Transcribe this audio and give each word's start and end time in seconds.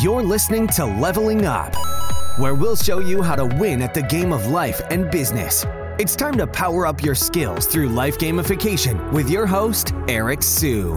You're 0.00 0.22
listening 0.22 0.66
to 0.68 0.84
Leveling 0.84 1.44
Up, 1.44 1.74
where 2.38 2.54
we'll 2.54 2.76
show 2.76 2.98
you 2.98 3.22
how 3.22 3.36
to 3.36 3.44
win 3.44 3.82
at 3.82 3.94
the 3.94 4.02
game 4.02 4.32
of 4.32 4.46
life 4.46 4.80
and 4.90 5.10
business. 5.10 5.66
It's 5.98 6.16
time 6.16 6.36
to 6.38 6.46
power 6.46 6.86
up 6.86 7.02
your 7.02 7.14
skills 7.14 7.66
through 7.66 7.90
life 7.90 8.18
gamification 8.18 9.12
with 9.12 9.28
your 9.28 9.46
host, 9.46 9.92
Eric 10.08 10.42
Siu. 10.42 10.92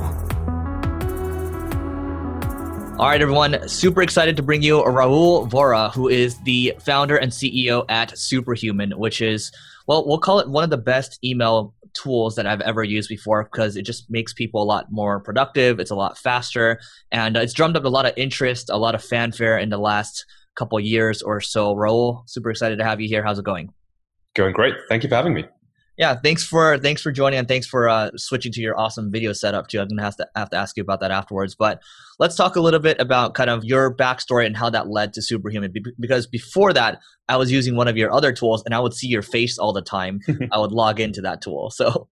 All 2.98 3.10
right, 3.10 3.22
everyone. 3.22 3.68
Super 3.68 4.02
excited 4.02 4.38
to 4.38 4.44
bring 4.44 4.62
you 4.64 4.82
Rahul 4.82 5.50
Vohra, 5.50 5.94
who 5.94 6.08
is 6.08 6.38
the 6.40 6.74
founder 6.80 7.18
and 7.18 7.32
CEO 7.32 7.86
at 7.90 8.18
Superhuman, 8.18 8.98
which 8.98 9.22
is, 9.22 9.52
well, 9.86 10.08
we'll 10.08 10.20
call 10.20 10.40
it 10.40 10.50
one 10.50 10.64
of 10.64 10.70
the 10.70 10.78
best 10.78 11.20
email 11.24 11.74
tools 11.96 12.36
that 12.36 12.46
I've 12.46 12.62
ever 12.62 12.84
used 12.84 13.10
before 13.10 13.44
because 13.44 13.76
it 13.76 13.84
just 13.84 14.10
makes 14.10 14.34
people 14.34 14.62
a 14.62 14.66
lot 14.66 14.92
more 14.92 15.20
productive. 15.20 15.80
It's 15.80 15.92
a 15.92 15.96
lot 15.96 16.18
faster, 16.18 16.80
and 17.12 17.36
it's 17.36 17.54
drummed 17.54 17.78
up 17.78 17.86
a 17.86 17.90
lot 17.90 18.06
of 18.06 18.14
interest, 18.18 18.70
a 18.70 18.78
lot 18.78 18.96
of 18.96 19.04
fanfare 19.04 19.58
in 19.58 19.70
the 19.70 19.78
last 19.78 20.26
couple 20.56 20.80
years 20.80 21.22
or 21.22 21.42
so. 21.42 21.76
Rahul, 21.76 22.28
super 22.30 22.50
excited 22.50 22.78
to 22.80 22.86
have 22.86 23.02
you 23.02 23.08
here. 23.08 23.24
How's 23.24 23.40
it 23.40 23.46
going? 23.46 23.74
Going 24.36 24.54
great. 24.54 24.76
Thank 24.90 25.04
you 25.04 25.10
for 25.10 25.16
having 25.16 25.34
me. 25.34 25.46
Yeah, 25.98 26.16
thanks 26.16 26.46
for 26.46 26.78
thanks 26.78 27.02
for 27.02 27.12
joining 27.12 27.40
and 27.40 27.48
thanks 27.48 27.68
for 27.68 27.88
uh, 27.88 28.12
switching 28.18 28.52
to 28.52 28.62
your 28.62 28.78
awesome 28.78 29.12
video 29.12 29.32
setup 29.32 29.68
too. 29.68 29.80
I'm 29.80 29.88
gonna 29.88 30.02
have 30.02 30.18
to 30.18 30.28
have 30.36 30.50
to 30.50 30.58
ask 30.58 30.76
you 30.76 30.84
about 30.84 31.00
that 31.00 31.12
afterwards. 31.12 31.56
But 31.56 31.82
let's 32.20 32.36
talk 32.36 32.56
a 32.56 32.62
little 32.62 32.80
bit 32.80 33.00
about 33.00 33.34
kind 33.34 33.50
of 33.50 33.64
your 33.64 33.96
backstory 33.96 34.46
and 34.46 34.56
how 34.56 34.70
that 34.70 34.90
led 34.90 35.14
to 35.14 35.22
Superhuman. 35.22 35.74
Because 36.00 36.28
before 36.28 36.74
that, 36.74 37.00
I 37.28 37.38
was 37.38 37.52
using 37.52 37.76
one 37.76 37.88
of 37.88 37.98
your 37.98 38.12
other 38.12 38.32
tools 38.32 38.64
and 38.66 38.74
I 38.74 38.80
would 38.80 38.94
see 38.94 39.08
your 39.08 39.22
face 39.22 39.58
all 39.58 39.74
the 39.74 39.82
time. 39.82 40.20
I 40.52 40.60
would 40.60 40.72
log 40.72 41.00
into 41.00 41.22
that 41.22 41.42
tool. 41.42 41.70
So 41.72 42.08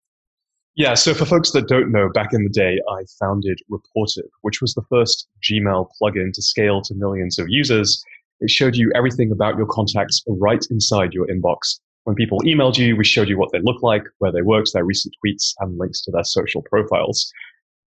yeah, 0.76 0.94
so 0.94 1.14
for 1.14 1.26
folks 1.26 1.52
that 1.52 1.68
don't 1.68 1.92
know, 1.92 2.10
back 2.14 2.30
in 2.32 2.44
the 2.44 2.50
day, 2.50 2.80
I 2.90 3.04
founded 3.20 3.60
Rapportive, 3.70 4.30
which 4.42 4.62
was 4.62 4.74
the 4.74 4.84
first 4.90 5.28
Gmail 5.44 5.90
plugin 6.02 6.32
to 6.34 6.42
scale 6.42 6.82
to 6.84 6.96
millions 6.96 7.38
of 7.38 7.48
users. 7.50 8.04
It 8.40 8.50
showed 8.50 8.76
you 8.76 8.90
everything 8.96 9.32
about 9.32 9.58
your 9.58 9.68
contacts 9.68 10.24
right 10.28 10.66
inside 10.72 11.14
your 11.14 11.28
inbox 11.28 11.80
when 12.06 12.16
people 12.16 12.40
emailed 12.42 12.78
you, 12.78 12.96
we 12.96 13.04
showed 13.04 13.30
you 13.30 13.38
what 13.38 13.52
they 13.52 13.60
look 13.60 13.84
like, 13.84 14.04
where 14.18 14.32
they 14.32 14.42
worked, 14.42 14.74
their 14.74 14.86
recent 14.86 15.14
tweets, 15.24 15.54
and 15.60 15.78
links 15.78 16.02
to 16.04 16.12
their 16.12 16.24
social 16.24 16.64
profiles. 16.64 17.32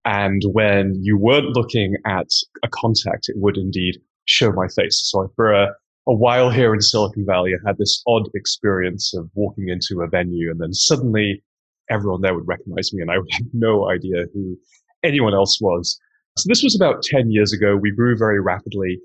And 0.04 0.42
when 0.52 0.94
you 1.02 1.18
weren't 1.18 1.56
looking 1.56 1.96
at 2.06 2.28
a 2.62 2.68
contact, 2.68 3.28
it 3.28 3.36
would 3.36 3.56
indeed 3.56 4.00
show 4.24 4.52
my 4.52 4.68
face. 4.68 5.00
So 5.10 5.30
for 5.36 5.52
a, 5.52 5.74
a 6.06 6.14
while 6.14 6.50
here 6.50 6.74
in 6.74 6.80
Silicon 6.80 7.26
Valley, 7.26 7.52
I 7.54 7.68
had 7.68 7.78
this 7.78 8.02
odd 8.06 8.28
experience 8.34 9.12
of 9.14 9.28
walking 9.34 9.68
into 9.68 10.02
a 10.02 10.08
venue 10.08 10.50
and 10.50 10.60
then 10.60 10.72
suddenly 10.72 11.42
everyone 11.90 12.22
there 12.22 12.34
would 12.34 12.48
recognize 12.48 12.92
me 12.92 13.02
and 13.02 13.10
I 13.10 13.18
would 13.18 13.30
have 13.32 13.46
no 13.52 13.90
idea 13.90 14.26
who 14.32 14.56
anyone 15.02 15.34
else 15.34 15.58
was. 15.60 15.98
So 16.38 16.44
this 16.46 16.62
was 16.62 16.76
about 16.76 17.02
10 17.02 17.30
years 17.30 17.52
ago. 17.52 17.76
We 17.76 17.90
grew 17.90 18.16
very 18.16 18.40
rapidly. 18.40 19.00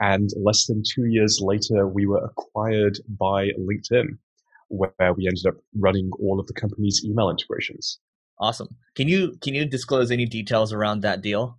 And 0.00 0.30
less 0.36 0.66
than 0.66 0.82
two 0.82 1.04
years 1.04 1.40
later, 1.42 1.86
we 1.86 2.06
were 2.06 2.24
acquired 2.24 2.98
by 3.18 3.50
LinkedIn 3.58 4.16
where 4.68 5.12
we 5.14 5.26
ended 5.26 5.46
up 5.46 5.56
running 5.76 6.10
all 6.20 6.40
of 6.40 6.46
the 6.46 6.54
company's 6.54 7.02
email 7.04 7.28
integrations. 7.28 7.98
Awesome. 8.40 8.68
Can 8.96 9.06
you 9.06 9.36
can 9.42 9.54
you 9.54 9.66
disclose 9.66 10.10
any 10.10 10.24
details 10.24 10.72
around 10.72 11.02
that 11.02 11.20
deal? 11.20 11.58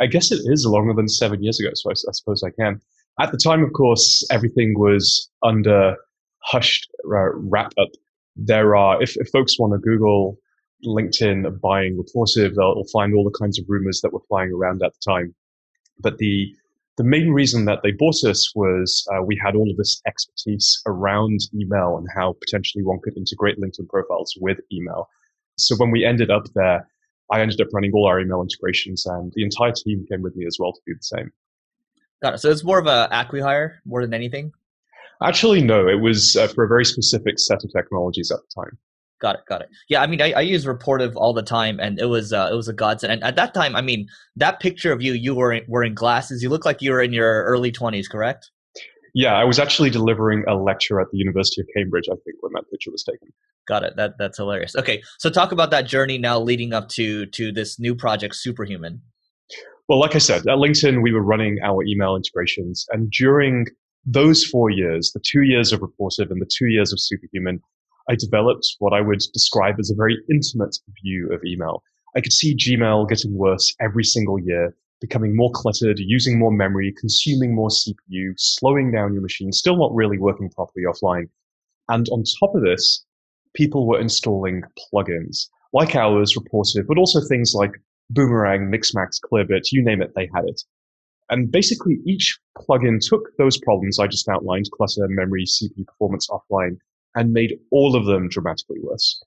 I, 0.00 0.06
guess 0.06 0.32
it 0.32 0.40
is 0.46 0.66
longer 0.66 0.92
than 0.94 1.08
seven 1.08 1.44
years 1.44 1.60
ago, 1.60 1.70
so 1.74 1.90
I, 1.90 1.92
I, 1.92 2.12
suppose 2.12 2.42
I 2.42 2.50
can. 2.50 2.80
At 3.20 3.30
the 3.30 3.38
time, 3.38 3.62
of 3.62 3.72
course, 3.72 4.26
everything 4.30 4.74
was 4.76 5.30
under 5.44 5.96
hushed 6.42 6.90
uh, 7.04 7.30
wrap 7.34 7.72
up. 7.78 7.88
There 8.34 8.74
are, 8.74 9.00
if, 9.00 9.16
if 9.16 9.28
folks 9.28 9.60
want 9.60 9.74
to 9.74 9.78
Google 9.78 10.38
LinkedIn 10.84 11.60
buying 11.60 11.96
Rapportive, 11.96 12.56
they'll, 12.56 12.74
they'll 12.74 12.84
find 12.92 13.14
all 13.14 13.22
the 13.22 13.38
kinds 13.38 13.60
of 13.60 13.66
rumors 13.68 14.00
that 14.00 14.12
were 14.12 14.22
flying 14.28 14.50
around 14.52 14.82
at 14.82 14.92
the 14.92 15.12
time. 15.12 15.34
But 16.00 16.18
the 16.18 16.52
the 16.96 17.04
main 17.04 17.30
reason 17.30 17.64
that 17.64 17.80
they 17.82 17.92
bought 17.92 18.24
us 18.24 18.52
was 18.54 19.06
uh, 19.14 19.22
we 19.22 19.40
had 19.42 19.54
all 19.54 19.70
of 19.70 19.76
this 19.76 20.02
expertise 20.06 20.82
around 20.86 21.40
email 21.54 21.96
and 21.96 22.06
how 22.14 22.36
potentially 22.44 22.84
one 22.84 22.98
could 23.02 23.16
integrate 23.16 23.58
LinkedIn 23.58 23.88
profiles 23.88 24.36
with 24.40 24.58
email. 24.72 25.08
So 25.66 25.76
when 25.76 25.90
we 25.90 26.04
ended 26.04 26.30
up 26.30 26.44
there, 26.54 26.86
I 27.32 27.40
ended 27.40 27.60
up 27.60 27.68
running 27.72 27.92
all 27.94 28.06
our 28.06 28.20
email 28.20 28.42
integrations, 28.42 29.06
and 29.06 29.32
the 29.34 29.44
entire 29.44 29.72
team 29.72 30.04
came 30.10 30.22
with 30.22 30.34
me 30.34 30.46
as 30.46 30.56
well 30.58 30.72
to 30.72 30.80
do 30.86 30.94
the 30.94 31.02
same. 31.02 31.30
Got 32.22 32.34
it. 32.34 32.38
So 32.38 32.50
it's 32.50 32.64
more 32.64 32.78
of 32.78 32.86
a 32.86 33.08
acqui-hire 33.12 33.80
more 33.84 34.02
than 34.02 34.12
anything. 34.12 34.52
Actually, 35.22 35.62
no. 35.62 35.86
It 35.86 36.00
was 36.00 36.36
uh, 36.36 36.48
for 36.48 36.64
a 36.64 36.68
very 36.68 36.84
specific 36.84 37.38
set 37.38 37.62
of 37.62 37.70
technologies 37.72 38.30
at 38.30 38.38
the 38.40 38.62
time. 38.62 38.76
Got 39.20 39.36
it. 39.36 39.40
Got 39.46 39.60
it. 39.62 39.68
Yeah, 39.88 40.02
I 40.02 40.06
mean, 40.06 40.22
I, 40.22 40.32
I 40.32 40.40
use 40.40 40.64
Rapportive 40.64 41.12
all 41.14 41.34
the 41.34 41.42
time, 41.42 41.78
and 41.78 42.00
it 42.00 42.06
was 42.06 42.32
uh, 42.32 42.48
it 42.50 42.54
was 42.54 42.68
a 42.68 42.72
godsend. 42.72 43.12
And 43.12 43.22
at 43.22 43.36
that 43.36 43.52
time, 43.52 43.76
I 43.76 43.82
mean, 43.82 44.08
that 44.36 44.60
picture 44.60 44.92
of 44.92 45.02
you, 45.02 45.12
you 45.12 45.34
were 45.34 45.60
wearing 45.68 45.94
glasses. 45.94 46.42
You 46.42 46.48
look 46.48 46.64
like 46.64 46.80
you 46.80 46.90
were 46.90 47.02
in 47.02 47.12
your 47.12 47.44
early 47.44 47.70
twenties, 47.70 48.08
correct? 48.08 48.50
Yeah, 49.14 49.34
I 49.34 49.44
was 49.44 49.58
actually 49.58 49.90
delivering 49.90 50.44
a 50.48 50.54
lecture 50.54 51.00
at 51.00 51.08
the 51.10 51.18
University 51.18 51.60
of 51.60 51.66
Cambridge. 51.76 52.04
I 52.08 52.16
think 52.24 52.36
when 52.40 52.52
that 52.54 52.70
picture 52.70 52.90
was 52.90 53.02
taken. 53.02 53.28
Got 53.66 53.84
it. 53.84 53.96
That 53.96 54.18
that's 54.18 54.38
hilarious. 54.38 54.76
Okay, 54.76 55.02
so 55.18 55.30
talk 55.30 55.52
about 55.52 55.70
that 55.70 55.86
journey 55.86 56.18
now, 56.18 56.38
leading 56.38 56.72
up 56.72 56.88
to 56.90 57.26
to 57.26 57.52
this 57.52 57.78
new 57.78 57.94
project, 57.94 58.36
Superhuman. 58.36 59.00
Well, 59.88 59.98
like 59.98 60.14
I 60.14 60.18
said, 60.18 60.42
at 60.42 60.58
LinkedIn, 60.58 61.02
we 61.02 61.12
were 61.12 61.22
running 61.22 61.58
our 61.64 61.82
email 61.84 62.14
integrations, 62.14 62.86
and 62.90 63.10
during 63.10 63.66
those 64.06 64.44
four 64.44 64.70
years, 64.70 65.12
the 65.12 65.20
two 65.20 65.42
years 65.42 65.72
of 65.72 65.80
Rapportive 65.80 66.30
and 66.30 66.40
the 66.40 66.48
two 66.50 66.66
years 66.66 66.92
of 66.92 67.00
Superhuman, 67.00 67.60
I 68.08 68.14
developed 68.16 68.66
what 68.78 68.92
I 68.92 69.00
would 69.00 69.20
describe 69.32 69.76
as 69.78 69.90
a 69.90 69.94
very 69.94 70.16
intimate 70.30 70.76
view 71.02 71.30
of 71.32 71.40
email. 71.44 71.82
I 72.16 72.20
could 72.20 72.32
see 72.32 72.56
Gmail 72.56 73.08
getting 73.08 73.36
worse 73.36 73.74
every 73.80 74.04
single 74.04 74.38
year, 74.38 74.74
becoming 75.00 75.34
more 75.34 75.50
cluttered, 75.52 75.98
using 75.98 76.38
more 76.38 76.52
memory, 76.52 76.94
consuming 76.98 77.54
more 77.54 77.68
CPU, 77.68 78.34
slowing 78.36 78.92
down 78.92 79.12
your 79.12 79.22
machine, 79.22 79.52
still 79.52 79.76
not 79.76 79.94
really 79.94 80.18
working 80.18 80.50
properly 80.50 80.84
offline. 80.84 81.28
And 81.88 82.06
on 82.10 82.24
top 82.38 82.54
of 82.54 82.62
this, 82.62 83.04
people 83.54 83.86
were 83.86 84.00
installing 84.00 84.62
plugins 84.78 85.48
like 85.72 85.94
ours, 85.94 86.36
Rapportive, 86.36 86.86
but 86.86 86.98
also 86.98 87.20
things 87.20 87.52
like 87.54 87.72
Boomerang, 88.10 88.70
Mixmax, 88.70 89.20
Clearbit, 89.20 89.72
you 89.72 89.84
name 89.84 90.02
it, 90.02 90.12
they 90.14 90.28
had 90.34 90.44
it. 90.44 90.62
And 91.30 91.50
basically 91.50 92.00
each 92.04 92.38
plugin 92.58 92.98
took 93.00 93.36
those 93.38 93.56
problems 93.58 93.98
I 93.98 94.08
just 94.08 94.28
outlined, 94.28 94.68
clutter, 94.72 95.06
memory, 95.08 95.44
CPU 95.44 95.86
performance 95.86 96.28
offline, 96.28 96.78
and 97.14 97.32
made 97.32 97.58
all 97.70 97.94
of 97.94 98.04
them 98.04 98.28
dramatically 98.28 98.78
worse. 98.82 99.22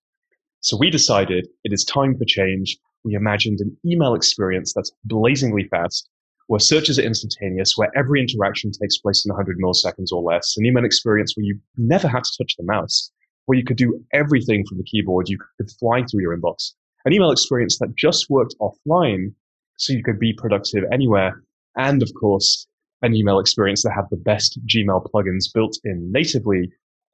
So 0.60 0.78
we 0.78 0.90
decided 0.90 1.48
it 1.64 1.74
is 1.74 1.84
time 1.84 2.18
for 2.18 2.26
change. 2.26 2.78
We 3.03 3.16
imagined 3.16 3.59
an 3.59 3.75
email 3.86 4.14
experience 4.16 4.74
that's 4.74 4.91
blazingly 5.06 5.68
fast, 5.69 6.09
where 6.47 6.59
searches 6.59 7.00
are 7.00 7.03
instantaneous, 7.03 7.74
where 7.75 7.91
every 7.97 8.22
interaction 8.22 8.72
takes 8.72 8.97
place 8.97 9.25
in 9.25 9.30
100 9.30 9.58
milliseconds 9.59 10.12
or 10.12 10.22
less, 10.22 10.56
an 10.58 10.66
email 10.66 10.86
experience 10.86 11.36
where 11.36 11.46
you 11.46 11.59
never 11.78 12.08
had 12.08 12.24
to 12.24 12.38
touch 12.38 12.56
the 12.58 12.63
mouse, 12.63 13.12
where 13.46 13.58
you 13.58 13.63
could 13.63 13.78
do 13.78 14.03
everything 14.13 14.66
from 14.66 14.78
the 14.78 14.84
keyboard, 14.84 15.30
you 15.30 15.38
could 15.58 15.69
fly 15.80 16.03
through 16.03 16.22
your 16.22 16.38
inbox, 16.38 16.74
an 17.06 17.13
email 17.13 17.31
experience 17.31 17.78
that 17.80 17.96
just 17.96 18.30
worked 18.30 18.56
offline 18.62 19.34
so 19.78 19.94
you 19.94 20.03
could 20.03 20.19
be 20.19 20.34
productive 20.34 20.84
anywhere, 20.92 21.44
and 21.75 22.02
of 22.02 22.12
course, 22.19 22.68
an 23.02 23.13
email 23.16 23.40
experience 23.40 23.84
that 23.84 23.94
had 23.94 24.06
the 24.09 24.18
best 24.18 24.59
Gmail 24.66 25.06
plugins 25.12 25.52
built 25.53 25.78
in 25.84 26.12
natively 26.12 26.72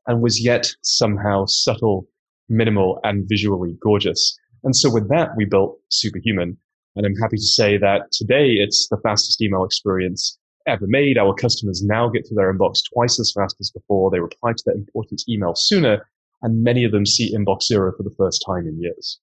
and 0.08 0.22
was 0.22 0.44
yet 0.44 0.72
somehow 0.82 1.46
subtle, 1.46 2.08
minimal, 2.48 3.00
and 3.04 3.28
visually 3.28 3.78
gorgeous. 3.82 4.38
And 4.64 4.76
so 4.76 4.92
with 4.92 5.10
that, 5.10 5.30
we 5.36 5.46
built 5.46 5.80
Superhuman. 5.90 6.58
And 6.96 7.06
I'm 7.06 7.16
happy 7.16 7.38
to 7.38 7.44
say 7.44 7.78
that 7.78 8.12
today 8.12 8.54
it's 8.54 8.88
the 8.90 8.98
fastest 8.98 9.42
email 9.42 9.64
experience 9.64 10.38
ever 10.68 10.86
made. 10.88 11.18
Our 11.18 11.34
customers 11.34 11.84
now 11.84 12.10
get 12.10 12.26
to 12.26 12.36
their 12.36 12.54
inbox 12.54 12.80
twice 12.94 13.20
as 13.20 13.32
fast 13.32 13.56
as 13.60 13.72
before. 13.72 14.12
They 14.12 14.20
reply 14.20 14.52
to 14.52 14.64
their 14.66 14.76
important 14.76 15.24
email 15.30 15.54
sooner, 15.56 16.08
and 16.42 16.64
many 16.64 16.84
of 16.84 16.92
them 16.92 17.06
see 17.06 17.34
inbox 17.34 17.64
zero 17.64 17.94
for 17.96 18.04
the 18.04 18.14
first 18.18 18.44
time 18.46 18.68
in 18.68 18.82
years. 18.82 19.20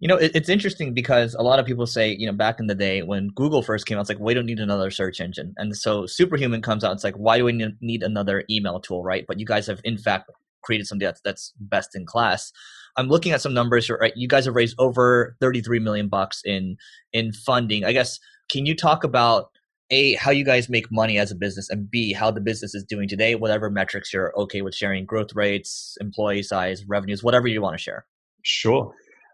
You 0.00 0.06
know, 0.06 0.16
it's 0.16 0.48
interesting 0.48 0.94
because 0.94 1.34
a 1.34 1.42
lot 1.42 1.58
of 1.58 1.66
people 1.66 1.84
say, 1.84 2.12
you 2.12 2.24
know, 2.24 2.32
back 2.32 2.60
in 2.60 2.68
the 2.68 2.74
day 2.74 3.02
when 3.02 3.30
Google 3.34 3.62
first 3.62 3.84
came 3.84 3.98
out, 3.98 4.02
it's 4.02 4.08
like, 4.08 4.20
we 4.20 4.32
don't 4.32 4.46
need 4.46 4.60
another 4.60 4.92
search 4.92 5.20
engine. 5.20 5.54
And 5.56 5.76
so 5.76 6.06
Superhuman 6.06 6.62
comes 6.62 6.84
out, 6.84 6.92
it's 6.92 7.02
like, 7.02 7.16
why 7.16 7.36
do 7.36 7.44
we 7.44 7.52
need 7.80 8.04
another 8.04 8.44
email 8.48 8.78
tool, 8.78 9.02
right? 9.02 9.24
But 9.26 9.40
you 9.40 9.44
guys 9.44 9.66
have, 9.66 9.80
in 9.82 9.98
fact, 9.98 10.30
created 10.62 10.86
something 10.86 11.04
that's, 11.04 11.20
that's 11.22 11.52
best 11.58 11.96
in 11.96 12.06
class. 12.06 12.52
I'm 12.98 13.08
looking 13.08 13.32
at 13.32 13.40
some 13.40 13.54
numbers, 13.54 13.88
right? 13.88 14.12
You 14.16 14.28
guys 14.28 14.44
have 14.44 14.54
raised 14.54 14.74
over 14.78 15.36
33 15.40 15.78
million 15.78 16.08
bucks 16.08 16.42
in 16.44 16.76
in 17.12 17.32
funding. 17.32 17.84
I 17.84 17.92
guess, 17.92 18.18
can 18.50 18.66
you 18.66 18.76
talk 18.76 19.04
about 19.04 19.50
a 19.90 20.14
how 20.14 20.30
you 20.30 20.44
guys 20.44 20.68
make 20.68 20.92
money 20.92 21.18
as 21.18 21.30
a 21.30 21.34
business 21.34 21.70
and 21.70 21.90
b 21.90 22.12
how 22.12 22.30
the 22.30 22.42
business 22.42 22.74
is 22.74 22.84
doing 22.84 23.08
today 23.08 23.34
whatever 23.34 23.70
metrics 23.70 24.12
you're 24.12 24.38
okay 24.38 24.60
with 24.60 24.74
sharing 24.74 25.06
growth 25.06 25.34
rates 25.34 25.96
employee 25.98 26.42
size 26.42 26.84
revenues 26.86 27.24
whatever 27.24 27.48
you 27.48 27.62
want 27.62 27.72
to 27.72 27.82
share 27.82 28.04
sure 28.42 28.92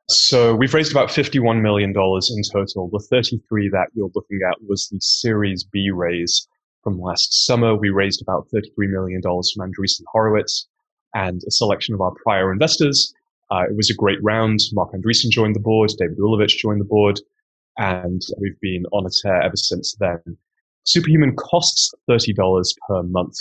so 0.08 0.55
we've 0.55 0.75
raised 0.75 0.93
about 0.93 1.08
$51 1.08 1.62
million 1.62 1.90
in 1.90 2.43
total. 2.52 2.90
The 2.93 3.02
33 3.11 3.70
that 3.70 3.87
you're 3.94 4.11
looking 4.14 4.40
at 4.46 4.58
was 4.69 4.88
the 4.88 5.00
Series 5.00 5.64
B 5.64 5.90
raise 5.90 6.46
from 6.82 7.00
last 7.00 7.46
summer. 7.46 7.75
We 7.75 7.88
raised 7.88 8.20
about 8.20 8.46
$33 8.55 8.90
million 8.90 9.22
from 9.22 9.40
Andreessen 9.61 10.02
Horowitz 10.12 10.69
and 11.14 11.40
a 11.49 11.50
selection 11.50 11.94
of 11.94 12.02
our 12.02 12.12
prior 12.22 12.52
investors. 12.52 13.14
Uh, 13.50 13.64
it 13.69 13.76
was 13.76 13.91
a 13.91 13.94
great 13.94 14.23
round. 14.23 14.61
Marc 14.73 14.93
Andreessen 14.93 15.31
joined 15.31 15.55
the 15.55 15.61
board. 15.61 15.91
David 15.99 16.19
Ulevitch 16.19 16.56
joined 16.58 16.81
the 16.81 16.87
board. 16.87 17.20
And 17.76 18.23
we've 18.41 18.58
been 18.61 18.85
on 18.93 19.06
a 19.06 19.11
tear 19.23 19.43
ever 19.43 19.56
since 19.56 19.96
then. 19.99 20.20
Superhuman 20.85 21.35
costs 21.37 21.93
$30 22.08 22.75
per 22.88 23.02
month, 23.02 23.37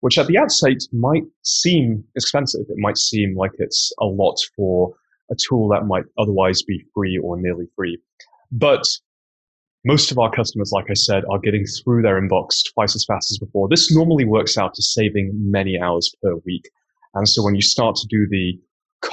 which 0.00 0.16
at 0.18 0.26
the 0.26 0.38
outset 0.38 0.78
might 0.92 1.24
seem 1.42 2.04
expensive. 2.16 2.66
It 2.68 2.78
might 2.78 2.98
seem 2.98 3.36
like 3.36 3.52
it's 3.58 3.92
a 4.00 4.06
lot 4.06 4.38
for 4.56 4.94
a 5.30 5.34
tool 5.34 5.68
that 5.68 5.86
might 5.86 6.04
otherwise 6.18 6.62
be 6.62 6.84
free 6.94 7.18
or 7.18 7.40
nearly 7.40 7.66
free. 7.76 7.98
But 8.52 8.86
most 9.84 10.10
of 10.10 10.18
our 10.18 10.30
customers, 10.30 10.72
like 10.72 10.90
I 10.90 10.94
said, 10.94 11.24
are 11.30 11.38
getting 11.38 11.66
through 11.66 12.02
their 12.02 12.20
inbox 12.20 12.62
twice 12.72 12.94
as 12.94 13.04
fast 13.04 13.30
as 13.30 13.38
before. 13.38 13.68
This 13.68 13.94
normally 13.94 14.24
works 14.24 14.56
out 14.56 14.74
to 14.74 14.82
saving 14.82 15.32
many 15.34 15.78
hours 15.78 16.14
per 16.22 16.36
week. 16.46 16.70
And 17.14 17.28
so 17.28 17.42
when 17.42 17.54
you 17.54 17.62
start 17.62 17.96
to 17.96 18.06
do 18.08 18.26
the 18.28 18.58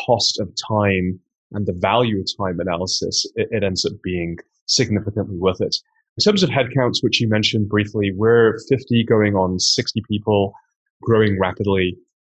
cost 0.05 0.39
of 0.39 0.49
time 0.67 1.19
and 1.51 1.65
the 1.65 1.73
value 1.73 2.19
of 2.19 2.27
time 2.37 2.59
analysis, 2.59 3.25
it, 3.35 3.47
it 3.51 3.63
ends 3.63 3.85
up 3.85 3.93
being 4.03 4.37
significantly 4.65 5.37
worth 5.37 5.61
it. 5.61 5.75
In 6.17 6.23
terms 6.23 6.43
of 6.43 6.49
headcounts, 6.49 7.01
which 7.01 7.21
you 7.21 7.29
mentioned 7.29 7.69
briefly, 7.69 8.11
we're 8.15 8.57
50 8.67 9.03
going 9.05 9.35
on 9.35 9.59
60 9.59 10.01
people, 10.09 10.53
growing 11.01 11.39
rapidly, 11.39 11.97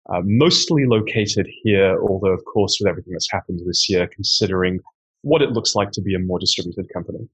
uh, 0.10 0.22
mostly 0.24 0.86
located 0.86 1.48
here, 1.64 2.00
although, 2.02 2.34
of 2.34 2.44
course, 2.46 2.78
with 2.80 2.90
everything 2.90 3.14
that's 3.14 3.32
happened 3.32 3.62
this 3.66 3.90
year, 3.90 4.08
considering 4.14 4.80
what 5.22 5.42
it 5.42 5.52
looks 5.52 5.76
like 5.76 5.92
to 5.92 6.02
be 6.02 6.14
a 6.14 6.20
more 6.20 6.40
distributed 6.40 6.88
company. 6.94 7.28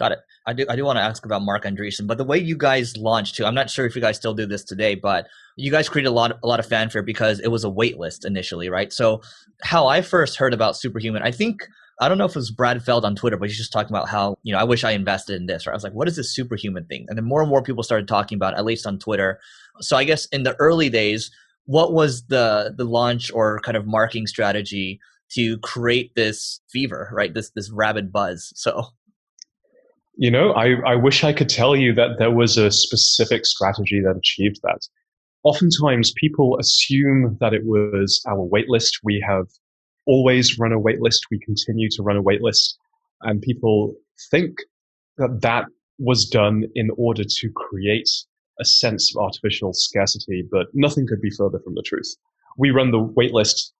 Got 0.00 0.12
it. 0.12 0.20
I 0.46 0.54
do. 0.54 0.64
I 0.66 0.76
do 0.76 0.86
want 0.86 0.96
to 0.96 1.02
ask 1.02 1.26
about 1.26 1.42
Marc 1.42 1.64
Andreessen, 1.64 2.06
but 2.06 2.16
the 2.16 2.24
way 2.24 2.38
you 2.38 2.56
guys 2.56 2.96
launched 2.96 3.34
too, 3.34 3.44
I'm 3.44 3.54
not 3.54 3.68
sure 3.68 3.84
if 3.84 3.94
you 3.94 4.00
guys 4.00 4.16
still 4.16 4.32
do 4.32 4.46
this 4.46 4.64
today, 4.64 4.94
but 4.94 5.26
you 5.56 5.70
guys 5.70 5.90
created 5.90 6.08
a 6.08 6.12
lot, 6.12 6.38
a 6.42 6.46
lot 6.46 6.58
of 6.58 6.64
fanfare 6.64 7.02
because 7.02 7.38
it 7.38 7.48
was 7.48 7.64
a 7.64 7.68
wait 7.68 7.98
list 7.98 8.24
initially, 8.24 8.70
right? 8.70 8.90
So, 8.94 9.20
how 9.62 9.88
I 9.88 10.00
first 10.00 10.38
heard 10.38 10.54
about 10.54 10.74
Superhuman, 10.74 11.22
I 11.22 11.30
think 11.30 11.68
I 12.00 12.08
don't 12.08 12.16
know 12.16 12.24
if 12.24 12.30
it 12.30 12.36
was 12.36 12.50
Brad 12.50 12.82
Feld 12.82 13.04
on 13.04 13.14
Twitter, 13.14 13.36
but 13.36 13.50
he's 13.50 13.58
just 13.58 13.74
talking 13.74 13.92
about 13.94 14.08
how 14.08 14.38
you 14.42 14.54
know 14.54 14.58
I 14.58 14.64
wish 14.64 14.84
I 14.84 14.92
invested 14.92 15.36
in 15.36 15.44
this. 15.44 15.66
Right? 15.66 15.74
I 15.74 15.76
was 15.76 15.84
like, 15.84 15.92
what 15.92 16.08
is 16.08 16.16
this 16.16 16.34
Superhuman 16.34 16.86
thing? 16.86 17.04
And 17.10 17.18
then 17.18 17.26
more 17.26 17.42
and 17.42 17.50
more 17.50 17.62
people 17.62 17.82
started 17.82 18.08
talking 18.08 18.36
about, 18.36 18.54
it, 18.54 18.56
at 18.56 18.64
least 18.64 18.86
on 18.86 18.98
Twitter. 18.98 19.38
So 19.82 19.98
I 19.98 20.04
guess 20.04 20.24
in 20.28 20.44
the 20.44 20.56
early 20.58 20.88
days, 20.88 21.30
what 21.66 21.92
was 21.92 22.22
the 22.28 22.72
the 22.74 22.84
launch 22.84 23.30
or 23.34 23.60
kind 23.60 23.76
of 23.76 23.86
marketing 23.86 24.28
strategy 24.28 24.98
to 25.32 25.58
create 25.58 26.14
this 26.14 26.60
fever, 26.70 27.10
right? 27.12 27.34
This 27.34 27.50
this 27.50 27.70
rabid 27.70 28.10
buzz. 28.10 28.50
So 28.56 28.86
you 30.20 30.30
know, 30.30 30.52
I, 30.52 30.74
I 30.86 30.96
wish 30.96 31.24
I 31.24 31.32
could 31.32 31.48
tell 31.48 31.74
you 31.74 31.94
that 31.94 32.18
there 32.18 32.30
was 32.30 32.58
a 32.58 32.70
specific 32.70 33.46
strategy 33.46 34.02
that 34.04 34.18
achieved 34.18 34.60
that. 34.62 34.80
Oftentimes, 35.44 36.12
people 36.14 36.58
assume 36.60 37.38
that 37.40 37.54
it 37.54 37.62
was 37.64 38.22
our 38.28 38.46
waitlist. 38.46 39.00
We 39.02 39.24
have 39.26 39.46
always 40.06 40.58
run 40.58 40.74
a 40.74 40.78
waitlist. 40.78 41.20
We 41.30 41.40
continue 41.40 41.88
to 41.92 42.02
run 42.02 42.18
a 42.18 42.22
waitlist. 42.22 42.74
And 43.22 43.40
people 43.40 43.94
think 44.30 44.58
that 45.16 45.40
that 45.40 45.64
was 45.98 46.28
done 46.28 46.64
in 46.74 46.90
order 46.98 47.24
to 47.24 47.50
create 47.56 48.10
a 48.60 48.64
sense 48.66 49.16
of 49.16 49.22
artificial 49.22 49.72
scarcity, 49.72 50.46
but 50.52 50.66
nothing 50.74 51.06
could 51.06 51.22
be 51.22 51.30
further 51.30 51.60
from 51.64 51.74
the 51.76 51.82
truth. 51.82 52.14
We 52.58 52.72
run 52.72 52.90
the 52.90 52.98
waitlist 52.98 53.70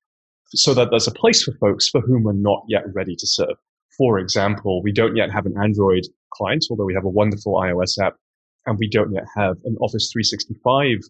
so 0.54 0.72
that 0.72 0.88
there's 0.88 1.06
a 1.06 1.12
place 1.12 1.42
for 1.42 1.52
folks 1.60 1.90
for 1.90 2.00
whom 2.00 2.22
we're 2.22 2.32
not 2.32 2.64
yet 2.66 2.84
ready 2.94 3.14
to 3.14 3.26
serve. 3.26 3.58
For 4.00 4.18
example, 4.18 4.82
we 4.82 4.92
don't 4.92 5.14
yet 5.14 5.30
have 5.30 5.44
an 5.44 5.58
Android 5.62 6.04
client, 6.32 6.64
although 6.70 6.86
we 6.86 6.94
have 6.94 7.04
a 7.04 7.10
wonderful 7.10 7.52
iOS 7.56 8.02
app, 8.02 8.16
and 8.64 8.78
we 8.78 8.88
don't 8.88 9.12
yet 9.12 9.26
have 9.36 9.58
an 9.64 9.76
Office 9.82 10.10
365 10.10 11.00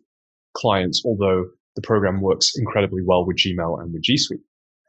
client, 0.54 0.96
although 1.04 1.44
the 1.76 1.82
program 1.82 2.20
works 2.20 2.50
incredibly 2.56 3.02
well 3.04 3.24
with 3.24 3.36
Gmail 3.36 3.80
and 3.80 3.92
with 3.92 4.02
G 4.02 4.16
Suite. 4.16 4.40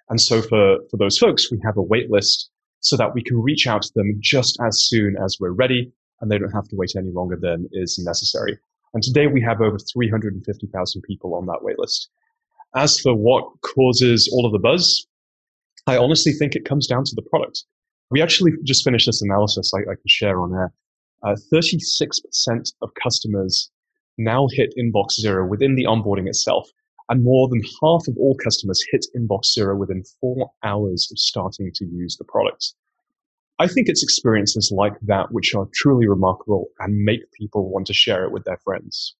And 0.09 0.19
so 0.19 0.41
for, 0.41 0.79
for 0.89 0.97
those 0.97 1.19
folks, 1.19 1.51
we 1.51 1.61
have 1.63 1.77
a 1.77 1.81
wait 1.83 2.09
list 2.09 2.49
so 2.79 2.97
that 2.97 3.13
we 3.13 3.21
can 3.21 3.39
reach 3.39 3.67
out 3.67 3.83
to 3.83 3.91
them 3.93 4.17
just 4.19 4.57
as 4.65 4.83
soon 4.87 5.15
as 5.23 5.37
we're 5.39 5.51
ready 5.51 5.93
and 6.21 6.31
they 6.31 6.39
don't 6.39 6.49
have 6.55 6.67
to 6.69 6.75
wait 6.75 6.93
any 6.97 7.11
longer 7.11 7.37
than 7.39 7.69
is 7.71 8.01
necessary. 8.03 8.57
And 8.95 9.03
today 9.03 9.27
we 9.27 9.41
have 9.41 9.61
over 9.61 9.77
350,000 9.77 11.01
people 11.03 11.35
on 11.35 11.45
that 11.45 11.59
wait 11.61 11.77
list. 11.77 12.09
As 12.75 12.99
for 12.99 13.13
what 13.13 13.45
causes 13.61 14.27
all 14.33 14.47
of 14.47 14.53
the 14.53 14.59
buzz, 14.59 15.05
I 15.85 15.97
honestly 15.97 16.31
think 16.31 16.55
it 16.55 16.65
comes 16.65 16.87
down 16.87 17.03
to 17.03 17.15
the 17.15 17.21
product. 17.29 17.63
We 18.11 18.21
actually 18.21 18.51
just 18.63 18.83
finished 18.83 19.07
this 19.07 19.21
analysis 19.21 19.71
I, 19.73 19.79
I 19.79 19.95
can 19.95 20.07
share 20.07 20.41
on 20.41 20.53
air. 20.53 20.73
Uh, 21.23 21.35
36% 21.53 22.73
of 22.81 22.89
customers 23.01 23.71
now 24.17 24.47
hit 24.51 24.73
inbox 24.77 25.13
zero 25.13 25.47
within 25.47 25.75
the 25.75 25.85
onboarding 25.85 26.27
itself, 26.27 26.69
and 27.09 27.23
more 27.23 27.47
than 27.47 27.61
half 27.81 28.07
of 28.07 28.17
all 28.17 28.35
customers 28.43 28.83
hit 28.91 29.05
inbox 29.15 29.45
zero 29.53 29.75
within 29.77 30.03
four 30.19 30.51
hours 30.63 31.07
of 31.11 31.17
starting 31.17 31.71
to 31.75 31.85
use 31.85 32.17
the 32.17 32.25
product. 32.25 32.73
I 33.59 33.67
think 33.67 33.87
it's 33.87 34.03
experiences 34.03 34.73
like 34.75 34.93
that 35.03 35.31
which 35.31 35.53
are 35.53 35.67
truly 35.73 36.07
remarkable 36.07 36.67
and 36.79 37.05
make 37.05 37.31
people 37.39 37.69
want 37.69 37.87
to 37.87 37.93
share 37.93 38.23
it 38.25 38.31
with 38.31 38.43
their 38.43 38.57
friends. 38.63 39.15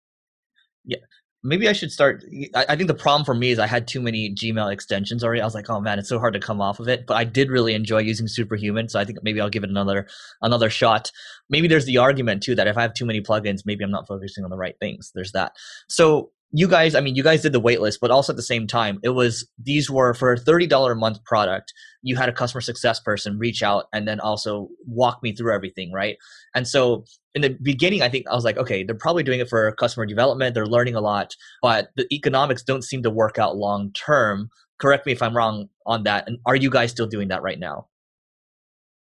Yeah, 0.84 0.98
maybe 1.44 1.68
I 1.68 1.74
should 1.74 1.92
start. 1.92 2.24
I, 2.54 2.76
think 2.76 2.88
the 2.88 2.94
problem 2.94 3.26
for 3.26 3.34
me 3.34 3.52
is 3.52 3.60
I 3.60 3.68
had 3.68 3.88
too 3.88 4.02
many 4.02 4.34
Gmail 4.34 4.72
extensions 4.72 5.24
already. 5.24 5.42
I 5.42 5.46
was 5.46 5.56
like, 5.56 5.70
oh 5.70 5.82
man, 5.82 6.00
it's 6.00 6.10
so 6.10 6.20
hard 6.20 6.34
to 6.34 6.40
come 6.40 6.62
off 6.62 6.80
of 6.80 6.88
it. 6.88 7.06
But 7.08 7.16
I 7.16 7.24
did 7.24 7.50
really 7.50 7.74
enjoy 7.74 8.00
using 8.00 8.28
Superhuman, 8.28 8.90
so 8.90 9.00
I 9.00 9.06
think 9.06 9.20
maybe 9.24 9.42
I'll 9.42 9.50
give 9.50 9.64
it 9.64 9.70
another 9.70 10.08
another 10.42 10.70
shot. 10.70 11.12
Maybe 11.50 11.68
there's 11.68 11.86
the 11.86 11.98
argument 11.98 12.44
too 12.44 12.56
that 12.56 12.68
if 12.68 12.78
I 12.78 12.82
have 12.82 12.94
too 12.94 13.06
many 13.06 13.22
plugins, 13.22 13.62
maybe 13.66 13.84
I'm 13.84 13.92
not 13.92 14.08
focusing 14.08 14.44
on 14.44 14.50
the 14.50 14.58
right 14.58 14.76
things. 14.80 15.12
There's 15.14 15.32
that. 15.32 15.54
So 15.90 16.32
you 16.54 16.68
guys, 16.68 16.96
I 16.96 17.02
mean, 17.02 17.16
you 17.16 17.24
guys 17.24 17.42
did 17.42 17.54
the 17.54 17.62
waitlist, 17.62 18.00
but 18.02 18.12
also 18.12 18.34
at 18.34 18.38
the 18.38 18.44
same 18.44 18.68
time, 18.68 19.00
it 19.04 19.10
was 19.10 19.48
these 19.58 19.90
were 19.90 20.14
for 20.14 20.34
a 20.34 20.38
thirty 20.38 20.68
dollar 20.68 20.92
a 20.92 20.96
month 20.96 21.24
product. 21.24 21.74
You 22.02 22.16
had 22.16 22.30
a 22.30 22.34
customer 22.34 22.62
success 22.62 23.00
person 23.00 23.38
reach 23.38 23.64
out 23.64 23.86
and 23.94 24.08
then 24.08 24.20
also 24.20 24.68
walk 24.86 25.24
me 25.24 25.34
through 25.34 25.54
everything, 25.54 25.92
right? 25.92 26.18
And 26.54 26.68
so 26.68 27.06
in 27.36 27.42
the 27.42 27.58
beginning, 27.62 28.02
I 28.02 28.10
think 28.10 28.26
I 28.30 28.36
was 28.36 28.44
like, 28.44 28.58
okay, 28.58 28.84
they're 28.84 28.96
probably 28.96 29.24
doing 29.24 29.40
it 29.40 29.50
for 29.50 29.72
customer 29.74 30.06
development. 30.06 30.54
They're 30.54 30.66
learning 30.66 30.96
a 30.96 31.02
lot, 31.02 31.36
but 31.62 31.90
the 31.96 32.08
economics 32.14 32.64
don't 32.64 32.84
seem 32.84 33.04
to 33.04 33.10
work 33.10 33.38
out 33.38 33.56
long 33.56 33.92
term. 33.94 34.50
Correct 34.80 35.06
me 35.06 35.12
if 35.14 35.22
I'm 35.22 35.36
wrong 35.36 35.70
on 35.86 36.04
that. 36.04 36.28
And 36.28 36.40
are 36.46 36.56
you 36.56 36.70
guys 36.70 36.92
still 36.92 37.08
doing 37.08 37.30
that 37.30 37.44
right 37.44 37.60
now? 37.60 37.88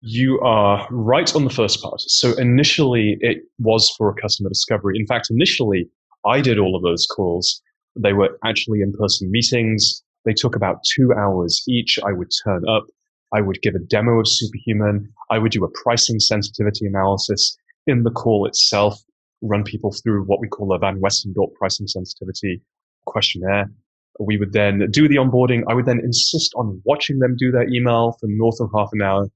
You 0.02 0.40
are 0.42 0.88
right 0.92 1.34
on 1.36 1.44
the 1.44 1.50
first 1.50 1.82
part. 1.82 2.02
So 2.02 2.34
initially, 2.38 3.18
it 3.20 3.40
was 3.60 3.94
for 3.98 4.10
a 4.10 4.22
customer 4.22 4.50
discovery. 4.50 4.98
In 4.98 5.06
fact, 5.06 5.28
initially, 5.30 5.90
I 6.26 6.42
did 6.42 6.60
all 6.60 6.76
of 6.76 6.84
those 6.84 7.06
calls. 7.06 7.62
They 7.96 8.14
were 8.14 8.38
actually 8.46 8.82
in 8.82 8.94
person 8.94 9.32
meetings. 9.32 10.04
They 10.26 10.34
took 10.34 10.56
about 10.56 10.84
two 10.84 11.14
hours 11.14 11.64
each. 11.68 12.00
I 12.06 12.12
would 12.12 12.30
turn 12.44 12.68
up. 12.68 12.86
I 13.34 13.42
would 13.42 13.62
give 13.62 13.76
a 13.76 13.80
demo 13.80 14.20
of 14.20 14.28
Superhuman. 14.28 15.12
I 15.30 15.38
would 15.38 15.52
do 15.52 15.64
a 15.64 15.84
pricing 15.84 16.20
sensitivity 16.20 16.86
analysis 16.86 17.58
in 17.88 18.04
the 18.04 18.12
call 18.12 18.46
itself, 18.46 19.00
run 19.42 19.64
people 19.64 19.92
through 19.92 20.24
what 20.26 20.40
we 20.40 20.48
call 20.48 20.74
a 20.74 20.80
Van 20.80 21.00
Westendorp 21.00 21.54
pricing 21.54 21.88
sensitivity 21.88 22.62
questionnaire. 23.06 23.72
We 24.20 24.38
would 24.38 24.52
then 24.54 24.88
do 24.92 25.08
the 25.08 25.16
onboarding. 25.16 25.64
I 25.68 25.74
would 25.74 25.86
then 25.86 26.00
insist 26.00 26.54
on 26.56 26.82
watching 26.86 27.20
them 27.20 27.36
do 27.38 27.52
their 27.52 27.68
email 27.70 28.18
for 28.20 28.28
north 28.28 28.60
of 28.60 28.70
half 28.76 28.90
an 28.92 29.02
hour. 29.02 29.28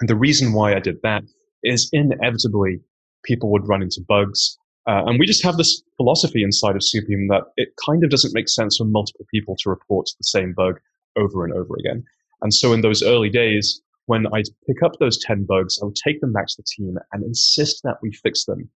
And 0.00 0.08
the 0.08 0.16
reason 0.16 0.52
why 0.52 0.74
I 0.74 0.80
did 0.80 1.02
that 1.02 1.24
is 1.62 1.88
inevitably 1.92 2.80
people 3.24 3.50
would 3.50 3.68
run 3.68 3.82
into 3.82 4.04
bugs. 4.06 4.58
Uh, 4.86 5.04
and 5.06 5.18
we 5.18 5.26
just 5.26 5.42
have 5.42 5.56
this 5.56 5.82
philosophy 5.96 6.42
inside 6.42 6.76
of 6.76 6.84
Superhuman 6.84 7.28
that 7.28 7.44
it 7.56 7.70
kind 7.84 8.04
of 8.04 8.10
doesn't 8.10 8.34
make 8.34 8.48
sense 8.48 8.76
for 8.76 8.84
multiple 8.84 9.26
people 9.32 9.56
to 9.60 9.70
report 9.70 10.10
the 10.18 10.24
same 10.24 10.52
bug 10.52 10.78
over 11.16 11.44
and 11.44 11.54
over 11.54 11.74
again. 11.78 12.04
And 12.42 12.52
so 12.52 12.72
in 12.72 12.82
those 12.82 13.02
early 13.02 13.30
days, 13.30 13.80
when 14.06 14.26
I'd 14.34 14.48
pick 14.66 14.82
up 14.84 14.98
those 14.98 15.18
10 15.18 15.44
bugs, 15.44 15.78
I 15.80 15.86
would 15.86 15.96
take 15.96 16.20
them 16.20 16.32
back 16.32 16.46
to 16.48 16.56
the 16.58 16.66
team 16.76 16.96
and 17.12 17.24
insist 17.24 17.82
that 17.84 17.96
we 18.02 18.12
fix 18.12 18.44
them 18.44 18.68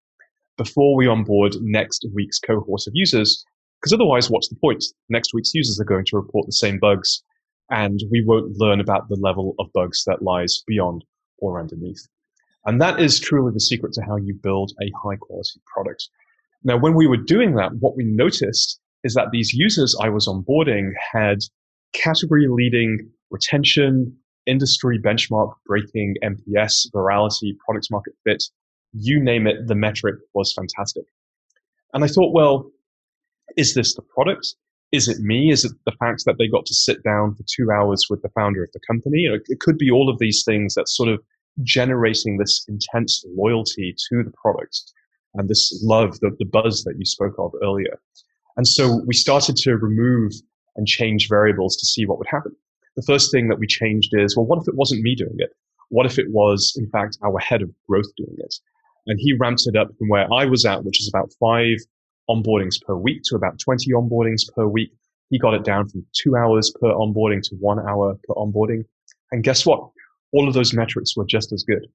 before 0.57 0.95
we 0.95 1.07
onboard 1.07 1.55
next 1.61 2.05
week's 2.13 2.39
cohort 2.39 2.87
of 2.87 2.93
users. 2.95 3.45
Because 3.79 3.93
otherwise, 3.93 4.29
what's 4.29 4.49
the 4.49 4.55
point? 4.55 4.83
Next 5.09 5.33
week's 5.33 5.53
users 5.53 5.79
are 5.79 5.85
going 5.85 6.05
to 6.05 6.17
report 6.17 6.47
the 6.47 6.51
same 6.51 6.79
bugs, 6.79 7.23
and 7.69 7.99
we 8.11 8.23
won't 8.25 8.57
learn 8.57 8.79
about 8.79 9.07
the 9.07 9.15
level 9.15 9.55
of 9.59 9.71
bugs 9.73 10.03
that 10.05 10.21
lies 10.21 10.63
beyond 10.67 11.05
or 11.37 11.59
underneath. 11.59 12.07
And 12.65 12.81
that 12.81 12.99
is 12.99 13.19
truly 13.19 13.51
the 13.53 13.59
secret 13.59 13.93
to 13.93 14.01
how 14.01 14.17
you 14.17 14.33
build 14.41 14.71
a 14.81 14.91
high 15.03 15.15
quality 15.15 15.61
product. 15.65 16.09
Now, 16.63 16.77
when 16.77 16.93
we 16.93 17.07
were 17.07 17.17
doing 17.17 17.55
that, 17.55 17.71
what 17.79 17.95
we 17.95 18.03
noticed 18.03 18.79
is 19.03 19.13
that 19.13 19.31
these 19.31 19.53
users 19.53 19.95
I 20.01 20.09
was 20.09 20.27
onboarding 20.27 20.91
had 21.13 21.39
category 21.93 22.47
leading 22.49 23.09
retention, 23.31 24.15
industry 24.45 24.99
benchmark 24.99 25.53
breaking 25.65 26.15
NPS, 26.23 26.91
virality, 26.93 27.57
product 27.65 27.87
market 27.91 28.13
fit, 28.25 28.43
you 28.91 29.23
name 29.23 29.47
it, 29.47 29.67
the 29.67 29.75
metric 29.75 30.15
was 30.33 30.53
fantastic. 30.53 31.05
And 31.93 32.03
I 32.03 32.07
thought, 32.07 32.33
well, 32.33 32.71
is 33.55 33.73
this 33.73 33.95
the 33.95 34.01
product? 34.01 34.55
Is 34.91 35.07
it 35.07 35.19
me? 35.19 35.51
Is 35.51 35.63
it 35.63 35.71
the 35.85 35.91
fact 35.93 36.23
that 36.25 36.37
they 36.37 36.47
got 36.47 36.65
to 36.65 36.73
sit 36.73 37.03
down 37.03 37.35
for 37.35 37.43
two 37.47 37.71
hours 37.71 38.07
with 38.09 38.21
the 38.21 38.29
founder 38.29 38.63
of 38.63 38.71
the 38.73 38.79
company? 38.85 39.27
It 39.47 39.59
could 39.59 39.77
be 39.77 39.91
all 39.91 40.09
of 40.09 40.19
these 40.19 40.43
things 40.45 40.73
that 40.73 40.89
sort 40.89 41.09
of 41.09 41.21
generating 41.63 42.37
this 42.37 42.65
intense 42.67 43.23
loyalty 43.35 43.95
to 44.09 44.23
the 44.23 44.31
product 44.41 44.81
and 45.35 45.49
this 45.49 45.79
love, 45.83 46.19
the, 46.19 46.35
the 46.39 46.45
buzz 46.45 46.83
that 46.83 46.95
you 46.97 47.05
spoke 47.05 47.35
of 47.37 47.51
earlier. 47.63 47.99
And 48.57 48.67
so 48.67 49.01
we 49.05 49.13
started 49.13 49.55
to 49.57 49.77
remove 49.77 50.31
and 50.75 50.87
change 50.87 51.27
variables 51.29 51.75
to 51.77 51.85
see 51.85 52.05
what 52.05 52.17
would 52.17 52.27
happen 52.27 52.55
the 52.99 53.13
first 53.13 53.31
thing 53.31 53.47
that 53.47 53.59
we 53.59 53.67
changed 53.67 54.11
is, 54.13 54.35
well, 54.35 54.45
what 54.45 54.59
if 54.61 54.67
it 54.67 54.75
wasn't 54.75 55.01
me 55.01 55.15
doing 55.15 55.35
it? 55.37 55.51
What 55.87 56.05
if 56.05 56.19
it 56.19 56.29
was, 56.29 56.75
in 56.77 56.89
fact, 56.89 57.17
our 57.23 57.39
head 57.39 57.61
of 57.61 57.71
growth 57.87 58.13
doing 58.17 58.35
it? 58.37 58.53
And 59.07 59.17
he 59.19 59.33
ramped 59.33 59.63
it 59.67 59.77
up 59.77 59.87
from 59.97 60.09
where 60.09 60.27
I 60.33 60.45
was 60.45 60.65
at, 60.65 60.83
which 60.83 60.99
is 60.99 61.07
about 61.07 61.31
five 61.39 61.77
onboardings 62.29 62.75
per 62.85 62.95
week 62.95 63.21
to 63.25 63.35
about 63.35 63.57
20 63.59 63.91
onboardings 63.93 64.41
per 64.53 64.67
week. 64.67 64.91
He 65.29 65.39
got 65.39 65.53
it 65.53 65.63
down 65.63 65.87
from 65.87 66.05
two 66.13 66.35
hours 66.35 66.71
per 66.81 66.89
onboarding 66.89 67.41
to 67.43 67.55
one 67.55 67.79
hour 67.79 68.15
per 68.27 68.33
onboarding. 68.33 68.83
And 69.31 69.43
guess 69.43 69.65
what? 69.65 69.89
All 70.33 70.47
of 70.47 70.53
those 70.53 70.73
metrics 70.73 71.15
were 71.15 71.25
just 71.25 71.51
as 71.51 71.63
good. 71.63 71.87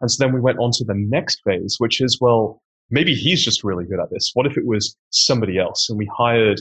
And 0.00 0.10
so 0.10 0.24
then 0.24 0.32
we 0.32 0.40
went 0.40 0.58
on 0.58 0.70
to 0.74 0.84
the 0.84 0.94
next 0.94 1.40
phase, 1.44 1.76
which 1.78 2.00
is, 2.00 2.18
well, 2.20 2.62
maybe 2.90 3.14
he's 3.14 3.44
just 3.44 3.64
really 3.64 3.84
good 3.84 4.00
at 4.00 4.10
this. 4.10 4.30
What 4.34 4.46
if 4.46 4.56
it 4.56 4.66
was 4.66 4.96
somebody 5.10 5.58
else? 5.58 5.88
And 5.88 5.98
we 5.98 6.08
hired 6.16 6.60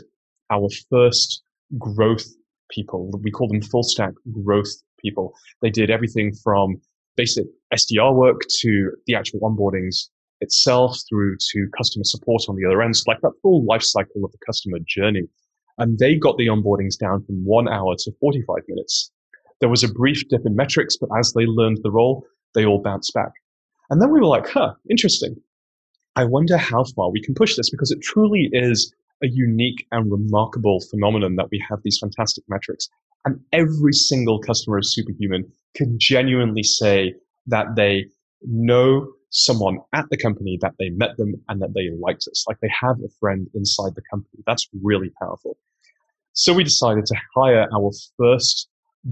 our 0.50 0.70
first 0.90 1.44
growth 1.78 2.26
people. 2.72 3.12
We 3.22 3.32
call 3.32 3.48
them 3.48 3.62
full 3.62 3.84
stack 3.84 4.14
growth 4.44 4.72
people. 5.00 5.34
They 5.62 5.70
did 5.70 5.90
everything 5.90 6.34
from 6.44 6.82
basic 7.16 7.46
SDR 7.74 8.14
work 8.14 8.42
to 8.62 8.92
the 9.06 9.16
actual 9.16 9.40
onboardings 9.42 10.08
itself 10.42 10.98
through 11.10 11.36
to 11.52 11.68
customer 11.76 12.04
support 12.04 12.44
on 12.48 12.56
the 12.56 12.66
other 12.66 12.82
end, 12.82 12.96
so 12.96 13.04
like 13.08 13.22
that 13.22 13.34
full 13.42 13.66
life 13.66 13.82
cycle 13.82 14.24
of 14.24 14.32
the 14.32 14.38
customer 14.46 14.78
journey. 14.88 15.24
And 15.80 15.98
they 16.00 16.16
got 16.16 16.38
the 16.38 16.48
onboardings 16.48 16.98
down 16.98 17.24
from 17.26 17.44
one 17.44 17.68
hour 17.68 17.96
to 17.98 18.12
45 18.20 18.58
minutes. 18.68 19.12
There 19.60 19.70
was 19.70 19.84
a 19.84 19.92
brief 19.92 20.28
dip 20.30 20.46
in 20.46 20.56
metrics, 20.56 20.98
but 20.98 21.10
as 21.18 21.34
they 21.34 21.46
learned 21.46 21.80
the 21.84 21.92
role, 21.92 22.26
they 22.54 22.66
all 22.66 22.82
bounced 22.82 23.14
back. 23.14 23.32
And 23.90 24.02
then 24.02 24.12
we 24.12 24.20
were 24.20 24.28
like, 24.28 24.50
huh, 24.50 24.74
interesting. 24.90 25.36
I 26.16 26.26
wonder 26.26 26.58
how 26.58 26.84
far 26.96 27.12
we 27.12 27.22
can 27.22 27.36
push 27.36 27.56
this 27.56 27.70
because 27.70 27.92
it 27.92 28.02
truly 28.02 28.50
is 28.52 28.94
a 29.24 29.28
unique 29.28 29.86
and 29.92 30.12
remarkable 30.12 30.80
phenomenon 30.92 31.36
that 31.36 31.50
we 31.52 31.64
have 31.70 31.80
these 31.84 31.98
fantastic 32.00 32.44
metrics. 32.48 32.90
And 33.26 33.40
every 33.52 33.94
single 33.94 34.40
customer 34.40 34.78
of 34.78 34.86
Superhuman 34.86 35.52
can 35.76 35.98
genuinely 36.00 36.64
say 36.64 37.16
that 37.48 37.76
they 37.76 38.06
know 38.44 39.12
someone 39.30 39.80
at 39.94 40.06
the 40.10 40.18
company, 40.18 40.58
that 40.62 40.74
they 40.80 40.90
met 40.90 41.18
them, 41.18 41.34
and 41.50 41.62
that 41.62 41.74
they 41.74 41.90
liked 42.00 42.28
us. 42.30 42.46
Like 42.48 42.60
they 42.62 42.72
have 42.82 42.98
a 43.04 43.10
friend 43.20 43.48
inside 43.54 43.96
the 43.96 44.02
company. 44.10 44.44
That's 44.46 44.68
really 44.82 45.12
powerful. 45.22 45.58
So 46.34 46.54
we 46.54 46.64
decided 46.64 47.06
to 47.08 47.16
hire 47.36 47.68
our 47.74 47.92
first 48.18 48.70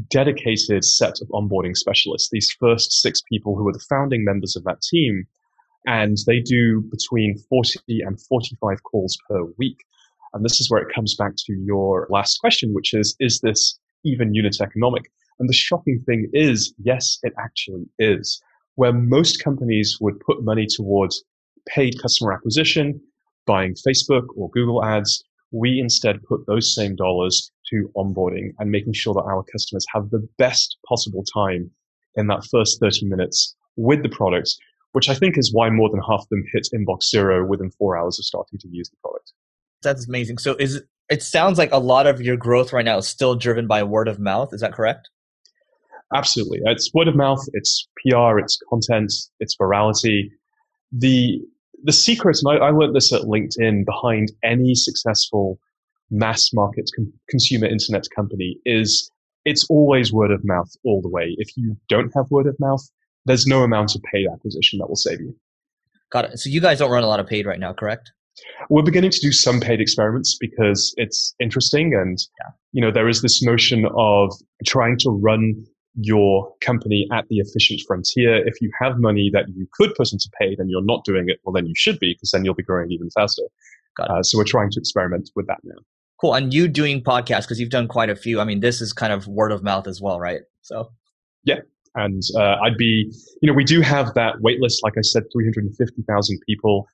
dedicated 0.10 0.84
set 0.84 1.22
of 1.22 1.28
onboarding 1.30 1.75
specialists, 1.75 2.30
these 2.32 2.56
first 2.60 2.92
six 3.02 3.22
people 3.22 3.56
who 3.56 3.68
are 3.68 3.74
the 3.74 3.86
founding 3.90 4.24
members 4.24 4.56
of 4.56 4.64
that 4.64 4.82
team. 4.82 5.25
And 5.88 6.18
they 6.25 6.40
do 6.40 6.82
between 6.92 7.38
40 7.50 7.80
and 8.02 8.20
45 8.20 8.84
calls 8.84 9.18
per 9.30 9.44
week. 9.58 9.78
And 10.34 10.44
this 10.44 10.60
is 10.60 10.70
where 10.70 10.82
it 10.82 10.94
comes 10.94 11.16
back 11.16 11.34
to 11.46 11.54
your 11.54 12.08
last 12.10 12.40
question, 12.40 12.74
which 12.74 12.94
is, 12.94 13.16
is 13.20 13.40
this 13.42 13.80
even 14.04 14.34
unit 14.34 14.58
economic? 14.60 15.04
And 15.40 15.48
the 15.48 15.54
shocking 15.54 16.02
thing 16.06 16.30
is, 16.34 16.74
yes, 16.84 17.20
it 17.24 17.34
actually 17.40 17.86
is. 18.00 18.42
Where 18.75 18.94
most 18.94 19.44
companies 19.44 19.98
would 20.02 20.20
put 20.20 20.44
money 20.44 20.66
towards 20.70 21.24
paid 21.68 22.02
customer 22.02 22.34
acquisition, 22.34 23.00
buying 23.46 23.75
Facebook 23.88 24.25
or 24.36 24.50
Google 24.50 24.84
ads, 24.84 25.24
we 25.52 25.80
instead 25.80 26.24
put 26.24 26.46
those 26.48 26.74
same 26.74 26.96
dollars 26.96 27.52
to 27.69 27.89
onboarding 27.95 28.53
and 28.60 28.72
making 28.72 28.93
sure 28.93 29.13
that 29.13 29.22
our 29.22 29.43
customers 29.43 29.86
have 29.93 30.10
the 30.10 30.27
best 30.38 30.77
possible 30.88 31.24
time 31.34 31.72
in 32.15 32.27
that 32.27 32.45
first 32.51 32.79
30 32.79 33.05
minutes 33.07 33.55
with 33.75 34.03
the 34.03 34.10
product, 34.10 34.55
which 34.93 35.10
I 35.10 35.13
think 35.13 35.38
is 35.38 35.53
why 35.53 35.69
more 35.69 35.89
than 35.89 36.00
half 36.00 36.22
of 36.22 36.29
them 36.29 36.43
hit 36.53 36.67
inbox 36.74 37.03
zero 37.10 37.45
within 37.45 37.72
four 37.72 37.98
hours 37.98 38.19
of 38.19 38.25
starting 38.25 38.60
to 38.60 38.67
use 38.69 38.89
the 38.89 38.98
product. 39.01 39.34
That's 39.84 40.07
amazing. 40.07 40.38
So 40.38 40.55
is 40.55 40.81
it 41.10 41.22
sounds 41.22 41.57
like 41.57 41.72
a 41.72 41.77
lot 41.77 42.07
of 42.07 42.22
your 42.22 42.38
growth 42.38 42.74
right 42.74 42.86
now 42.86 42.98
is 42.98 43.07
still 43.07 43.36
driven 43.36 43.67
by 43.67 43.84
word 43.84 44.07
of 44.07 44.19
mouth. 44.19 44.53
Is 44.53 44.62
that 44.62 44.74
correct? 44.74 45.10
Absolutely. 46.13 46.60
It's 46.65 46.91
word 46.93 47.07
of 47.07 47.15
mouth, 47.15 47.43
it's 47.53 47.88
PR, 47.98 48.39
it's 48.39 48.57
content, 48.69 49.12
it's 49.39 49.55
virality. 49.55 50.29
The 50.91 51.41
the 51.84 51.91
secret, 51.91 52.39
and 52.43 52.57
I, 52.57 52.67
I 52.67 52.69
learned 52.72 52.95
this 52.95 53.13
at 53.13 53.24
LinkedIn, 53.24 53.86
behind 53.86 54.31
any 54.43 54.74
successful 54.74 55.60
mass 56.12 56.51
market 56.53 56.89
com- 56.95 57.13
consumer 57.29 57.67
internet 57.67 58.03
company 58.15 58.57
is 58.65 59.09
it's 59.45 59.65
always 59.69 60.12
word 60.12 60.31
of 60.31 60.43
mouth 60.43 60.69
all 60.83 61.01
the 61.01 61.09
way. 61.09 61.35
If 61.38 61.50
you 61.55 61.77
don't 61.88 62.12
have 62.15 62.25
word 62.31 62.47
of 62.47 62.55
mouth, 62.59 62.83
there's 63.25 63.45
no 63.45 63.63
amount 63.63 63.95
of 63.95 64.01
paid 64.03 64.27
acquisition 64.31 64.79
that 64.79 64.88
will 64.88 64.95
save 64.95 65.21
you. 65.21 65.35
Got 66.12 66.25
it. 66.25 66.39
So 66.39 66.50
you 66.50 66.62
guys 66.62 66.79
don't 66.79 66.91
run 66.91 67.03
a 67.03 67.07
lot 67.07 67.19
of 67.19 67.27
paid 67.27 67.45
right 67.45 67.59
now, 67.59 67.74
correct? 67.74 68.12
We're 68.69 68.83
beginning 68.83 69.12
to 69.12 69.19
do 69.19 69.31
some 69.31 69.59
paid 69.59 69.79
experiments 69.79 70.38
because 70.39 70.93
it's 70.97 71.33
interesting 71.39 71.93
and 71.93 72.19
yeah. 72.39 72.51
you 72.74 72.81
know 72.81 72.91
there 72.91 73.07
is 73.07 73.21
this 73.21 73.41
notion 73.41 73.85
of 73.95 74.33
trying 74.65 74.97
to 75.00 75.09
run 75.09 75.65
your 75.97 76.51
company 76.59 77.07
at 77.13 77.25
the 77.29 77.38
efficient 77.38 77.79
frontier. 77.88 78.45
If 78.45 78.59
you 78.62 78.69
have 78.81 79.00
money 79.00 79.29
that 79.33 79.45
you 79.55 79.67
could 79.74 79.95
put 79.95 80.12
into 80.12 80.29
paid 80.39 80.59
and 80.59 80.69
you're 80.69 80.83
not 80.83 81.05
doing 81.05 81.29
it, 81.29 81.39
well 81.43 81.53
then 81.53 81.65
you 81.65 81.74
should 81.75 81.97
be 82.00 82.13
because 82.13 82.31
then 82.31 82.43
you'll 82.43 82.55
be 82.55 82.63
growing 82.63 82.91
even 82.91 83.09
faster. 83.12 83.43
Uh, 84.00 84.21
so 84.21 84.38
we're 84.38 84.43
trying 84.43 84.69
to 84.71 84.79
experiment 84.79 85.29
with 85.35 85.47
that 85.47 85.59
now. 85.63 85.77
Cool. 86.25 86.34
And 86.34 86.51
you 86.51 86.67
doing 86.67 87.03
podcasts 87.03 87.44
because 87.44 87.60
you've 87.60 87.70
done 87.70 87.88
quite 87.88 88.10
a 88.10 88.15
few. 88.15 88.39
I 88.41 88.46
mean, 88.46 88.60
this 88.60 88.82
is 88.82 88.94
kind 88.94 89.13
of 89.13 89.27
word 89.27 89.51
of 89.51 89.62
mouth 89.62 89.86
as 89.86 90.01
well, 90.01 90.20
right? 90.20 90.41
So 90.63 90.89
yeah, 91.44 91.60
and 91.94 92.24
uh, 92.36 92.55
I'd 92.63 92.77
be, 92.77 93.13
you 93.44 93.48
know, 93.48 93.53
we 93.53 93.63
do 93.63 93.82
have 93.82 94.12
that 94.15 94.38
waitlist. 94.38 94.79
Like 94.82 94.94
I 94.98 95.01
said, 95.01 95.25
350,000 95.32 96.39
people 96.48 96.88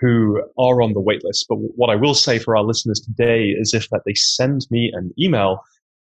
who 0.00 0.42
are 0.58 0.80
on 0.80 0.94
the 0.94 1.02
waitlist. 1.02 1.44
But 1.50 1.56
what 1.76 1.90
I 1.90 1.96
will 1.96 2.14
say 2.14 2.38
for 2.38 2.56
our 2.56 2.62
listeners 2.62 2.98
today 2.98 3.48
is 3.48 3.74
if 3.74 3.90
that 3.90 4.04
they 4.06 4.14
send 4.14 4.66
me 4.70 4.90
an 4.94 5.12
email, 5.20 5.60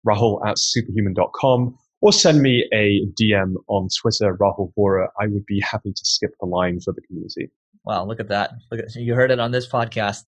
rahul 0.06 0.46
at 0.46 0.58
superhuman.com, 0.58 1.74
or 2.02 2.12
send 2.12 2.42
me 2.42 2.68
a 2.74 3.00
DM 3.18 3.54
on 3.68 3.88
Twitter, 3.98 4.36
Rahul 4.36 4.74
Vohra, 4.76 5.06
I 5.18 5.28
would 5.28 5.46
be 5.46 5.60
happy 5.60 5.94
to 5.94 6.04
skip 6.04 6.32
the 6.38 6.46
line 6.46 6.80
for 6.80 6.92
the 6.92 7.00
community. 7.00 7.50
Wow, 7.86 8.04
look 8.04 8.20
at 8.20 8.28
that. 8.28 8.50
Look 8.70 8.80
at, 8.80 8.94
you 8.94 9.14
heard 9.14 9.30
it 9.30 9.40
on 9.40 9.52
this 9.52 9.66
podcast. 9.66 10.24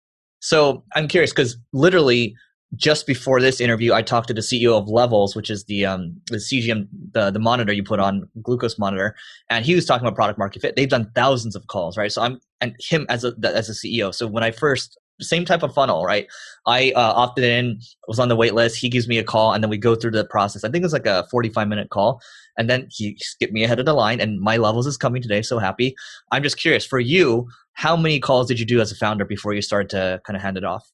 So 0.44 0.84
I'm 0.94 1.08
curious 1.08 1.32
because 1.32 1.56
literally 1.72 2.36
just 2.76 3.06
before 3.06 3.40
this 3.40 3.62
interview, 3.62 3.94
I 3.94 4.02
talked 4.02 4.28
to 4.28 4.34
the 4.34 4.42
CEO 4.42 4.76
of 4.76 4.88
Levels, 4.88 5.34
which 5.34 5.48
is 5.48 5.64
the 5.64 5.86
um, 5.86 6.20
the 6.26 6.36
CGM, 6.36 6.86
the 7.12 7.30
the 7.30 7.38
monitor 7.38 7.72
you 7.72 7.82
put 7.82 7.98
on 7.98 8.28
glucose 8.42 8.78
monitor, 8.78 9.16
and 9.48 9.64
he 9.64 9.74
was 9.74 9.86
talking 9.86 10.06
about 10.06 10.14
product 10.14 10.38
market 10.38 10.60
fit. 10.60 10.76
They've 10.76 10.86
done 10.86 11.10
thousands 11.14 11.56
of 11.56 11.66
calls, 11.68 11.96
right? 11.96 12.12
So 12.12 12.20
I'm 12.20 12.40
and 12.60 12.76
him 12.78 13.06
as 13.08 13.24
a 13.24 13.32
as 13.42 13.70
a 13.70 13.72
CEO. 13.72 14.14
So 14.14 14.26
when 14.26 14.44
I 14.44 14.50
first 14.50 14.98
same 15.20 15.46
type 15.46 15.62
of 15.62 15.72
funnel, 15.72 16.04
right? 16.04 16.26
I 16.66 16.92
uh, 16.94 17.12
opted 17.14 17.44
in, 17.44 17.80
was 18.06 18.18
on 18.18 18.28
the 18.28 18.36
wait 18.36 18.52
list. 18.52 18.76
He 18.76 18.90
gives 18.90 19.08
me 19.08 19.16
a 19.16 19.24
call, 19.24 19.54
and 19.54 19.64
then 19.64 19.70
we 19.70 19.78
go 19.78 19.94
through 19.94 20.10
the 20.10 20.26
process. 20.26 20.64
I 20.64 20.68
think 20.68 20.84
it's 20.84 20.92
like 20.92 21.06
a 21.06 21.26
45 21.30 21.68
minute 21.68 21.88
call, 21.88 22.20
and 22.56 22.70
then 22.70 22.88
he 22.90 23.16
skipped 23.18 23.52
me 23.52 23.64
ahead 23.64 23.78
of 23.78 23.86
the 23.86 23.94
line. 23.94 24.20
And 24.20 24.40
my 24.40 24.56
levels 24.56 24.86
is 24.86 24.96
coming 24.96 25.22
today, 25.22 25.42
so 25.42 25.58
happy. 25.58 25.94
I'm 26.32 26.42
just 26.42 26.58
curious 26.58 26.84
for 26.84 27.00
you, 27.00 27.48
how 27.72 27.96
many 27.96 28.20
calls 28.20 28.48
did 28.48 28.60
you 28.60 28.66
do 28.66 28.80
as 28.80 28.92
a 28.92 28.94
founder 28.96 29.24
before 29.24 29.52
you 29.52 29.62
started 29.62 29.90
to 29.90 30.20
kind 30.24 30.36
of 30.36 30.42
hand 30.42 30.56
it 30.56 30.64
off? 30.64 30.90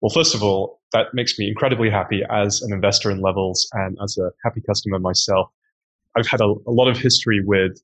Well, 0.00 0.10
first 0.10 0.34
of 0.34 0.42
all, 0.42 0.80
that 0.92 1.14
makes 1.14 1.38
me 1.38 1.48
incredibly 1.48 1.90
happy 1.90 2.22
as 2.30 2.60
an 2.62 2.72
investor 2.72 3.10
in 3.10 3.20
Levels 3.20 3.68
and 3.72 3.96
as 4.02 4.18
a 4.18 4.30
happy 4.44 4.60
customer 4.60 4.98
myself. 4.98 5.48
I've 6.16 6.26
had 6.26 6.40
a, 6.40 6.54
a 6.66 6.70
lot 6.70 6.88
of 6.88 6.98
history 6.98 7.40
with 7.44 7.80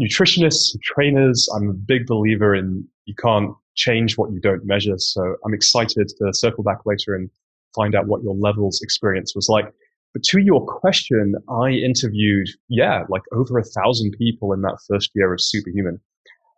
nutritionists, 0.00 0.80
trainers. 0.82 1.48
I'm 1.54 1.68
a 1.68 1.72
big 1.72 2.06
believer 2.06 2.54
in 2.54 2.86
you 3.06 3.14
can't 3.14 3.54
change 3.74 4.16
what 4.16 4.30
you 4.32 4.40
don't 4.40 4.64
measure. 4.64 4.98
So 4.98 5.36
I'm 5.44 5.54
excited 5.54 6.08
to 6.18 6.32
circle 6.32 6.62
back 6.62 6.86
later 6.86 7.14
and 7.14 7.30
find 7.74 7.94
out 7.94 8.06
what 8.06 8.22
your 8.22 8.34
levels 8.34 8.80
experience 8.82 9.34
was 9.34 9.48
like. 9.48 9.72
But 10.18 10.24
to 10.30 10.40
your 10.40 10.66
question, 10.66 11.36
I 11.48 11.68
interviewed, 11.68 12.48
yeah, 12.68 13.04
like 13.08 13.22
over 13.32 13.56
a 13.56 13.62
thousand 13.62 14.16
people 14.18 14.52
in 14.52 14.62
that 14.62 14.78
first 14.88 15.12
year 15.14 15.32
of 15.32 15.40
Superhuman. 15.40 16.00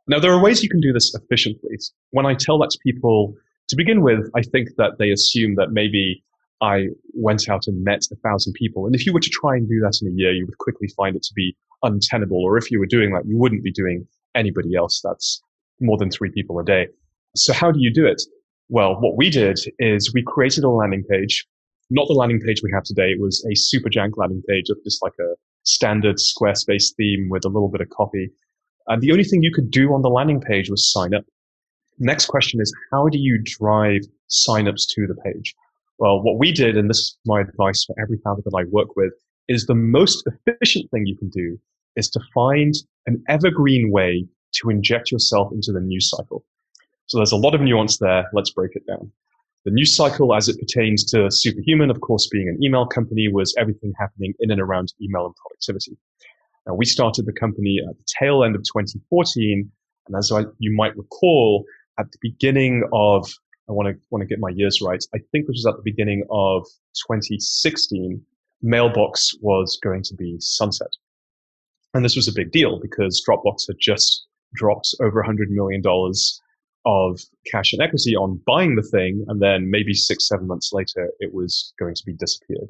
Now, 0.08 0.18
there 0.18 0.32
are 0.32 0.42
ways 0.42 0.62
you 0.62 0.70
can 0.70 0.80
do 0.80 0.94
this 0.94 1.14
efficiently. 1.14 1.76
When 2.12 2.24
I 2.24 2.32
tell 2.32 2.58
that 2.60 2.70
to 2.70 2.78
people 2.82 3.34
to 3.68 3.76
begin 3.76 4.00
with, 4.00 4.30
I 4.34 4.40
think 4.40 4.70
that 4.78 4.92
they 4.98 5.10
assume 5.10 5.56
that 5.56 5.72
maybe 5.72 6.24
I 6.62 6.86
went 7.12 7.50
out 7.50 7.66
and 7.66 7.84
met 7.84 8.00
a 8.10 8.16
thousand 8.26 8.54
people. 8.54 8.86
And 8.86 8.94
if 8.94 9.04
you 9.04 9.12
were 9.12 9.20
to 9.20 9.28
try 9.28 9.56
and 9.56 9.68
do 9.68 9.78
that 9.80 9.98
in 10.00 10.08
a 10.08 10.14
year, 10.14 10.32
you 10.32 10.46
would 10.46 10.56
quickly 10.56 10.88
find 10.96 11.14
it 11.14 11.22
to 11.24 11.34
be 11.34 11.54
untenable. 11.82 12.42
Or 12.42 12.56
if 12.56 12.70
you 12.70 12.78
were 12.78 12.86
doing 12.86 13.12
that, 13.12 13.26
you 13.26 13.36
wouldn't 13.36 13.62
be 13.62 13.72
doing 13.72 14.08
anybody 14.34 14.74
else. 14.74 15.02
That's 15.04 15.42
more 15.80 15.98
than 15.98 16.10
three 16.10 16.30
people 16.30 16.58
a 16.60 16.64
day. 16.64 16.86
So 17.36 17.52
how 17.52 17.70
do 17.72 17.78
you 17.78 17.92
do 17.92 18.06
it? 18.06 18.22
Well, 18.70 18.98
what 18.98 19.18
we 19.18 19.28
did 19.28 19.58
is 19.78 20.14
we 20.14 20.22
created 20.22 20.64
a 20.64 20.70
landing 20.70 21.04
page, 21.04 21.46
not 21.90 22.06
the 22.08 22.14
landing 22.14 22.40
page 22.40 22.62
we 22.62 22.70
have 22.72 22.84
today. 22.84 23.10
It 23.10 23.20
was 23.20 23.44
a 23.50 23.54
super 23.54 23.88
jank 23.88 24.12
landing 24.16 24.42
page 24.48 24.70
of 24.70 24.78
just 24.84 25.02
like 25.02 25.14
a 25.20 25.34
standard 25.64 26.16
Squarespace 26.16 26.94
theme 26.96 27.28
with 27.28 27.44
a 27.44 27.48
little 27.48 27.68
bit 27.68 27.80
of 27.80 27.90
copy. 27.90 28.30
And 28.86 29.02
the 29.02 29.12
only 29.12 29.24
thing 29.24 29.42
you 29.42 29.52
could 29.52 29.70
do 29.70 29.92
on 29.92 30.02
the 30.02 30.08
landing 30.08 30.40
page 30.40 30.70
was 30.70 30.90
sign 30.90 31.14
up. 31.14 31.24
Next 31.98 32.26
question 32.26 32.60
is 32.60 32.74
how 32.92 33.08
do 33.08 33.18
you 33.18 33.40
drive 33.44 34.02
signups 34.30 34.86
to 34.94 35.06
the 35.06 35.16
page? 35.22 35.54
Well, 35.98 36.22
what 36.22 36.38
we 36.38 36.50
did, 36.50 36.76
and 36.76 36.88
this 36.88 36.98
is 36.98 37.18
my 37.26 37.40
advice 37.40 37.84
for 37.84 37.94
every 38.00 38.18
founder 38.24 38.42
that 38.44 38.56
I 38.56 38.64
work 38.70 38.96
with, 38.96 39.12
is 39.48 39.66
the 39.66 39.74
most 39.74 40.26
efficient 40.46 40.90
thing 40.90 41.06
you 41.06 41.16
can 41.16 41.28
do 41.28 41.58
is 41.96 42.08
to 42.10 42.20
find 42.32 42.74
an 43.06 43.22
evergreen 43.28 43.90
way 43.90 44.26
to 44.52 44.70
inject 44.70 45.10
yourself 45.10 45.52
into 45.52 45.72
the 45.72 45.80
news 45.80 46.08
cycle. 46.08 46.44
So 47.06 47.18
there's 47.18 47.32
a 47.32 47.36
lot 47.36 47.54
of 47.54 47.60
nuance 47.60 47.98
there. 47.98 48.30
Let's 48.32 48.50
break 48.50 48.70
it 48.74 48.86
down. 48.86 49.12
The 49.66 49.70
news 49.70 49.94
cycle 49.94 50.34
as 50.34 50.48
it 50.48 50.58
pertains 50.58 51.04
to 51.10 51.30
Superhuman, 51.30 51.90
of 51.90 52.00
course, 52.00 52.26
being 52.32 52.48
an 52.48 52.62
email 52.64 52.86
company, 52.86 53.28
was 53.28 53.54
everything 53.58 53.92
happening 53.98 54.32
in 54.40 54.50
and 54.50 54.60
around 54.60 54.94
email 55.02 55.26
and 55.26 55.34
productivity. 55.36 55.98
Now, 56.66 56.74
we 56.74 56.86
started 56.86 57.26
the 57.26 57.32
company 57.32 57.78
at 57.86 57.96
the 57.96 58.04
tail 58.18 58.42
end 58.42 58.54
of 58.56 58.62
2014, 58.62 59.70
And 60.06 60.16
as 60.16 60.32
I, 60.32 60.44
you 60.58 60.74
might 60.74 60.96
recall, 60.96 61.64
at 61.98 62.10
the 62.10 62.18
beginning 62.22 62.88
of, 62.92 63.30
I 63.68 63.72
want 63.72 63.88
to 63.88 64.00
want 64.10 64.22
to 64.22 64.26
get 64.26 64.38
my 64.40 64.48
years 64.48 64.80
right. 64.80 65.04
I 65.14 65.18
think 65.30 65.46
this 65.46 65.54
was 65.54 65.66
at 65.66 65.76
the 65.76 65.82
beginning 65.84 66.24
of 66.30 66.64
2016. 67.06 68.22
Mailbox 68.62 69.34
was 69.40 69.78
going 69.82 70.02
to 70.04 70.14
be 70.14 70.36
sunset, 70.38 70.90
and 71.92 72.04
this 72.04 72.16
was 72.16 72.28
a 72.28 72.32
big 72.32 72.50
deal 72.50 72.78
because 72.80 73.22
Dropbox 73.26 73.66
had 73.66 73.76
just 73.78 74.26
dropped 74.54 74.94
over 75.00 75.20
100 75.20 75.50
million 75.50 75.80
dollars 75.80 76.40
of 76.86 77.20
cash 77.50 77.72
and 77.72 77.82
equity 77.82 78.16
on 78.16 78.40
buying 78.46 78.76
the 78.76 78.82
thing, 78.82 79.24
and 79.28 79.40
then 79.40 79.70
maybe 79.70 79.94
six, 79.94 80.26
seven 80.28 80.46
months 80.46 80.70
later, 80.72 81.10
it 81.20 81.34
was 81.34 81.72
going 81.78 81.94
to 81.94 82.02
be 82.04 82.14
disappeared. 82.14 82.68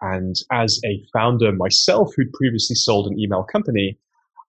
And 0.00 0.36
as 0.50 0.80
a 0.84 1.02
founder 1.12 1.52
myself, 1.52 2.12
who'd 2.16 2.32
previously 2.32 2.74
sold 2.74 3.06
an 3.06 3.18
email 3.18 3.42
company, 3.42 3.98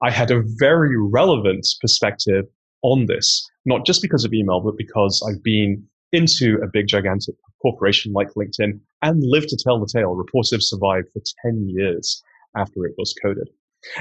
I 0.02 0.10
had 0.10 0.32
a 0.32 0.44
very 0.58 0.96
relevant 0.98 1.68
perspective 1.80 2.46
on 2.82 3.06
this, 3.06 3.48
not 3.66 3.86
just 3.86 4.02
because 4.02 4.26
of 4.26 4.34
email, 4.34 4.62
but 4.62 4.78
because 4.78 5.24
I've 5.28 5.44
been 5.44 5.86
into 6.12 6.58
a 6.64 6.68
big, 6.68 6.88
gigantic 6.88 7.36
corporation 7.62 8.12
like 8.14 8.34
LinkedIn 8.34 8.80
and 9.02 9.24
lived 9.24 9.50
to 9.50 9.58
tell 9.58 9.80
the 9.80 9.88
tale. 9.92 10.16
Rapportive 10.16 10.62
survived 10.62 11.08
for 11.14 11.22
10 11.46 11.70
years 11.70 12.22
after 12.56 12.86
it 12.86 12.96
was 12.98 13.14
coded. 13.22 13.50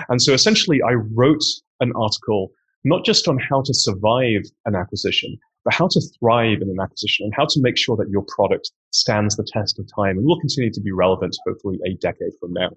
And 0.09 0.21
so 0.21 0.33
essentially, 0.33 0.81
I 0.83 0.93
wrote 0.93 1.45
an 1.81 1.93
article 1.97 2.53
not 2.85 3.05
just 3.05 3.29
on 3.29 3.39
how 3.39 3.63
to 3.63 3.75
survive 3.75 4.43
an 4.65 4.75
acquisition, 4.75 5.39
but 5.65 5.75
how 5.75 5.89
to 5.89 6.01
thrive 6.19 6.63
in 6.63 6.71
an 6.71 6.81
acquisition 6.81 7.25
and 7.25 7.35
how 7.37 7.45
to 7.45 7.61
make 7.61 7.77
sure 7.77 7.97
that 7.97 8.09
your 8.11 8.25
product 8.35 8.71
stands 8.93 9.37
the 9.37 9.47
test 9.53 9.79
of 9.79 9.87
time 9.95 10.17
and 10.17 10.27
will 10.27 10.41
continue 10.41 10.73
to 10.73 10.81
be 10.81 10.93
relevant, 10.93 11.37
hopefully, 11.47 11.79
a 11.87 11.95
decade 11.95 12.33
from 12.41 12.53
now. 12.53 12.71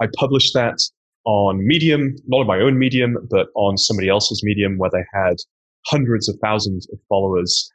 I 0.00 0.08
published 0.16 0.54
that 0.54 0.78
on 1.24 1.64
Medium, 1.66 2.16
not 2.26 2.40
on 2.40 2.46
my 2.46 2.58
own 2.58 2.78
Medium, 2.78 3.16
but 3.30 3.48
on 3.54 3.76
somebody 3.76 4.08
else's 4.08 4.42
Medium 4.42 4.78
where 4.78 4.90
they 4.90 5.04
had 5.12 5.36
hundreds 5.86 6.28
of 6.28 6.36
thousands 6.42 6.88
of 6.92 6.98
followers. 7.08 7.70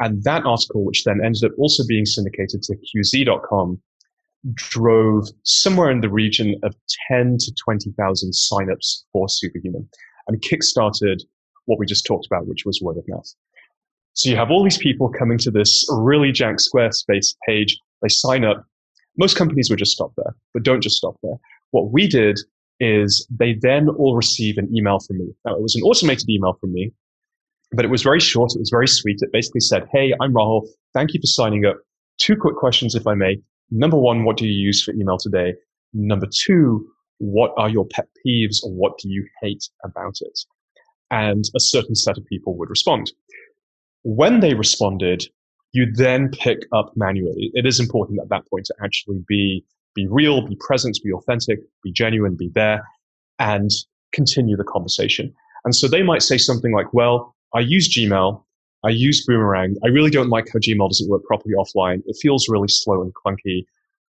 And 0.00 0.22
that 0.24 0.44
article, 0.44 0.84
which 0.84 1.04
then 1.04 1.20
ended 1.24 1.44
up 1.44 1.52
also 1.58 1.82
being 1.86 2.04
syndicated 2.04 2.62
to 2.62 2.76
QZ.com, 2.76 3.80
drove 4.54 5.28
somewhere 5.44 5.90
in 5.90 6.02
the 6.02 6.10
region 6.10 6.54
of 6.62 6.76
10 7.10 7.38
to 7.40 7.54
20,000 7.64 8.32
signups 8.32 9.04
for 9.12 9.28
Superhuman 9.28 9.88
and 10.28 10.40
kickstarted 10.40 11.22
what 11.66 11.78
we 11.78 11.86
just 11.86 12.06
talked 12.06 12.26
about, 12.26 12.46
which 12.46 12.64
was 12.64 12.80
word 12.80 12.96
of 12.96 13.04
mouth. 13.08 13.32
So 14.14 14.30
you 14.30 14.36
have 14.36 14.50
all 14.50 14.64
these 14.64 14.78
people 14.78 15.10
coming 15.10 15.36
to 15.38 15.50
this 15.50 15.86
really 15.90 16.32
jank 16.32 16.58
Squarespace 16.58 17.34
page. 17.46 17.78
They 18.02 18.08
sign 18.08 18.44
up. 18.44 18.64
Most 19.18 19.36
companies 19.36 19.68
would 19.68 19.78
just 19.78 19.92
stop 19.92 20.12
there, 20.16 20.34
but 20.54 20.62
don't 20.62 20.82
just 20.82 20.96
stop 20.96 21.16
there. 21.22 21.36
What 21.70 21.92
we 21.92 22.06
did 22.06 22.38
is 22.80 23.26
they 23.30 23.56
then 23.60 23.88
all 23.88 24.16
receive 24.16 24.58
an 24.58 24.74
email 24.74 24.98
from 25.00 25.18
me. 25.18 25.26
Now, 25.44 25.54
it 25.54 25.62
was 25.62 25.74
an 25.74 25.82
automated 25.82 26.28
email 26.28 26.56
from 26.60 26.72
me, 26.72 26.92
but 27.72 27.84
it 27.84 27.90
was 27.90 28.02
very 28.02 28.20
short. 28.20 28.52
It 28.54 28.58
was 28.58 28.70
very 28.70 28.88
sweet. 28.88 29.18
It 29.20 29.30
basically 29.32 29.60
said, 29.60 29.86
Hey, 29.92 30.14
I'm 30.20 30.32
Rahul. 30.32 30.66
Thank 30.94 31.14
you 31.14 31.20
for 31.20 31.26
signing 31.26 31.64
up. 31.66 31.76
Two 32.18 32.36
quick 32.36 32.56
questions, 32.56 32.94
if 32.94 33.06
I 33.06 33.14
may. 33.14 33.38
Number 33.70 33.98
one, 33.98 34.24
what 34.24 34.36
do 34.36 34.46
you 34.46 34.52
use 34.52 34.82
for 34.82 34.94
email 34.94 35.18
today? 35.18 35.54
Number 35.92 36.26
two, 36.44 36.86
what 37.18 37.52
are 37.56 37.68
your 37.68 37.86
pet 37.86 38.08
peeves 38.24 38.62
or 38.62 38.72
what 38.72 38.98
do 38.98 39.08
you 39.08 39.26
hate 39.40 39.68
about 39.84 40.16
it? 40.20 40.38
And 41.10 41.44
a 41.54 41.60
certain 41.60 41.94
set 41.94 42.18
of 42.18 42.26
people 42.26 42.56
would 42.56 42.70
respond. 42.70 43.12
When 44.02 44.40
they 44.40 44.54
responded, 44.54 45.24
you 45.72 45.86
then 45.92 46.30
pick 46.30 46.60
up 46.72 46.92
manually. 46.96 47.50
It 47.54 47.66
is 47.66 47.80
important 47.80 48.20
at 48.20 48.28
that 48.30 48.48
point 48.48 48.66
to 48.66 48.74
actually 48.82 49.22
be 49.28 49.64
be 49.94 50.06
real, 50.08 50.46
be 50.46 50.56
present, 50.60 50.98
be 51.02 51.12
authentic, 51.12 51.58
be 51.82 51.90
genuine, 51.90 52.36
be 52.36 52.50
there, 52.54 52.86
and 53.38 53.70
continue 54.12 54.56
the 54.56 54.64
conversation. 54.64 55.32
And 55.64 55.74
so 55.74 55.88
they 55.88 56.02
might 56.02 56.22
say 56.22 56.38
something 56.38 56.72
like, 56.72 56.92
well, 56.92 57.34
I 57.54 57.60
use 57.60 57.88
Gmail. 57.94 58.42
I 58.84 58.90
use 58.90 59.24
Boomerang. 59.26 59.76
I 59.84 59.88
really 59.88 60.10
don't 60.10 60.28
like 60.28 60.48
how 60.52 60.58
Gmail 60.58 60.88
doesn't 60.88 61.08
work 61.08 61.24
properly 61.24 61.54
offline. 61.54 62.02
It 62.06 62.16
feels 62.20 62.48
really 62.48 62.68
slow 62.68 63.02
and 63.02 63.12
clunky, 63.14 63.64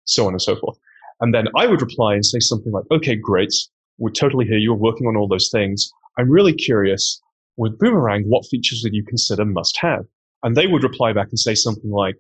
so 0.05 0.25
on 0.25 0.33
and 0.33 0.41
so 0.41 0.55
forth. 0.55 0.77
And 1.25 1.33
then 1.33 1.47
I 1.57 1.65
would 1.65 1.81
reply 1.81 2.13
and 2.13 2.23
say 2.23 2.38
something 2.39 2.71
like, 2.71 2.83
okay, 2.91 3.15
great. 3.15 3.51
We 3.97 4.11
totally 4.11 4.45
hear 4.45 4.59
you. 4.59 4.75
We're 4.75 4.91
working 4.91 5.07
on 5.07 5.17
all 5.17 5.27
those 5.27 5.49
things. 5.51 5.91
I'm 6.19 6.29
really 6.29 6.53
curious 6.53 7.19
with 7.57 7.79
Boomerang, 7.79 8.25
what 8.27 8.45
features 8.45 8.81
would 8.83 8.93
you 8.93 9.03
consider 9.03 9.43
must 9.43 9.75
have? 9.77 10.05
And 10.43 10.55
they 10.55 10.67
would 10.67 10.83
reply 10.83 11.13
back 11.13 11.29
and 11.29 11.39
say 11.39 11.55
something 11.55 11.89
like, 11.89 12.15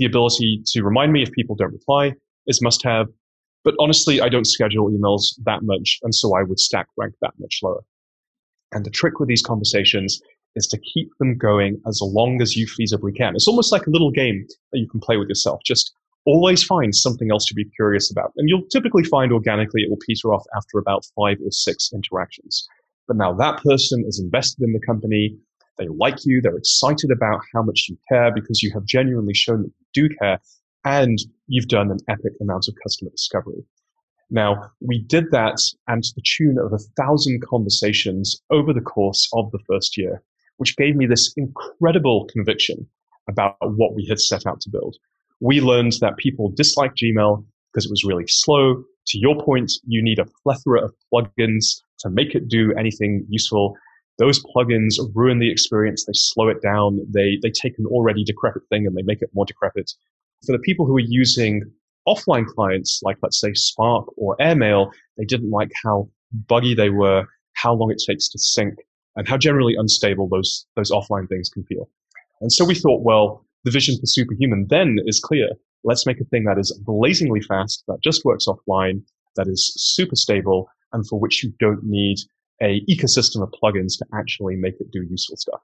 the 0.00 0.06
ability 0.06 0.64
to 0.72 0.82
remind 0.82 1.12
me 1.12 1.22
if 1.22 1.30
people 1.30 1.54
don't 1.54 1.72
reply, 1.72 2.14
is 2.48 2.60
must 2.60 2.82
have. 2.82 3.06
But 3.62 3.76
honestly, 3.78 4.20
I 4.20 4.28
don't 4.28 4.44
schedule 4.44 4.90
emails 4.90 5.36
that 5.44 5.62
much. 5.62 6.00
And 6.02 6.12
so 6.12 6.36
I 6.36 6.42
would 6.42 6.58
stack 6.58 6.88
rank 6.96 7.14
that 7.22 7.34
much 7.38 7.60
lower. 7.62 7.84
And 8.72 8.84
the 8.84 8.90
trick 8.90 9.20
with 9.20 9.28
these 9.28 9.42
conversations 9.42 10.20
is 10.56 10.66
to 10.66 10.78
keep 10.78 11.10
them 11.20 11.38
going 11.38 11.80
as 11.86 12.00
long 12.02 12.42
as 12.42 12.56
you 12.56 12.66
feasibly 12.66 13.16
can. 13.16 13.36
It's 13.36 13.46
almost 13.46 13.70
like 13.70 13.86
a 13.86 13.90
little 13.90 14.10
game 14.10 14.48
that 14.72 14.80
you 14.80 14.88
can 14.88 14.98
play 14.98 15.16
with 15.16 15.28
yourself. 15.28 15.60
Just 15.64 15.92
always 16.28 16.62
find 16.62 16.94
something 16.94 17.30
else 17.30 17.46
to 17.46 17.54
be 17.54 17.64
curious 17.64 18.10
about. 18.10 18.32
And 18.36 18.50
you'll 18.50 18.68
typically 18.70 19.02
find 19.02 19.32
organically 19.32 19.80
it 19.80 19.88
will 19.88 20.04
peter 20.06 20.34
off 20.34 20.44
after 20.54 20.78
about 20.78 21.06
five 21.16 21.38
or 21.42 21.50
six 21.50 21.90
interactions. 21.92 22.68
But 23.06 23.16
now 23.16 23.32
that 23.32 23.62
person 23.62 24.04
is 24.06 24.20
invested 24.20 24.62
in 24.62 24.74
the 24.74 24.86
company. 24.86 25.34
They 25.78 25.88
like 25.88 26.26
you. 26.26 26.42
They're 26.42 26.56
excited 26.56 27.10
about 27.10 27.40
how 27.54 27.62
much 27.62 27.86
you 27.88 27.96
care 28.10 28.30
because 28.30 28.62
you 28.62 28.70
have 28.74 28.84
genuinely 28.84 29.32
shown 29.32 29.62
that 29.62 29.72
you 29.78 30.08
do 30.08 30.14
care 30.16 30.38
and 30.84 31.18
you've 31.46 31.68
done 31.68 31.90
an 31.90 31.98
epic 32.08 32.32
amount 32.42 32.66
of 32.68 32.74
customer 32.82 33.10
discovery. 33.10 33.64
Now, 34.30 34.70
we 34.80 34.98
did 34.98 35.30
that 35.30 35.56
and 35.86 36.02
to 36.02 36.12
the 36.14 36.22
tune 36.22 36.58
of 36.58 36.74
a 36.74 37.02
thousand 37.02 37.42
conversations 37.42 38.42
over 38.50 38.74
the 38.74 38.82
course 38.82 39.26
of 39.32 39.50
the 39.50 39.60
first 39.66 39.96
year, 39.96 40.22
which 40.58 40.76
gave 40.76 40.94
me 40.94 41.06
this 41.06 41.32
incredible 41.38 42.28
conviction 42.30 42.86
about 43.30 43.56
what 43.60 43.94
we 43.94 44.04
had 44.06 44.20
set 44.20 44.46
out 44.46 44.60
to 44.62 44.70
build. 44.70 44.96
We 45.40 45.60
learned 45.60 45.92
that 46.00 46.16
people 46.16 46.50
dislike 46.54 46.92
Gmail 46.94 47.44
because 47.72 47.84
it 47.84 47.90
was 47.90 48.04
really 48.04 48.24
slow. 48.26 48.82
To 49.08 49.18
your 49.18 49.42
point, 49.42 49.72
you 49.86 50.02
need 50.02 50.18
a 50.18 50.26
plethora 50.42 50.84
of 50.84 50.94
plugins 51.12 51.80
to 52.00 52.10
make 52.10 52.34
it 52.34 52.48
do 52.48 52.72
anything 52.78 53.24
useful. 53.28 53.76
Those 54.18 54.42
plugins 54.42 54.94
ruin 55.14 55.38
the 55.38 55.50
experience. 55.50 56.04
They 56.04 56.12
slow 56.14 56.48
it 56.48 56.60
down. 56.60 57.00
They, 57.08 57.38
they 57.40 57.50
take 57.50 57.78
an 57.78 57.86
already 57.86 58.24
decrepit 58.24 58.62
thing 58.68 58.86
and 58.86 58.96
they 58.96 59.02
make 59.02 59.22
it 59.22 59.30
more 59.32 59.44
decrepit. 59.44 59.92
For 60.44 60.52
the 60.52 60.58
people 60.58 60.86
who 60.86 60.96
are 60.96 61.06
using 61.06 61.62
offline 62.06 62.46
clients, 62.46 63.00
like 63.02 63.18
let's 63.22 63.40
say 63.40 63.52
Spark 63.54 64.06
or 64.16 64.36
Airmail, 64.40 64.90
they 65.16 65.24
didn't 65.24 65.50
like 65.50 65.70
how 65.84 66.08
buggy 66.48 66.74
they 66.74 66.90
were, 66.90 67.26
how 67.54 67.74
long 67.74 67.90
it 67.90 68.02
takes 68.04 68.28
to 68.30 68.38
sync, 68.38 68.74
and 69.16 69.28
how 69.28 69.36
generally 69.36 69.74
unstable 69.76 70.28
those, 70.28 70.66
those 70.76 70.90
offline 70.90 71.28
things 71.28 71.48
can 71.48 71.64
feel. 71.64 71.88
And 72.40 72.52
so 72.52 72.64
we 72.64 72.74
thought, 72.74 73.02
well, 73.02 73.44
the 73.64 73.70
vision 73.70 73.96
for 73.96 74.06
Superhuman 74.06 74.66
then 74.68 74.98
is 75.06 75.20
clear. 75.20 75.48
Let's 75.84 76.06
make 76.06 76.20
a 76.20 76.24
thing 76.24 76.44
that 76.44 76.58
is 76.58 76.76
blazingly 76.84 77.40
fast, 77.40 77.84
that 77.88 78.02
just 78.02 78.24
works 78.24 78.46
offline, 78.46 79.02
that 79.36 79.48
is 79.48 79.72
super 79.76 80.16
stable, 80.16 80.68
and 80.92 81.06
for 81.06 81.18
which 81.18 81.42
you 81.42 81.52
don't 81.58 81.84
need 81.84 82.18
a 82.60 82.80
ecosystem 82.90 83.42
of 83.42 83.52
plugins 83.62 83.96
to 83.98 84.06
actually 84.14 84.56
make 84.56 84.74
it 84.80 84.90
do 84.90 85.06
useful 85.08 85.36
stuff. 85.36 85.60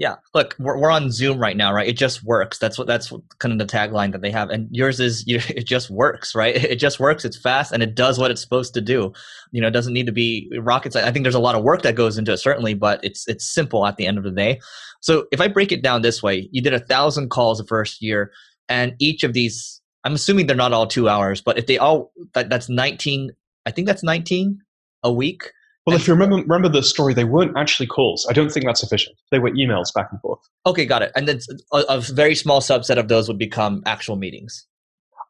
Yeah, 0.00 0.16
look, 0.32 0.56
we're, 0.58 0.78
we're 0.78 0.90
on 0.90 1.10
Zoom 1.10 1.38
right 1.38 1.58
now, 1.58 1.74
right? 1.74 1.86
It 1.86 1.98
just 1.98 2.24
works. 2.24 2.56
That's 2.56 2.78
what 2.78 2.86
that's 2.86 3.12
what, 3.12 3.20
kind 3.38 3.52
of 3.52 3.58
the 3.58 3.70
tagline 3.70 4.12
that 4.12 4.22
they 4.22 4.30
have, 4.30 4.48
and 4.48 4.66
yours 4.74 4.98
is 4.98 5.26
you, 5.26 5.40
it 5.50 5.66
just 5.66 5.90
works, 5.90 6.34
right? 6.34 6.56
It 6.56 6.76
just 6.76 6.98
works. 6.98 7.26
It's 7.26 7.38
fast 7.38 7.70
and 7.70 7.82
it 7.82 7.94
does 7.94 8.18
what 8.18 8.30
it's 8.30 8.40
supposed 8.40 8.72
to 8.74 8.80
do. 8.80 9.12
You 9.52 9.60
know, 9.60 9.68
it 9.68 9.72
doesn't 9.72 9.92
need 9.92 10.06
to 10.06 10.12
be 10.12 10.50
rockets. 10.58 10.96
I 10.96 11.12
think 11.12 11.24
there's 11.24 11.34
a 11.34 11.38
lot 11.38 11.54
of 11.54 11.62
work 11.62 11.82
that 11.82 11.96
goes 11.96 12.16
into 12.16 12.32
it, 12.32 12.38
certainly, 12.38 12.72
but 12.72 13.04
it's 13.04 13.28
it's 13.28 13.44
simple 13.44 13.86
at 13.86 13.98
the 13.98 14.06
end 14.06 14.16
of 14.16 14.24
the 14.24 14.30
day. 14.30 14.58
So 15.02 15.26
if 15.32 15.40
I 15.42 15.48
break 15.48 15.70
it 15.70 15.82
down 15.82 16.00
this 16.00 16.22
way, 16.22 16.48
you 16.50 16.62
did 16.62 16.72
a 16.72 16.80
thousand 16.80 17.28
calls 17.28 17.58
the 17.58 17.66
first 17.66 18.00
year, 18.00 18.32
and 18.70 18.94
each 19.00 19.22
of 19.22 19.34
these, 19.34 19.82
I'm 20.04 20.14
assuming 20.14 20.46
they're 20.46 20.56
not 20.56 20.72
all 20.72 20.86
two 20.86 21.10
hours, 21.10 21.42
but 21.42 21.58
if 21.58 21.66
they 21.66 21.76
all, 21.76 22.10
that, 22.32 22.48
that's 22.48 22.70
19. 22.70 23.32
I 23.66 23.70
think 23.70 23.86
that's 23.86 24.02
19 24.02 24.60
a 25.02 25.12
week 25.12 25.52
well, 25.90 26.00
if 26.00 26.06
you 26.06 26.14
remember, 26.14 26.36
remember 26.36 26.68
the 26.68 26.82
story, 26.82 27.14
they 27.14 27.24
weren't 27.24 27.56
actually 27.56 27.86
calls. 27.86 28.26
I 28.28 28.32
don't 28.32 28.50
think 28.50 28.66
that's 28.66 28.80
sufficient. 28.80 29.16
They 29.30 29.38
were 29.38 29.50
emails 29.50 29.92
back 29.94 30.08
and 30.10 30.20
forth. 30.20 30.40
Okay, 30.66 30.86
got 30.86 31.02
it. 31.02 31.12
And 31.14 31.28
then 31.28 31.40
a, 31.72 31.78
a 31.88 32.00
very 32.00 32.34
small 32.34 32.60
subset 32.60 32.98
of 32.98 33.08
those 33.08 33.28
would 33.28 33.38
become 33.38 33.82
actual 33.86 34.16
meetings. 34.16 34.66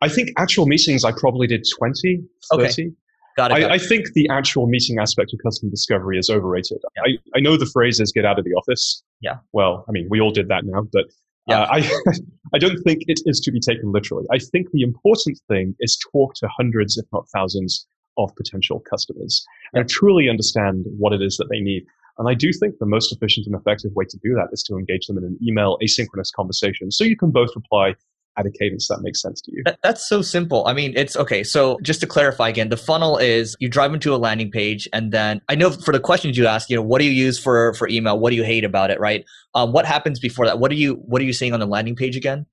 I 0.03 0.09
think 0.09 0.31
actual 0.38 0.66
meetings, 0.66 1.05
I 1.05 1.12
probably 1.12 1.46
did 1.46 1.64
20, 1.79 2.23
30. 2.53 2.64
Okay. 2.64 2.90
Got 3.37 3.53
it, 3.53 3.53
got 3.53 3.53
I, 3.53 3.59
it. 3.61 3.70
I, 3.70 3.79
think 3.79 4.12
the 4.14 4.29
actual 4.31 4.66
meeting 4.66 4.99
aspect 4.99 5.33
of 5.33 5.40
customer 5.44 5.70
discovery 5.70 6.18
is 6.18 6.31
overrated. 6.31 6.79
Yeah. 6.96 7.12
I, 7.12 7.38
I 7.38 7.40
know 7.40 7.57
the 7.57 7.66
phrase 7.66 8.01
is 8.01 8.11
get 8.12 8.25
out 8.25 8.38
of 8.38 8.44
the 8.44 8.53
office. 8.53 9.03
Yeah. 9.20 9.37
Well, 9.53 9.85
I 9.88 9.92
mean, 9.92 10.09
we 10.11 10.20
all 10.20 10.31
did 10.31 10.49
that 10.49 10.64
now, 10.64 10.87
but 10.92 11.05
yeah. 11.46 11.62
Uh, 11.62 11.66
I, 11.73 11.90
I 12.55 12.59
don't 12.59 12.79
think 12.83 13.03
it 13.07 13.20
is 13.25 13.40
to 13.40 13.53
be 13.53 13.61
taken 13.61 13.92
literally. 13.92 14.27
I 14.33 14.38
think 14.38 14.70
the 14.73 14.83
important 14.83 15.40
thing 15.49 15.75
is 15.81 15.99
talk 16.12 16.35
to 16.37 16.49
hundreds, 16.49 16.96
if 16.96 17.07
not 17.12 17.27
thousands, 17.35 17.87
of 18.18 18.35
potential 18.37 18.83
customers 18.88 19.44
and 19.73 19.88
truly 19.88 20.29
understand 20.29 20.85
what 20.99 21.12
it 21.12 21.23
is 21.23 21.37
that 21.37 21.49
they 21.51 21.61
need. 21.61 21.85
And 22.18 22.29
I 22.29 22.35
do 22.35 22.53
think 22.53 22.75
the 22.79 22.87
most 22.87 23.12
efficient 23.12 23.46
and 23.46 23.55
effective 23.55 23.92
way 23.94 24.05
to 24.05 24.18
do 24.23 24.35
that 24.35 24.49
is 24.53 24.62
to 24.64 24.77
engage 24.77 25.07
them 25.07 25.16
in 25.16 25.25
an 25.25 25.38
email 25.46 25.79
asynchronous 25.83 26.33
conversation. 26.35 26.90
So 26.90 27.05
you 27.05 27.16
can 27.16 27.31
both 27.31 27.51
reply 27.55 27.94
at 28.37 28.46
a 28.46 28.51
cadence 28.51 28.88
that 28.88 29.01
makes 29.03 29.20
sense 29.20 29.40
to 29.42 29.53
you. 29.53 29.62
That, 29.64 29.79
that's 29.83 30.09
so 30.09 30.23
simple. 30.23 30.66
I 30.66 30.73
mean, 30.73 30.92
it's 30.96 31.16
okay. 31.16 31.42
So 31.42 31.79
just 31.83 32.01
to 32.01 32.07
clarify 32.07 32.49
again, 32.49 32.68
the 32.68 32.77
funnel 32.77 33.18
is 33.18 33.57
you 33.59 33.68
drive 33.68 33.92
into 33.92 34.14
a 34.14 34.16
landing 34.16 34.51
page, 34.51 34.88
and 34.92 35.12
then 35.12 35.40
I 35.49 35.55
know 35.55 35.70
for 35.70 35.92
the 35.92 36.01
questions 36.01 36.37
you 36.37 36.46
ask, 36.46 36.70
you 36.70 36.77
know, 36.77 36.83
what 36.83 37.01
do 37.01 37.07
you 37.07 37.11
use 37.11 37.38
for 37.38 37.75
for 37.75 37.88
email? 37.88 38.18
What 38.18 38.31
do 38.31 38.37
you 38.37 38.44
hate 38.44 38.64
about 38.64 38.90
it? 38.90 39.01
Right? 39.01 39.25
Um, 39.55 39.73
what 39.73 39.85
happens 39.85 40.20
before 40.20 40.46
that? 40.46 40.59
What 40.59 40.70
are 40.70 40.77
you 40.77 40.94
What 40.94 41.20
are 41.23 41.25
you 41.25 41.33
seeing 41.33 41.53
on 41.53 41.61
the 41.61 41.66
landing 41.66 41.96
page 41.96 42.16
again? 42.16 42.46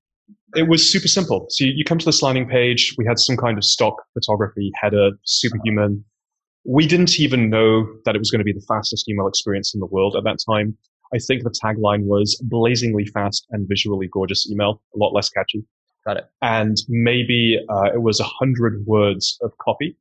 It 0.54 0.68
was 0.68 0.90
super 0.90 1.08
simple. 1.08 1.46
So 1.50 1.64
you, 1.64 1.72
you 1.76 1.84
come 1.84 1.98
to 1.98 2.04
this 2.04 2.22
landing 2.22 2.48
page. 2.48 2.94
We 2.96 3.04
had 3.06 3.18
some 3.18 3.36
kind 3.36 3.58
of 3.58 3.64
stock 3.64 3.96
photography 4.14 4.70
header, 4.80 5.10
superhuman. 5.24 6.04
We 6.64 6.86
didn't 6.86 7.18
even 7.18 7.50
know 7.50 7.86
that 8.04 8.14
it 8.14 8.18
was 8.18 8.30
going 8.30 8.40
to 8.40 8.44
be 8.44 8.52
the 8.52 8.64
fastest 8.66 9.08
email 9.08 9.26
experience 9.26 9.74
in 9.74 9.80
the 9.80 9.86
world 9.86 10.16
at 10.16 10.24
that 10.24 10.38
time. 10.48 10.76
I 11.14 11.18
think 11.18 11.42
the 11.42 11.50
tagline 11.50 12.04
was 12.04 12.40
blazingly 12.44 13.06
fast 13.06 13.46
and 13.50 13.66
visually 13.68 14.08
gorgeous 14.12 14.50
email, 14.50 14.82
a 14.94 14.98
lot 14.98 15.14
less 15.14 15.28
catchy. 15.28 15.64
Got 16.06 16.18
it. 16.18 16.24
And 16.42 16.76
maybe 16.88 17.58
uh, 17.68 17.90
it 17.94 18.02
was 18.02 18.20
a 18.20 18.24
hundred 18.24 18.84
words 18.86 19.38
of 19.42 19.52
copy 19.58 19.96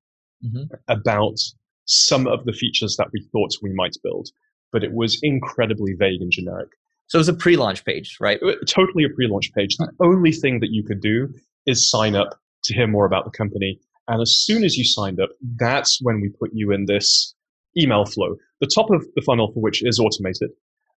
mm-hmm. 0.46 0.74
about 0.88 1.38
some 1.86 2.28
of 2.28 2.46
the 2.46 2.54
features 2.54 2.96
that 2.98 3.08
we 3.14 3.26
thought 3.32 3.52
we 3.62 3.74
might 3.74 3.96
build, 4.04 4.30
but 4.72 4.84
it 4.84 4.94
was 4.94 5.20
incredibly 5.24 5.94
vague 5.94 6.22
and 6.22 6.32
generic. 6.32 6.70
So 7.08 7.18
it 7.18 7.20
was 7.20 7.30
a 7.30 7.34
pre-launch 7.34 7.86
page, 7.86 8.18
right? 8.20 8.40
Uh, 8.44 8.56
totally 8.68 9.06
a 9.06 9.10
pre-launch 9.10 9.54
page. 9.54 9.78
The 9.78 9.92
only 10.02 10.32
thing 10.32 10.60
that 10.60 10.72
you 10.72 10.84
could 10.84 11.02
do 11.02 11.34
is 11.66 11.90
sign 11.90 12.16
up 12.16 12.40
to 12.66 12.74
hear 12.74 12.88
more 12.88 13.06
about 13.06 13.26
the 13.26 13.32
company. 13.32 13.80
And 14.08 14.22
as 14.22 14.36
soon 14.46 14.64
as 14.64 14.78
you 14.78 14.84
signed 14.84 15.20
up, 15.20 15.30
that's 15.58 16.00
when 16.02 16.22
we 16.22 16.30
put 16.30 16.52
you 16.54 16.72
in 16.72 16.86
this 16.86 17.34
email 17.78 18.06
flow. 18.06 18.36
The 18.60 18.70
top 18.74 18.90
of 18.90 19.06
the 19.16 19.22
funnel 19.22 19.52
for 19.54 19.60
which 19.62 19.84
is 19.86 20.00
automated. 20.00 20.52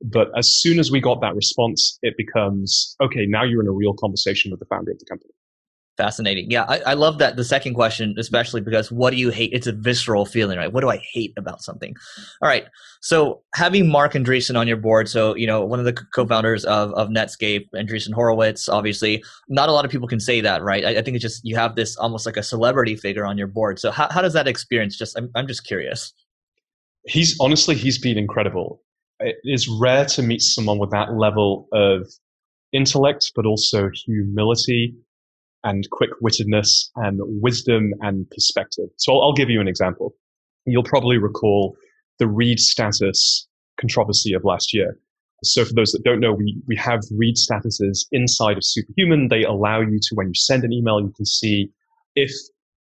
But 0.03 0.29
as 0.37 0.49
soon 0.49 0.79
as 0.79 0.91
we 0.91 1.01
got 1.01 1.21
that 1.21 1.35
response, 1.35 1.99
it 2.03 2.15
becomes 2.17 2.95
okay, 3.03 3.27
now 3.27 3.43
you're 3.43 3.63
in 3.63 3.69
a 3.69 3.73
real 3.73 3.95
conversation 3.95 4.51
with 4.51 4.61
the 4.61 4.67
founder 4.67 4.93
of 4.93 4.99
the 4.99 5.07
company. 5.07 5.33
Fascinating. 5.99 6.51
Yeah, 6.51 6.65
I, 6.69 6.79
I, 6.87 6.95
love 6.95 7.19
that. 7.19 7.37
The 7.37 7.45
second 7.45 7.75
question, 7.75 8.15
especially 8.17 8.61
because 8.61 8.91
what 8.91 9.11
do 9.11 9.17
you 9.17 9.31
hate? 9.31 9.51
It's 9.53 9.67
a 9.67 9.73
visceral 9.73 10.25
feeling, 10.25 10.57
right? 10.57 10.73
What 10.73 10.81
do 10.81 10.89
I 10.89 11.03
hate 11.13 11.35
about 11.37 11.61
something? 11.61 11.95
All 12.41 12.49
right. 12.49 12.67
So 13.03 13.43
having 13.55 13.91
Marc 13.91 14.13
Andreessen 14.13 14.57
on 14.57 14.67
your 14.69 14.77
board, 14.77 15.09
so 15.09 15.35
you 15.35 15.47
know 15.47 15.65
one 15.65 15.81
of 15.81 15.85
the 15.85 15.93
co-founders 16.15 16.65
of, 16.65 16.93
of 16.93 17.09
Netscape, 17.09 17.67
Andreessen 17.75 18.15
Horowitz, 18.15 18.69
obviously, 18.69 19.23
not 19.49 19.69
a 19.69 19.73
lot 19.73 19.85
of 19.85 19.91
people 19.91 20.09
can 20.09 20.21
say 20.21 20.41
that, 20.41 20.63
right? 20.63 20.85
I, 20.85 20.91
I, 20.99 21.03
think 21.03 21.17
it's 21.17 21.23
just 21.23 21.45
you 21.45 21.57
have 21.57 21.75
this 21.75 21.97
almost 21.97 22.27
like 22.27 22.37
a 22.37 22.43
celebrity 22.43 22.95
figure 22.95 23.27
on 23.27 23.37
your 23.37 23.49
board. 23.49 23.81
So 23.81 23.91
how, 23.91 24.09
how 24.09 24.23
does 24.23 24.33
that 24.35 24.47
experience? 24.47 24.97
Just 24.97 25.19
I'm 25.19 25.31
I'm 25.35 25.49
just 25.49 25.67
curious. 25.67 26.15
He's 27.07 27.37
honestly 27.41 27.75
he's 27.75 27.99
been 27.99 28.17
incredible 28.17 28.81
it 29.21 29.37
is 29.45 29.69
rare 29.69 30.05
to 30.05 30.23
meet 30.23 30.43
someone 30.43 30.79
with 30.79 30.91
that 30.91 31.15
level 31.15 31.69
of 31.73 32.07
intellect, 32.73 33.33
but 33.35 33.47
also 33.47 33.91
humility 34.07 34.95
and 35.65 35.89
quick 35.91 36.11
wittedness 36.23 36.89
and 36.97 37.21
wisdom 37.43 37.93
and 38.01 38.29
perspective. 38.31 38.89
So 38.97 39.15
I'll, 39.15 39.23
I'll, 39.23 39.33
give 39.33 39.51
you 39.51 39.61
an 39.61 39.69
example. 39.69 40.15
You'll 40.67 40.85
probably 40.85 41.19
recall 41.19 41.77
the 42.19 42.29
read 42.29 42.59
status 42.59 43.47
controversy 43.81 44.33
of 44.33 44.45
last 44.45 44.73
year. 44.73 44.99
So 45.45 45.65
for 45.65 45.73
those 45.75 45.93
that 45.93 46.03
don't 46.05 46.21
know, 46.21 46.33
we, 46.33 46.57
we 46.67 46.77
have 46.77 47.01
read 47.17 47.37
statuses 47.37 48.07
inside 48.11 48.57
of 48.57 48.65
Superhuman. 48.65 49.29
They 49.29 49.45
allow 49.45 49.81
you 49.81 49.99
to, 50.01 50.15
when 50.15 50.29
you 50.29 50.35
send 50.35 50.65
an 50.65 50.73
email, 50.73 51.01
you 51.01 51.13
can 51.17 51.27
see 51.27 51.71
if 52.17 52.33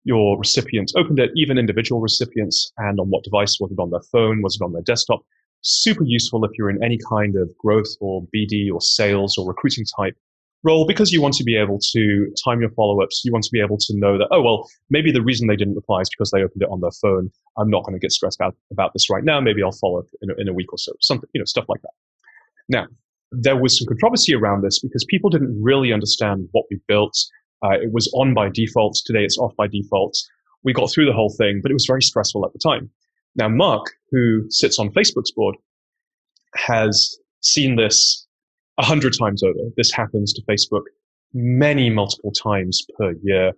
your 0.05 0.37
recipient 0.37 0.91
opened 0.95 1.19
it, 1.19 1.31
even 1.35 1.57
individual 1.57 1.99
recipients, 1.99 2.71
and 2.77 2.99
on 2.99 3.07
what 3.09 3.23
device. 3.23 3.57
Was 3.59 3.71
it 3.71 3.79
on 3.79 3.89
their 3.89 4.03
phone? 4.11 4.41
Was 4.41 4.55
it 4.55 4.63
on 4.63 4.71
their 4.71 4.83
desktop? 4.83 5.21
super 5.65 6.03
useful 6.03 6.45
if 6.45 6.51
you're 6.57 6.69
in 6.69 6.83
any 6.83 6.99
kind 7.09 7.35
of 7.35 7.49
growth 7.57 7.89
or 7.99 8.25
BD 8.33 8.71
or 8.71 8.79
sales 8.79 9.37
or 9.37 9.47
recruiting 9.47 9.85
type 9.97 10.15
role 10.65 10.85
because 10.87 11.11
you 11.11 11.21
want 11.21 11.35
to 11.35 11.43
be 11.43 11.55
able 11.55 11.79
to 11.93 12.33
time 12.43 12.59
your 12.59 12.71
follow-ups. 12.71 13.21
You 13.23 13.31
want 13.31 13.45
to 13.45 13.51
be 13.51 13.61
able 13.61 13.77
to 13.77 13.93
know 13.95 14.17
that, 14.17 14.27
oh, 14.31 14.41
well, 14.41 14.67
maybe 14.89 15.11
the 15.11 15.21
reason 15.21 15.47
they 15.47 15.55
didn't 15.55 15.75
reply 15.75 16.01
is 16.01 16.09
because 16.09 16.31
they 16.31 16.41
opened 16.41 16.63
it 16.63 16.69
on 16.69 16.81
their 16.81 16.91
phone. 17.01 17.29
I'm 17.57 17.69
not 17.69 17.83
going 17.83 17.93
to 17.93 17.99
get 17.99 18.11
stressed 18.11 18.41
out 18.41 18.55
about 18.71 18.91
this 18.93 19.09
right 19.09 19.23
now. 19.23 19.39
Maybe 19.39 19.61
I'll 19.63 19.71
follow 19.71 19.99
up 19.99 20.07
in 20.21 20.31
a, 20.31 20.33
in 20.37 20.47
a 20.47 20.53
week 20.53 20.73
or 20.73 20.77
so. 20.77 20.91
Something, 20.99 21.29
you 21.33 21.39
know, 21.39 21.45
stuff 21.45 21.65
like 21.69 21.81
that. 21.83 21.93
Now, 22.67 22.87
there 23.31 23.55
was 23.55 23.77
some 23.77 23.87
controversy 23.87 24.33
around 24.33 24.63
this 24.63 24.79
because 24.79 25.05
people 25.05 25.29
didn't 25.29 25.61
really 25.61 25.93
understand 25.93 26.49
what 26.51 26.65
we 26.71 26.79
built. 26.87 27.15
Uh, 27.63 27.73
it 27.73 27.91
was 27.91 28.11
on 28.13 28.33
by 28.33 28.49
default. 28.49 28.99
Today 29.05 29.23
it's 29.23 29.37
off 29.37 29.55
by 29.55 29.67
default. 29.67 30.17
We 30.63 30.73
got 30.73 30.91
through 30.91 31.05
the 31.05 31.13
whole 31.13 31.33
thing, 31.37 31.59
but 31.61 31.71
it 31.71 31.75
was 31.75 31.85
very 31.87 32.01
stressful 32.01 32.45
at 32.45 32.53
the 32.53 32.59
time. 32.59 32.89
Now, 33.35 33.49
Mark, 33.49 33.85
who 34.11 34.45
sits 34.49 34.79
on 34.79 34.89
Facebook's 34.89 35.31
board, 35.31 35.55
has 36.55 37.17
seen 37.41 37.75
this 37.75 38.24
a 38.77 38.85
hundred 38.85 39.13
times 39.17 39.43
over. 39.43 39.59
This 39.77 39.91
happens 39.91 40.33
to 40.33 40.41
Facebook 40.43 40.83
many 41.33 41.89
multiple 41.89 42.31
times 42.31 42.85
per 42.97 43.13
year. 43.23 43.53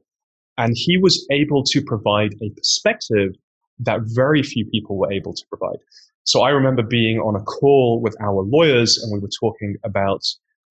And 0.57 0.73
he 0.75 0.97
was 0.97 1.25
able 1.31 1.63
to 1.63 1.81
provide 1.81 2.33
a 2.41 2.49
perspective 2.49 3.33
that 3.79 3.99
very 4.05 4.41
few 4.41 4.65
people 4.65 4.97
were 4.97 5.11
able 5.11 5.33
to 5.33 5.43
provide. 5.49 5.77
So 6.23 6.41
I 6.41 6.49
remember 6.49 6.83
being 6.83 7.19
on 7.19 7.35
a 7.35 7.43
call 7.43 8.01
with 8.01 8.15
our 8.21 8.41
lawyers 8.41 8.97
and 8.97 9.13
we 9.13 9.19
were 9.19 9.29
talking 9.39 9.75
about 9.83 10.23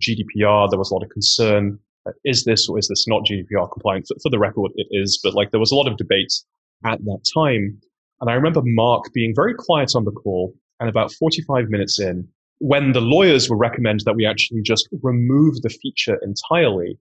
GDPR. 0.03 0.69
There 0.69 0.79
was 0.79 0.91
a 0.91 0.95
lot 0.95 1.05
of 1.05 1.11
concern. 1.11 1.79
Is 2.25 2.45
this 2.45 2.69
or 2.69 2.79
is 2.79 2.89
this 2.89 3.07
not 3.09 3.25
GDPR 3.25 3.71
compliant? 3.73 4.07
For, 4.09 4.17
for 4.23 4.29
the 4.29 4.39
record, 4.39 4.73
it 4.75 4.87
is, 4.91 5.19
but 5.23 5.35
like 5.35 5.53
there 5.53 5.61
was 5.61 5.71
a 5.71 5.77
lot 5.77 5.89
of 5.89 5.97
debate 5.97 6.33
at 6.85 6.99
that 7.05 7.21
time. 7.33 7.81
And 8.21 8.31
I 8.31 8.35
remember 8.35 8.61
Marc 8.65 9.13
being 9.13 9.35
very 9.35 9.55
quiet 9.55 9.93
on 9.95 10.05
the 10.05 10.13
call. 10.13 10.55
And 10.79 10.91
about 10.91 11.11
45 11.13 11.71
minutes 11.71 11.99
in, 11.99 12.29
when 12.59 12.92
the 12.92 13.01
lawyers 13.01 13.49
were 13.49 13.57
recommended 13.57 14.05
that 14.07 14.16
we 14.16 14.27
actually 14.27 14.62
just 14.62 14.88
remove 15.03 15.62
the 15.62 15.71
feature 15.71 16.19
entirely, 16.23 16.99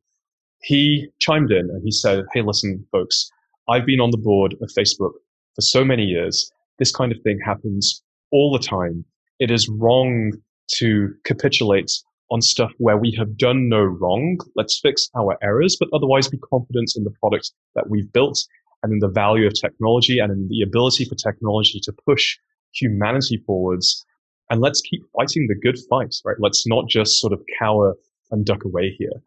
he 0.61 1.07
chimed 1.19 1.51
in 1.51 1.69
and 1.69 1.81
he 1.83 1.91
said, 1.91 2.25
Hey, 2.33 2.41
listen, 2.41 2.85
folks, 2.91 3.29
I've 3.69 3.85
been 3.85 3.99
on 3.99 4.11
the 4.11 4.17
board 4.17 4.55
of 4.61 4.69
Facebook 4.77 5.13
for 5.55 5.61
so 5.61 5.85
many 5.85 6.03
years. 6.03 6.51
This 6.79 6.91
kind 6.91 7.11
of 7.11 7.21
thing 7.21 7.39
happens 7.43 8.03
all 8.31 8.51
the 8.51 8.59
time. 8.59 9.05
It 9.39 9.51
is 9.51 9.69
wrong 9.69 10.33
to 10.77 11.13
capitulate 11.23 11.91
on 12.31 12.41
stuff 12.41 12.71
where 12.79 12.97
we 12.97 13.11
have 13.17 13.37
done 13.37 13.69
no 13.69 13.81
wrong. 13.81 14.37
Let's 14.55 14.79
fix 14.79 15.09
our 15.15 15.37
errors, 15.43 15.77
but 15.79 15.89
otherwise 15.93 16.27
be 16.27 16.39
confident 16.39 16.93
in 16.95 17.03
the 17.03 17.13
product 17.21 17.51
that 17.75 17.89
we've 17.89 18.11
built 18.11 18.43
and 18.83 18.91
in 18.91 18.99
the 18.99 19.09
value 19.09 19.47
of 19.47 19.53
technology 19.53 20.19
and 20.19 20.31
in 20.31 20.47
the 20.49 20.61
ability 20.61 21.05
for 21.05 21.15
technology 21.15 21.79
to 21.83 21.93
push 22.05 22.37
humanity 22.73 23.41
forwards. 23.45 24.05
And 24.49 24.61
let's 24.61 24.81
keep 24.81 25.03
fighting 25.17 25.47
the 25.47 25.55
good 25.55 25.77
fight, 25.89 26.15
right? 26.23 26.37
Let's 26.39 26.67
not 26.67 26.87
just 26.87 27.19
sort 27.19 27.33
of 27.33 27.41
cower 27.59 27.95
and 28.31 28.45
duck 28.45 28.63
away 28.63 28.95
here. 28.97 29.21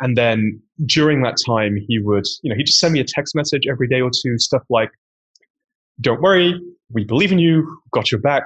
And 0.00 0.16
then 0.16 0.60
during 0.86 1.22
that 1.22 1.36
time, 1.44 1.76
he 1.88 1.98
would, 1.98 2.24
you 2.42 2.50
know, 2.50 2.56
he'd 2.56 2.66
just 2.66 2.80
send 2.80 2.94
me 2.94 3.00
a 3.00 3.04
text 3.04 3.34
message 3.34 3.62
every 3.70 3.86
day 3.86 4.00
or 4.00 4.10
two, 4.10 4.38
stuff 4.38 4.62
like, 4.68 4.90
don't 6.00 6.20
worry, 6.20 6.60
we 6.90 7.04
believe 7.04 7.30
in 7.30 7.38
you, 7.38 7.80
got 7.92 8.10
your 8.10 8.20
back, 8.20 8.44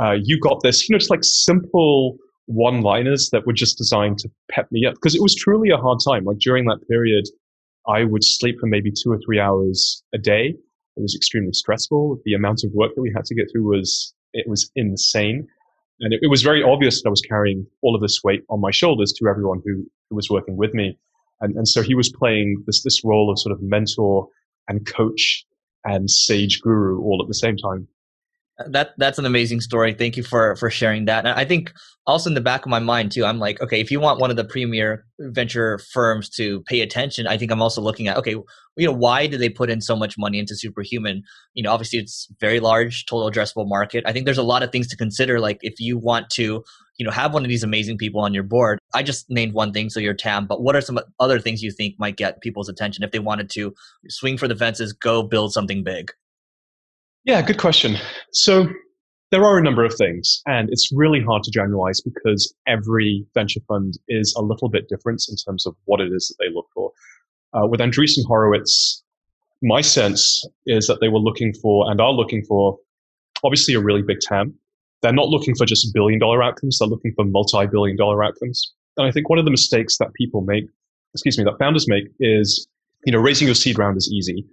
uh, 0.00 0.16
you 0.22 0.38
got 0.38 0.62
this, 0.62 0.88
you 0.88 0.92
know, 0.92 0.98
just 0.98 1.10
like 1.10 1.24
simple 1.24 2.16
one 2.46 2.82
liners 2.82 3.30
that 3.30 3.46
were 3.46 3.52
just 3.52 3.78
designed 3.78 4.18
to 4.18 4.30
pep 4.50 4.70
me 4.70 4.86
up 4.86 4.94
because 4.94 5.14
it 5.14 5.22
was 5.22 5.34
truly 5.34 5.70
a 5.70 5.76
hard 5.76 5.98
time. 6.06 6.24
Like 6.24 6.38
during 6.38 6.66
that 6.66 6.86
period, 6.88 7.24
I 7.88 8.04
would 8.04 8.24
sleep 8.24 8.58
for 8.60 8.66
maybe 8.66 8.90
two 8.90 9.12
or 9.12 9.18
three 9.24 9.40
hours 9.40 10.02
a 10.14 10.18
day. 10.18 10.54
It 10.96 11.02
was 11.02 11.14
extremely 11.14 11.52
stressful. 11.52 12.20
The 12.24 12.34
amount 12.34 12.64
of 12.64 12.72
work 12.72 12.94
that 12.94 13.02
we 13.02 13.12
had 13.14 13.24
to 13.26 13.34
get 13.34 13.46
through 13.50 13.64
was, 13.64 14.14
it 14.32 14.48
was 14.48 14.70
insane. 14.76 15.48
And 16.00 16.12
it, 16.12 16.20
it 16.22 16.28
was 16.28 16.42
very 16.42 16.62
obvious 16.62 17.02
that 17.02 17.08
I 17.08 17.10
was 17.10 17.20
carrying 17.20 17.66
all 17.82 17.94
of 17.94 18.02
this 18.02 18.20
weight 18.24 18.42
on 18.48 18.60
my 18.60 18.70
shoulders 18.70 19.12
to 19.18 19.28
everyone 19.28 19.60
who, 19.64 19.84
who 20.10 20.16
was 20.16 20.28
working 20.30 20.56
with 20.56 20.74
me. 20.74 20.98
And, 21.40 21.56
and 21.56 21.68
so 21.68 21.82
he 21.82 21.94
was 21.94 22.12
playing 22.12 22.62
this, 22.66 22.82
this 22.82 23.02
role 23.04 23.30
of 23.30 23.38
sort 23.38 23.52
of 23.52 23.62
mentor 23.62 24.28
and 24.68 24.86
coach 24.86 25.44
and 25.84 26.10
sage 26.10 26.60
guru 26.60 27.00
all 27.00 27.20
at 27.22 27.28
the 27.28 27.34
same 27.34 27.56
time 27.56 27.86
that 28.68 28.90
that's 28.98 29.18
an 29.18 29.26
amazing 29.26 29.60
story. 29.60 29.94
Thank 29.94 30.16
you 30.16 30.22
for 30.22 30.54
for 30.56 30.70
sharing 30.70 31.06
that. 31.06 31.26
And 31.26 31.38
I 31.38 31.44
think 31.44 31.72
also 32.06 32.30
in 32.30 32.34
the 32.34 32.40
back 32.40 32.64
of 32.64 32.70
my 32.70 32.78
mind 32.78 33.10
too, 33.10 33.24
I'm 33.24 33.38
like, 33.38 33.60
okay, 33.60 33.80
if 33.80 33.90
you 33.90 33.98
want 33.98 34.20
one 34.20 34.30
of 34.30 34.36
the 34.36 34.44
premier 34.44 35.04
venture 35.18 35.78
firms 35.92 36.28
to 36.30 36.60
pay 36.62 36.80
attention, 36.80 37.26
I 37.26 37.36
think 37.36 37.50
I'm 37.50 37.62
also 37.62 37.80
looking 37.80 38.06
at 38.06 38.16
okay, 38.18 38.36
you 38.76 38.86
know, 38.86 38.92
why 38.92 39.26
do 39.26 39.36
they 39.36 39.48
put 39.48 39.70
in 39.70 39.80
so 39.80 39.96
much 39.96 40.16
money 40.16 40.38
into 40.38 40.56
Superhuman? 40.56 41.22
You 41.54 41.64
know, 41.64 41.72
obviously 41.72 41.98
it's 41.98 42.28
very 42.40 42.60
large 42.60 43.06
total 43.06 43.30
addressable 43.30 43.68
market. 43.68 44.04
I 44.06 44.12
think 44.12 44.24
there's 44.24 44.38
a 44.38 44.42
lot 44.42 44.62
of 44.62 44.70
things 44.70 44.86
to 44.88 44.96
consider. 44.96 45.40
Like 45.40 45.58
if 45.62 45.80
you 45.80 45.98
want 45.98 46.30
to, 46.30 46.64
you 46.96 47.04
know, 47.04 47.10
have 47.10 47.34
one 47.34 47.42
of 47.42 47.48
these 47.48 47.64
amazing 47.64 47.98
people 47.98 48.20
on 48.20 48.32
your 48.32 48.44
board. 48.44 48.78
I 48.94 49.02
just 49.02 49.28
named 49.28 49.52
one 49.52 49.72
thing, 49.72 49.90
so 49.90 49.98
your 49.98 50.14
TAM. 50.14 50.46
But 50.46 50.62
what 50.62 50.76
are 50.76 50.80
some 50.80 51.00
other 51.18 51.40
things 51.40 51.60
you 51.60 51.72
think 51.72 51.96
might 51.98 52.16
get 52.16 52.40
people's 52.40 52.68
attention 52.68 53.02
if 53.02 53.10
they 53.10 53.18
wanted 53.18 53.50
to 53.50 53.74
swing 54.08 54.38
for 54.38 54.46
the 54.46 54.54
fences, 54.54 54.92
go 54.92 55.24
build 55.24 55.52
something 55.52 55.82
big? 55.82 56.12
Yeah, 57.24 57.42
good 57.42 57.58
question. 57.58 57.96
So 58.32 58.68
there 59.30 59.44
are 59.44 59.58
a 59.58 59.62
number 59.62 59.84
of 59.84 59.94
things, 59.94 60.42
and 60.46 60.68
it's 60.70 60.90
really 60.92 61.22
hard 61.22 61.42
to 61.44 61.50
generalize 61.50 62.00
because 62.00 62.54
every 62.66 63.26
venture 63.34 63.60
fund 63.66 63.98
is 64.08 64.34
a 64.36 64.42
little 64.42 64.68
bit 64.68 64.88
different 64.88 65.22
in 65.28 65.36
terms 65.36 65.66
of 65.66 65.74
what 65.86 66.00
it 66.00 66.12
is 66.12 66.28
that 66.28 66.36
they 66.44 66.52
look 66.54 66.66
for. 66.74 66.92
Uh, 67.52 67.66
with 67.66 67.80
Andreessen 67.80 68.26
Horowitz, 68.26 69.02
my 69.62 69.80
sense 69.80 70.46
is 70.66 70.86
that 70.86 71.00
they 71.00 71.08
were 71.08 71.18
looking 71.18 71.54
for 71.54 71.90
and 71.90 72.00
are 72.00 72.12
looking 72.12 72.44
for 72.44 72.78
obviously 73.42 73.74
a 73.74 73.80
really 73.80 74.02
big 74.02 74.20
TAM. 74.20 74.54
They're 75.02 75.12
not 75.12 75.28
looking 75.28 75.54
for 75.54 75.64
just 75.66 75.92
billion 75.94 76.18
dollar 76.18 76.42
outcomes, 76.42 76.78
they're 76.78 76.88
looking 76.88 77.12
for 77.14 77.24
multi 77.24 77.66
billion 77.66 77.96
dollar 77.96 78.22
outcomes. 78.22 78.72
And 78.96 79.06
I 79.06 79.10
think 79.10 79.28
one 79.28 79.38
of 79.38 79.44
the 79.44 79.50
mistakes 79.50 79.98
that 79.98 80.12
people 80.14 80.42
make 80.42 80.64
excuse 81.14 81.38
me, 81.38 81.44
that 81.44 81.58
founders 81.58 81.88
make 81.88 82.04
is, 82.20 82.66
you 83.06 83.12
know, 83.12 83.20
raising 83.20 83.46
your 83.48 83.54
seed 83.54 83.78
round 83.78 83.96
is 83.96 84.10
easy. 84.12 84.44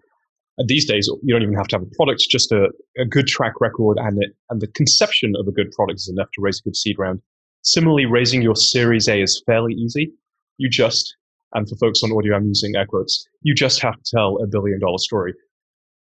These 0.67 0.85
days, 0.85 1.07
you 1.23 1.33
don't 1.33 1.43
even 1.43 1.55
have 1.55 1.67
to 1.67 1.77
have 1.77 1.83
a 1.83 1.95
product, 1.95 2.25
just 2.29 2.51
a, 2.51 2.69
a 2.97 3.05
good 3.05 3.27
track 3.27 3.53
record 3.61 3.97
and, 3.99 4.21
it, 4.21 4.35
and 4.49 4.61
the 4.61 4.67
conception 4.67 5.33
of 5.39 5.47
a 5.47 5.51
good 5.51 5.71
product 5.71 5.99
is 5.99 6.09
enough 6.09 6.29
to 6.33 6.41
raise 6.41 6.59
a 6.59 6.63
good 6.63 6.75
seed 6.75 6.97
round. 6.99 7.21
Similarly, 7.63 8.05
raising 8.05 8.41
your 8.41 8.55
Series 8.55 9.07
A 9.07 9.21
is 9.21 9.41
fairly 9.45 9.73
easy. 9.73 10.11
You 10.57 10.69
just, 10.69 11.15
and 11.53 11.67
for 11.67 11.75
folks 11.77 12.03
on 12.03 12.11
audio, 12.11 12.35
I'm 12.35 12.47
using 12.47 12.75
air 12.75 12.85
quotes, 12.85 13.27
you 13.41 13.55
just 13.55 13.81
have 13.81 13.95
to 13.95 14.15
tell 14.15 14.37
a 14.43 14.47
billion 14.47 14.79
dollar 14.79 14.97
story. 14.97 15.33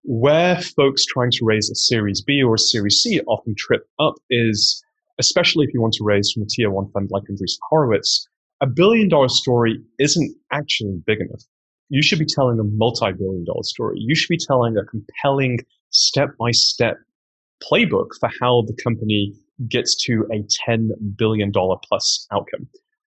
Where 0.05 0.57
folks 0.57 1.05
trying 1.05 1.33
to 1.33 1.45
raise 1.45 1.69
a 1.71 1.75
Series 1.75 2.23
B 2.23 2.43
or 2.43 2.55
a 2.55 2.59
Series 2.59 3.01
C 3.03 3.21
often 3.27 3.55
trip 3.57 3.83
up 3.99 4.15
is, 4.31 4.83
especially 5.19 5.67
if 5.67 5.75
you 5.75 5.81
want 5.81 5.95
to 5.95 6.05
raise 6.05 6.31
from 6.33 6.45
a 6.45 6.47
tier 6.49 6.71
one 6.71 6.91
fund 6.93 7.11
like 7.11 7.25
Andreessen 7.25 7.59
Horowitz, 7.69 8.27
a 8.61 8.67
billion 8.67 9.09
dollar 9.09 9.29
story 9.29 9.79
isn't 9.99 10.35
actually 10.53 11.01
big 11.07 11.21
enough. 11.21 11.43
You 11.89 12.03
should 12.03 12.19
be 12.19 12.27
telling 12.27 12.59
a 12.59 12.65
multi 12.65 13.13
billion 13.13 13.45
dollar 13.45 13.63
story. 13.63 13.97
You 13.99 14.15
should 14.15 14.29
be 14.29 14.39
telling 14.39 14.77
a 14.77 14.85
compelling 14.85 15.61
step 15.91 16.31
by 16.39 16.51
step 16.51 16.97
playbook 17.63 18.09
for 18.21 18.31
how 18.41 18.63
the 18.67 18.77
company 18.83 19.33
gets 19.69 19.97
to 20.05 20.25
a 20.33 20.45
$10 20.69 20.91
billion 21.17 21.51
plus 21.53 22.27
outcome. 22.33 22.69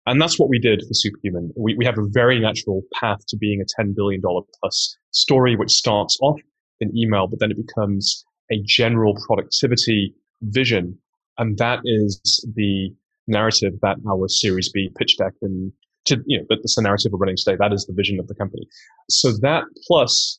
And 0.06 0.20
that's 0.20 0.38
what 0.38 0.48
we 0.48 0.58
did 0.58 0.80
for 0.80 0.94
Superhuman. 0.94 1.52
We, 1.56 1.76
we 1.76 1.84
have 1.84 1.98
a 1.98 2.08
very 2.08 2.40
natural 2.40 2.82
path 2.98 3.20
to 3.28 3.36
being 3.36 3.62
a 3.62 3.80
$10 3.80 3.94
billion 3.94 4.20
plus 4.20 4.96
story, 5.12 5.54
which 5.54 5.70
starts 5.70 6.18
off 6.20 6.40
in 6.80 6.96
email, 6.96 7.28
but 7.28 7.38
then 7.38 7.52
it 7.52 7.56
becomes 7.56 8.24
a 8.50 8.60
general 8.64 9.16
productivity 9.26 10.14
vision. 10.42 10.98
And 11.38 11.56
that 11.58 11.80
is 11.84 12.20
the 12.56 12.90
narrative 13.28 13.74
that 13.82 13.98
our 14.08 14.28
Series 14.28 14.70
B 14.72 14.90
pitch 14.98 15.16
deck 15.16 15.34
and 15.40 15.72
to, 16.06 16.22
you 16.26 16.38
know, 16.38 16.44
that's 16.48 16.76
the 16.76 16.82
narrative 16.82 17.12
we're 17.12 17.18
running 17.18 17.36
today. 17.36 17.56
That 17.58 17.72
is 17.72 17.86
the 17.86 17.92
vision 17.92 18.18
of 18.18 18.28
the 18.28 18.34
company. 18.34 18.66
So 19.08 19.32
that 19.40 19.64
plus 19.86 20.38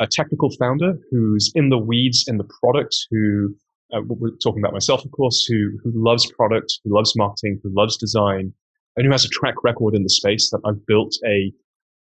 a 0.00 0.06
technical 0.06 0.50
founder 0.50 0.94
who's 1.10 1.50
in 1.54 1.70
the 1.70 1.78
weeds 1.78 2.24
in 2.26 2.38
the 2.38 2.48
product, 2.60 2.96
who 3.10 3.54
uh, 3.92 4.00
we're 4.06 4.36
talking 4.42 4.62
about 4.62 4.72
myself, 4.72 5.04
of 5.04 5.10
course, 5.12 5.44
who 5.44 5.78
who 5.82 5.92
loves 5.94 6.30
product, 6.32 6.80
who 6.84 6.94
loves 6.94 7.14
marketing, 7.16 7.60
who 7.62 7.70
loves 7.74 7.96
design, 7.96 8.52
and 8.96 9.06
who 9.06 9.12
has 9.12 9.24
a 9.24 9.28
track 9.28 9.54
record 9.64 9.94
in 9.94 10.02
the 10.02 10.10
space. 10.10 10.50
That 10.50 10.60
I've 10.64 10.84
built 10.86 11.16
a 11.26 11.52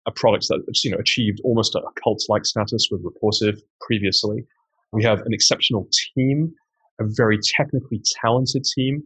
a 0.05 0.11
product 0.11 0.47
that's 0.49 0.83
you 0.83 0.91
know 0.91 0.97
achieved 0.97 1.39
almost 1.43 1.75
a 1.75 1.81
cult-like 2.03 2.45
status 2.45 2.89
with 2.91 3.03
Rapportive 3.03 3.59
previously. 3.81 4.45
We 4.91 5.03
have 5.03 5.19
an 5.21 5.33
exceptional 5.33 5.87
team, 6.15 6.53
a 6.99 7.03
very 7.05 7.39
technically 7.55 8.01
talented 8.21 8.63
team 8.63 9.03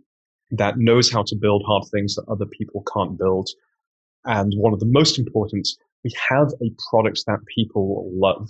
that 0.52 0.78
knows 0.78 1.12
how 1.12 1.24
to 1.24 1.36
build 1.36 1.64
hard 1.66 1.84
things 1.92 2.16
that 2.16 2.26
other 2.30 2.46
people 2.46 2.84
can't 2.94 3.18
build. 3.18 3.50
And 4.26 4.54
one 4.56 4.74
of 4.74 4.80
the 4.80 4.86
most 4.86 5.20
important, 5.20 5.68
we 6.04 6.12
have 6.30 6.50
a 6.62 6.72
product 6.90 7.24
that 7.28 7.40
people 7.54 8.10
love. 8.14 8.50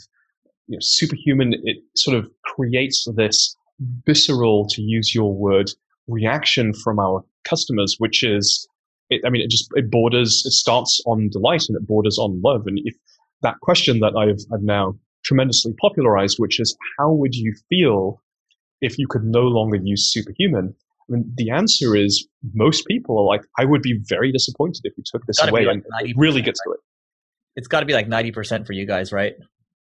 You 0.68 0.78
know, 0.78 0.82
superhuman, 0.82 1.54
it 1.64 1.78
sort 1.96 2.18
of 2.18 2.30
creates 2.44 3.08
this 3.16 3.56
visceral, 4.06 4.68
to 4.70 4.82
use 4.82 5.14
your 5.14 5.34
word, 5.34 5.72
reaction 6.08 6.74
from 6.74 7.00
our 7.00 7.24
customers, 7.44 7.96
which 7.98 8.24
is, 8.24 8.68
it, 9.10 9.22
I 9.26 9.30
mean, 9.30 9.42
it 9.42 9.50
just 9.50 9.70
it 9.76 9.90
borders, 9.90 10.44
it 10.46 10.52
starts 10.52 11.02
on 11.06 11.30
delight 11.30 11.64
and 11.68 11.76
it 11.76 11.88
borders 11.88 12.18
on 12.18 12.42
love. 12.42 12.68
And 12.68 12.80
if 12.84 12.96
that 13.42 13.60
question 13.62 14.00
that 14.00 14.16
I've, 14.16 14.40
I've 14.54 14.64
now 14.64 14.96
tremendously 15.26 15.74
popularized, 15.82 16.38
which 16.40 16.60
is 16.60 16.78
how 16.98 17.12
would 17.12 17.36
you 17.36 17.54
feel 17.70 18.22
if 18.82 18.98
you 18.98 19.08
could 19.08 19.24
no 19.24 19.42
longer 19.42 19.78
use 19.82 20.12
superhuman? 20.12 20.76
I 21.10 21.14
mean, 21.14 21.32
the 21.36 21.50
answer 21.50 21.96
is 21.96 22.28
most 22.54 22.86
people 22.88 23.20
are 23.20 23.26
like, 23.26 23.42
I 23.60 23.66
would 23.66 23.82
be 23.82 24.00
very 24.08 24.32
disappointed 24.32 24.82
if 24.84 24.94
you 24.98 25.04
took 25.06 25.26
this 25.26 25.42
away, 25.42 25.66
like 25.66 25.76
and 25.76 26.10
it 26.10 26.16
really 26.18 26.42
gets 26.42 26.60
to 26.66 26.72
it. 26.72 26.80
It's 27.56 27.68
got 27.68 27.82
to 27.82 27.86
be 27.86 27.94
like 27.94 28.08
ninety 28.08 28.32
percent 28.32 28.66
for 28.66 28.74
you 28.74 28.86
guys, 28.86 29.12
right? 29.12 29.34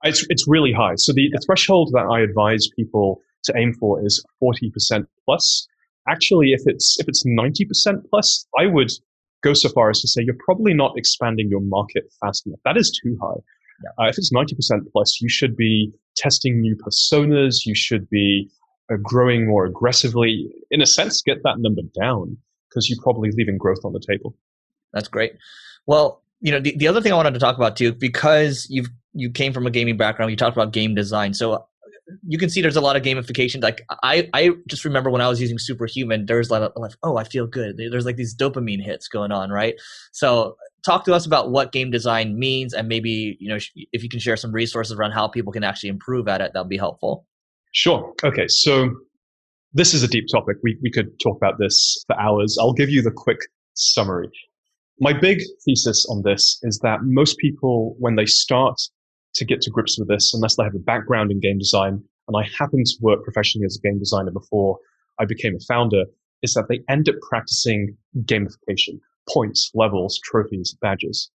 It's 0.04 0.26
it's 0.28 0.46
really 0.46 0.72
high. 0.72 0.94
So 0.96 1.12
the, 1.12 1.28
the 1.32 1.40
threshold 1.46 1.90
that 1.94 2.06
I 2.12 2.20
advise 2.20 2.68
people 2.76 3.20
to 3.44 3.54
aim 3.56 3.72
for 3.74 4.04
is 4.04 4.22
forty 4.40 4.70
percent 4.70 5.06
plus. 5.24 5.66
Actually, 6.08 6.52
if 6.52 6.60
it's 6.66 6.96
if 6.98 7.08
it's 7.08 7.24
ninety 7.24 7.64
percent 7.64 8.04
plus, 8.10 8.46
I 8.58 8.66
would 8.66 8.90
go 9.42 9.54
so 9.54 9.68
far 9.70 9.90
as 9.90 10.00
to 10.00 10.08
say 10.08 10.22
you're 10.22 10.36
probably 10.44 10.74
not 10.74 10.92
expanding 10.96 11.48
your 11.48 11.60
market 11.60 12.04
fast 12.20 12.46
enough. 12.46 12.60
That 12.64 12.76
is 12.76 12.90
too 13.02 13.16
high. 13.22 13.40
Yeah. 13.82 14.04
Uh, 14.04 14.08
if 14.08 14.16
it's 14.18 14.32
90% 14.32 14.90
plus, 14.92 15.20
you 15.20 15.28
should 15.28 15.56
be 15.56 15.92
testing 16.16 16.60
new 16.60 16.76
personas. 16.76 17.66
You 17.66 17.74
should 17.74 18.08
be 18.08 18.50
Uh, 18.90 18.96
growing 19.02 19.46
more 19.46 19.64
aggressively. 19.64 20.48
In 20.70 20.80
a 20.80 20.86
sense, 20.86 21.22
get 21.22 21.42
that 21.42 21.58
number 21.58 21.82
down 21.98 22.36
because 22.68 22.88
you're 22.88 23.02
probably 23.02 23.30
leaving 23.32 23.58
growth 23.58 23.80
on 23.84 23.92
the 23.92 24.00
table. 24.00 24.36
That's 24.92 25.08
great. 25.08 25.32
Well, 25.86 26.22
you 26.40 26.52
know, 26.52 26.60
the, 26.60 26.76
the 26.76 26.86
other 26.86 27.00
thing 27.00 27.12
I 27.12 27.16
wanted 27.16 27.34
to 27.34 27.40
talk 27.40 27.56
about 27.56 27.76
too, 27.76 27.92
because 27.92 28.66
you've 28.70 28.88
you 29.12 29.30
came 29.30 29.52
from 29.52 29.66
a 29.66 29.70
gaming 29.70 29.96
background, 29.96 30.30
you 30.30 30.36
talked 30.36 30.56
about 30.56 30.72
game 30.72 30.94
design. 30.94 31.34
So 31.34 31.52
uh, 31.54 31.58
you 32.26 32.38
can 32.38 32.50
see 32.50 32.60
there's 32.60 32.76
a 32.76 32.80
lot 32.80 32.96
of 32.96 33.02
gamification. 33.02 33.62
Like 33.62 33.82
I, 34.02 34.28
I 34.34 34.50
just 34.68 34.84
remember 34.84 35.10
when 35.10 35.20
I 35.20 35.28
was 35.28 35.40
using 35.40 35.58
Superhuman, 35.58 36.26
there's 36.26 36.50
like, 36.50 36.70
oh, 37.02 37.16
I 37.16 37.24
feel 37.24 37.46
good. 37.46 37.78
There's 37.78 38.04
like 38.04 38.16
these 38.16 38.36
dopamine 38.36 38.84
hits 38.84 39.08
going 39.08 39.32
on, 39.32 39.50
right? 39.50 39.74
So 40.12 40.56
talk 40.84 41.04
to 41.06 41.14
us 41.14 41.26
about 41.26 41.50
what 41.50 41.72
game 41.72 41.90
design 41.90 42.38
means, 42.38 42.72
and 42.72 42.88
maybe 42.88 43.36
you 43.40 43.48
know 43.48 43.58
if 43.92 44.02
you 44.02 44.08
can 44.08 44.20
share 44.20 44.36
some 44.36 44.52
resources 44.52 44.96
around 44.96 45.12
how 45.12 45.26
people 45.26 45.52
can 45.52 45.64
actually 45.64 45.88
improve 45.88 46.28
at 46.28 46.40
it, 46.40 46.52
that'll 46.52 46.68
be 46.68 46.78
helpful. 46.78 47.26
Sure. 47.76 48.14
Okay. 48.24 48.48
So 48.48 48.90
this 49.74 49.92
is 49.92 50.02
a 50.02 50.08
deep 50.08 50.24
topic. 50.32 50.56
We 50.62 50.78
we 50.82 50.90
could 50.90 51.20
talk 51.20 51.36
about 51.36 51.58
this 51.58 52.02
for 52.06 52.18
hours. 52.18 52.56
I'll 52.58 52.72
give 52.72 52.88
you 52.88 53.02
the 53.02 53.10
quick 53.10 53.40
summary. 53.74 54.30
My 54.98 55.12
big 55.12 55.42
thesis 55.62 56.06
on 56.08 56.22
this 56.22 56.58
is 56.62 56.78
that 56.78 57.00
most 57.02 57.36
people, 57.36 57.94
when 57.98 58.16
they 58.16 58.24
start 58.24 58.80
to 59.34 59.44
get 59.44 59.60
to 59.60 59.70
grips 59.70 59.98
with 59.98 60.08
this 60.08 60.32
unless 60.32 60.56
they 60.56 60.64
have 60.64 60.74
a 60.74 60.78
background 60.78 61.30
in 61.30 61.38
game 61.38 61.58
design. 61.58 62.02
And 62.28 62.36
I 62.42 62.48
happened 62.58 62.86
to 62.86 62.96
work 63.02 63.22
professionally 63.22 63.66
as 63.66 63.76
a 63.76 63.86
game 63.86 63.98
designer 63.98 64.30
before 64.30 64.78
I 65.20 65.26
became 65.26 65.54
a 65.54 65.60
founder, 65.68 66.04
is 66.42 66.54
that 66.54 66.68
they 66.70 66.80
end 66.88 67.10
up 67.10 67.16
practicing 67.28 67.94
gamification, 68.22 69.00
points, 69.28 69.70
levels, 69.74 70.18
trophies, 70.24 70.74
badges. 70.80 71.30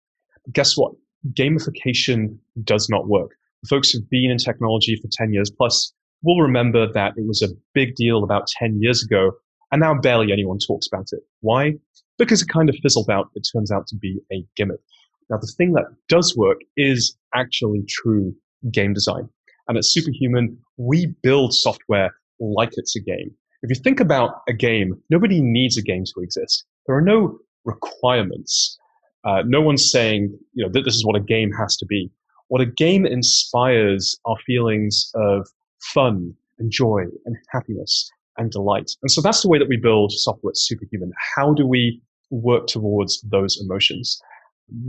Guess 0.53 0.77
what? 0.77 0.93
Gamification 1.33 2.37
does 2.63 2.87
not 2.87 3.09
work. 3.09 3.31
Folks 3.67 3.89
who've 3.89 4.09
been 4.09 4.31
in 4.31 4.37
technology 4.37 4.95
for 4.95 5.09
10 5.11 5.33
years 5.33 5.51
plus 5.51 5.93
will 6.23 6.41
remember 6.41 6.91
that 6.91 7.13
it 7.17 7.25
was 7.27 7.41
a 7.41 7.49
big 7.73 7.95
deal 7.95 8.23
about 8.23 8.47
10 8.47 8.81
years 8.81 9.03
ago, 9.03 9.31
and 9.71 9.81
now 9.81 9.93
barely 9.93 10.31
anyone 10.31 10.57
talks 10.59 10.87
about 10.91 11.07
it. 11.11 11.21
Why? 11.41 11.73
Because 12.17 12.41
it 12.41 12.49
kind 12.49 12.69
of 12.69 12.75
fizzled 12.81 13.09
out. 13.09 13.29
It 13.35 13.47
turns 13.53 13.71
out 13.71 13.87
to 13.87 13.95
be 13.95 14.19
a 14.31 14.43
gimmick. 14.55 14.81
Now, 15.29 15.37
the 15.37 15.53
thing 15.57 15.73
that 15.73 15.85
does 16.07 16.35
work 16.35 16.57
is 16.75 17.15
actually 17.35 17.83
true 17.87 18.33
game 18.71 18.93
design. 18.93 19.29
And 19.67 19.77
at 19.77 19.85
Superhuman, 19.85 20.57
we 20.77 21.13
build 21.21 21.53
software 21.53 22.11
like 22.39 22.71
it's 22.73 22.95
a 22.95 23.01
game. 23.01 23.31
If 23.61 23.69
you 23.69 23.81
think 23.81 23.99
about 23.99 24.41
a 24.47 24.53
game, 24.53 24.99
nobody 25.09 25.41
needs 25.41 25.77
a 25.77 25.81
game 25.81 26.03
to 26.05 26.21
exist. 26.21 26.65
There 26.87 26.95
are 26.95 27.01
no 27.01 27.37
requirements. 27.65 28.77
Uh, 29.23 29.43
no 29.45 29.61
one's 29.61 29.91
saying, 29.91 30.37
you 30.53 30.65
know, 30.65 30.71
that 30.71 30.83
this 30.85 30.95
is 30.95 31.05
what 31.05 31.15
a 31.15 31.23
game 31.23 31.51
has 31.51 31.75
to 31.77 31.85
be. 31.85 32.09
What 32.47 32.61
a 32.61 32.65
game 32.65 33.05
inspires 33.05 34.17
are 34.25 34.37
feelings 34.45 35.11
of 35.13 35.47
fun 35.81 36.33
and 36.59 36.71
joy 36.71 37.03
and 37.25 37.35
happiness 37.51 38.09
and 38.37 38.51
delight. 38.51 38.91
And 39.01 39.11
so 39.11 39.21
that's 39.21 39.41
the 39.41 39.49
way 39.49 39.59
that 39.59 39.67
we 39.67 39.77
build 39.77 40.11
software 40.11 40.51
at 40.51 40.57
Superhuman. 40.57 41.11
How 41.35 41.53
do 41.53 41.65
we 41.65 42.01
work 42.29 42.67
towards 42.67 43.21
those 43.21 43.59
emotions? 43.61 44.21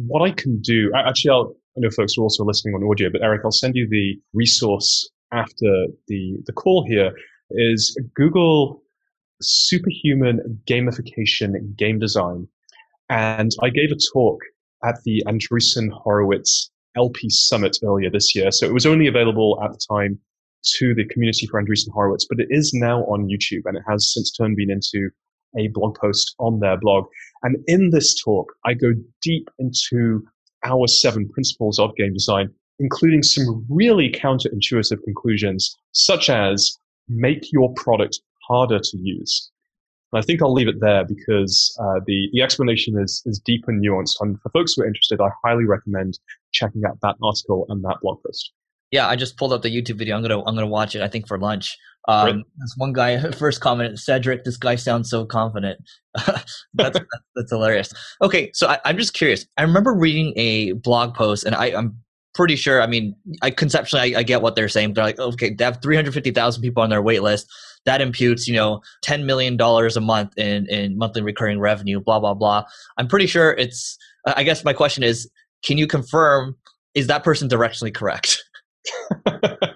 what 0.06 0.22
I 0.22 0.32
can 0.32 0.60
do, 0.60 0.90
actually, 0.94 1.30
I'll, 1.30 1.54
I 1.76 1.80
know 1.80 1.90
folks 1.90 2.16
are 2.18 2.22
also 2.22 2.44
listening 2.44 2.74
on 2.74 2.88
audio, 2.88 3.10
but 3.10 3.22
Eric, 3.22 3.42
I'll 3.44 3.52
send 3.52 3.76
you 3.76 3.88
the 3.88 4.18
resource 4.32 5.08
after 5.32 5.86
the, 6.08 6.36
the 6.46 6.52
call 6.52 6.84
here 6.86 7.12
is 7.52 7.96
Google 8.14 8.82
superhuman 9.40 10.60
gamification 10.68 11.76
game 11.76 11.98
design. 11.98 12.46
And 13.08 13.50
I 13.62 13.70
gave 13.70 13.90
a 13.90 13.96
talk 14.12 14.40
at 14.84 14.96
the 15.04 15.22
Andreessen 15.26 15.88
Horowitz 15.90 16.70
LP 16.96 17.30
Summit 17.30 17.76
earlier 17.84 18.10
this 18.10 18.34
year. 18.34 18.50
So 18.50 18.66
it 18.66 18.74
was 18.74 18.86
only 18.86 19.06
available 19.06 19.58
at 19.64 19.72
the 19.72 19.80
time 19.90 20.18
to 20.62 20.94
the 20.94 21.04
community 21.06 21.46
for 21.46 21.62
Andreessen 21.62 21.92
Horowitz, 21.92 22.26
but 22.28 22.40
it 22.40 22.48
is 22.50 22.72
now 22.74 23.02
on 23.04 23.28
YouTube 23.28 23.62
and 23.64 23.76
it 23.76 23.82
has 23.88 24.12
since 24.12 24.30
turned 24.30 24.56
been 24.56 24.70
into 24.70 25.10
a 25.58 25.68
blog 25.68 25.96
post 26.00 26.34
on 26.38 26.60
their 26.60 26.76
blog. 26.76 27.06
And 27.42 27.56
in 27.66 27.90
this 27.90 28.14
talk, 28.22 28.52
I 28.64 28.74
go 28.74 28.92
deep 29.22 29.48
into 29.58 30.22
our 30.64 30.86
seven 30.86 31.28
principles 31.28 31.78
of 31.78 31.96
game 31.96 32.12
design, 32.12 32.50
including 32.78 33.22
some 33.22 33.64
really 33.68 34.10
counterintuitive 34.10 35.02
conclusions, 35.04 35.76
such 35.92 36.28
as 36.28 36.78
make 37.08 37.52
your 37.52 37.72
product 37.74 38.20
harder 38.46 38.78
to 38.78 38.98
use. 38.98 39.50
And 40.12 40.20
I 40.20 40.24
think 40.24 40.42
I'll 40.42 40.52
leave 40.52 40.68
it 40.68 40.80
there 40.80 41.04
because 41.04 41.76
uh, 41.80 42.00
the, 42.06 42.28
the 42.32 42.42
explanation 42.42 42.98
is, 42.98 43.22
is 43.26 43.38
deep 43.38 43.64
and 43.68 43.84
nuanced. 43.84 44.16
And 44.20 44.40
for 44.40 44.50
folks 44.50 44.74
who 44.74 44.82
are 44.82 44.86
interested, 44.86 45.20
I 45.20 45.28
highly 45.44 45.64
recommend 45.64 46.18
checking 46.52 46.82
out 46.84 46.98
that 47.02 47.16
article 47.22 47.66
and 47.68 47.84
that 47.84 47.98
blog 48.02 48.18
post. 48.24 48.52
Yeah, 48.90 49.08
I 49.08 49.16
just 49.16 49.36
pulled 49.36 49.52
up 49.52 49.62
the 49.62 49.68
YouTube 49.68 49.98
video. 49.98 50.16
I'm 50.16 50.22
gonna 50.22 50.38
I'm 50.40 50.54
gonna 50.54 50.66
watch 50.66 50.94
it. 50.94 51.02
I 51.02 51.08
think 51.08 51.28
for 51.28 51.38
lunch. 51.38 51.78
Um, 52.08 52.44
this 52.58 52.74
one 52.76 52.92
guy 52.92 53.30
first 53.32 53.60
comment, 53.60 53.98
Cedric. 53.98 54.44
This 54.44 54.56
guy 54.56 54.74
sounds 54.74 55.10
so 55.10 55.24
confident. 55.24 55.80
that's, 56.74 56.98
that's 57.36 57.50
hilarious. 57.50 57.92
Okay, 58.22 58.50
so 58.54 58.68
I, 58.68 58.78
am 58.84 58.96
just 58.96 59.14
curious. 59.14 59.46
I 59.56 59.62
remember 59.62 59.94
reading 59.94 60.32
a 60.36 60.72
blog 60.72 61.14
post, 61.14 61.44
and 61.44 61.54
I, 61.54 61.66
am 61.66 61.96
pretty 62.34 62.56
sure. 62.56 62.82
I 62.82 62.86
mean, 62.86 63.14
I 63.42 63.50
conceptually 63.50 64.16
I, 64.16 64.20
I, 64.20 64.22
get 64.22 64.42
what 64.42 64.56
they're 64.56 64.68
saying. 64.68 64.94
They're 64.94 65.04
like, 65.04 65.18
okay, 65.18 65.54
they 65.54 65.64
have 65.64 65.80
350,000 65.82 66.62
people 66.62 66.82
on 66.82 66.90
their 66.90 67.02
wait 67.02 67.22
list. 67.22 67.46
That 67.86 68.00
imputes, 68.00 68.46
you 68.46 68.54
know, 68.54 68.82
10 69.02 69.24
million 69.24 69.56
dollars 69.56 69.96
a 69.96 70.00
month 70.00 70.36
in 70.36 70.66
in 70.68 70.98
monthly 70.98 71.22
recurring 71.22 71.60
revenue. 71.60 72.00
Blah 72.00 72.20
blah 72.20 72.34
blah. 72.34 72.64
I'm 72.98 73.08
pretty 73.08 73.26
sure 73.26 73.52
it's. 73.52 73.96
I 74.26 74.42
guess 74.42 74.64
my 74.64 74.74
question 74.74 75.02
is, 75.02 75.30
can 75.64 75.78
you 75.78 75.86
confirm 75.86 76.56
is 76.94 77.06
that 77.06 77.24
person 77.24 77.48
directionally 77.48 77.94
correct? 77.94 78.42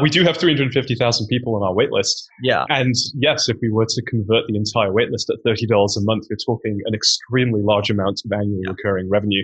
we 0.00 0.10
do 0.10 0.24
have 0.24 0.36
350,000 0.36 1.26
people 1.28 1.54
on 1.54 1.62
our 1.62 1.74
waitlist. 1.74 2.24
Yeah. 2.42 2.64
And 2.68 2.94
yes, 3.14 3.48
if 3.48 3.56
we 3.60 3.70
were 3.70 3.86
to 3.86 4.02
convert 4.02 4.44
the 4.48 4.56
entire 4.56 4.90
waitlist 4.90 5.30
at 5.30 5.38
$30 5.46 5.68
a 5.70 6.00
month, 6.02 6.26
you're 6.28 6.38
talking 6.44 6.80
an 6.86 6.94
extremely 6.94 7.62
large 7.62 7.90
amount 7.90 8.20
of 8.24 8.32
annual 8.32 8.60
yeah. 8.64 8.70
recurring 8.70 9.08
revenue. 9.08 9.42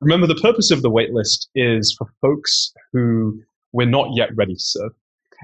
Remember, 0.00 0.26
the 0.26 0.34
purpose 0.36 0.70
of 0.70 0.82
the 0.82 0.90
waitlist 0.90 1.46
is 1.54 1.94
for 1.96 2.08
folks 2.20 2.72
who 2.92 3.40
we're 3.72 3.86
not 3.86 4.08
yet 4.14 4.30
ready 4.34 4.54
to 4.54 4.60
serve. 4.60 4.92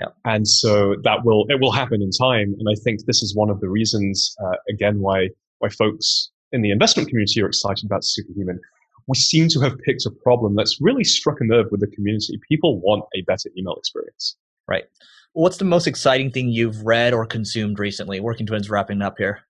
Yeah. 0.00 0.08
And 0.24 0.46
so 0.46 0.94
that 1.02 1.24
will 1.24 1.46
it 1.48 1.60
will 1.60 1.72
happen 1.72 2.02
in 2.02 2.10
time. 2.10 2.54
And 2.58 2.68
I 2.70 2.76
think 2.84 3.06
this 3.06 3.22
is 3.22 3.34
one 3.34 3.50
of 3.50 3.60
the 3.60 3.68
reasons, 3.68 4.34
uh, 4.44 4.56
again, 4.70 5.00
why 5.00 5.28
why 5.58 5.70
folks 5.70 6.30
in 6.52 6.62
the 6.62 6.70
investment 6.70 7.08
community 7.08 7.42
are 7.42 7.46
excited 7.46 7.84
about 7.84 8.04
Superhuman. 8.04 8.60
We 9.08 9.16
seem 9.16 9.48
to 9.48 9.60
have 9.60 9.78
picked 9.78 10.04
a 10.04 10.10
problem 10.10 10.54
that's 10.54 10.78
really 10.80 11.02
struck 11.02 11.40
a 11.40 11.44
nerve 11.44 11.66
with 11.70 11.80
the 11.80 11.86
community. 11.88 12.38
People 12.46 12.78
want 12.80 13.04
a 13.16 13.22
better 13.22 13.48
email 13.56 13.74
experience. 13.76 14.36
Right. 14.68 14.84
What's 15.32 15.56
the 15.56 15.64
most 15.64 15.86
exciting 15.86 16.30
thing 16.30 16.50
you've 16.50 16.82
read 16.84 17.14
or 17.14 17.24
consumed 17.24 17.78
recently? 17.78 18.20
Working 18.20 18.46
Twins 18.46 18.68
wrapping 18.68 19.00
up 19.00 19.14
here. 19.16 19.40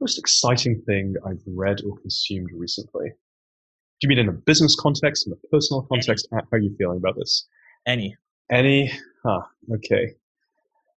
Most 0.00 0.18
exciting 0.18 0.82
thing 0.86 1.14
I've 1.26 1.42
read 1.46 1.80
or 1.84 1.98
consumed 1.98 2.50
recently. 2.54 3.08
Do 3.08 3.98
you 4.02 4.08
mean 4.08 4.18
in 4.18 4.28
a 4.28 4.32
business 4.32 4.76
context, 4.78 5.26
in 5.26 5.32
a 5.32 5.48
personal 5.48 5.82
context? 5.82 6.28
Any. 6.32 6.42
How 6.42 6.56
are 6.56 6.60
you 6.60 6.74
feeling 6.78 6.98
about 6.98 7.16
this? 7.16 7.46
Any. 7.86 8.16
Any? 8.52 8.92
Huh. 9.24 9.40
Okay. 9.74 10.14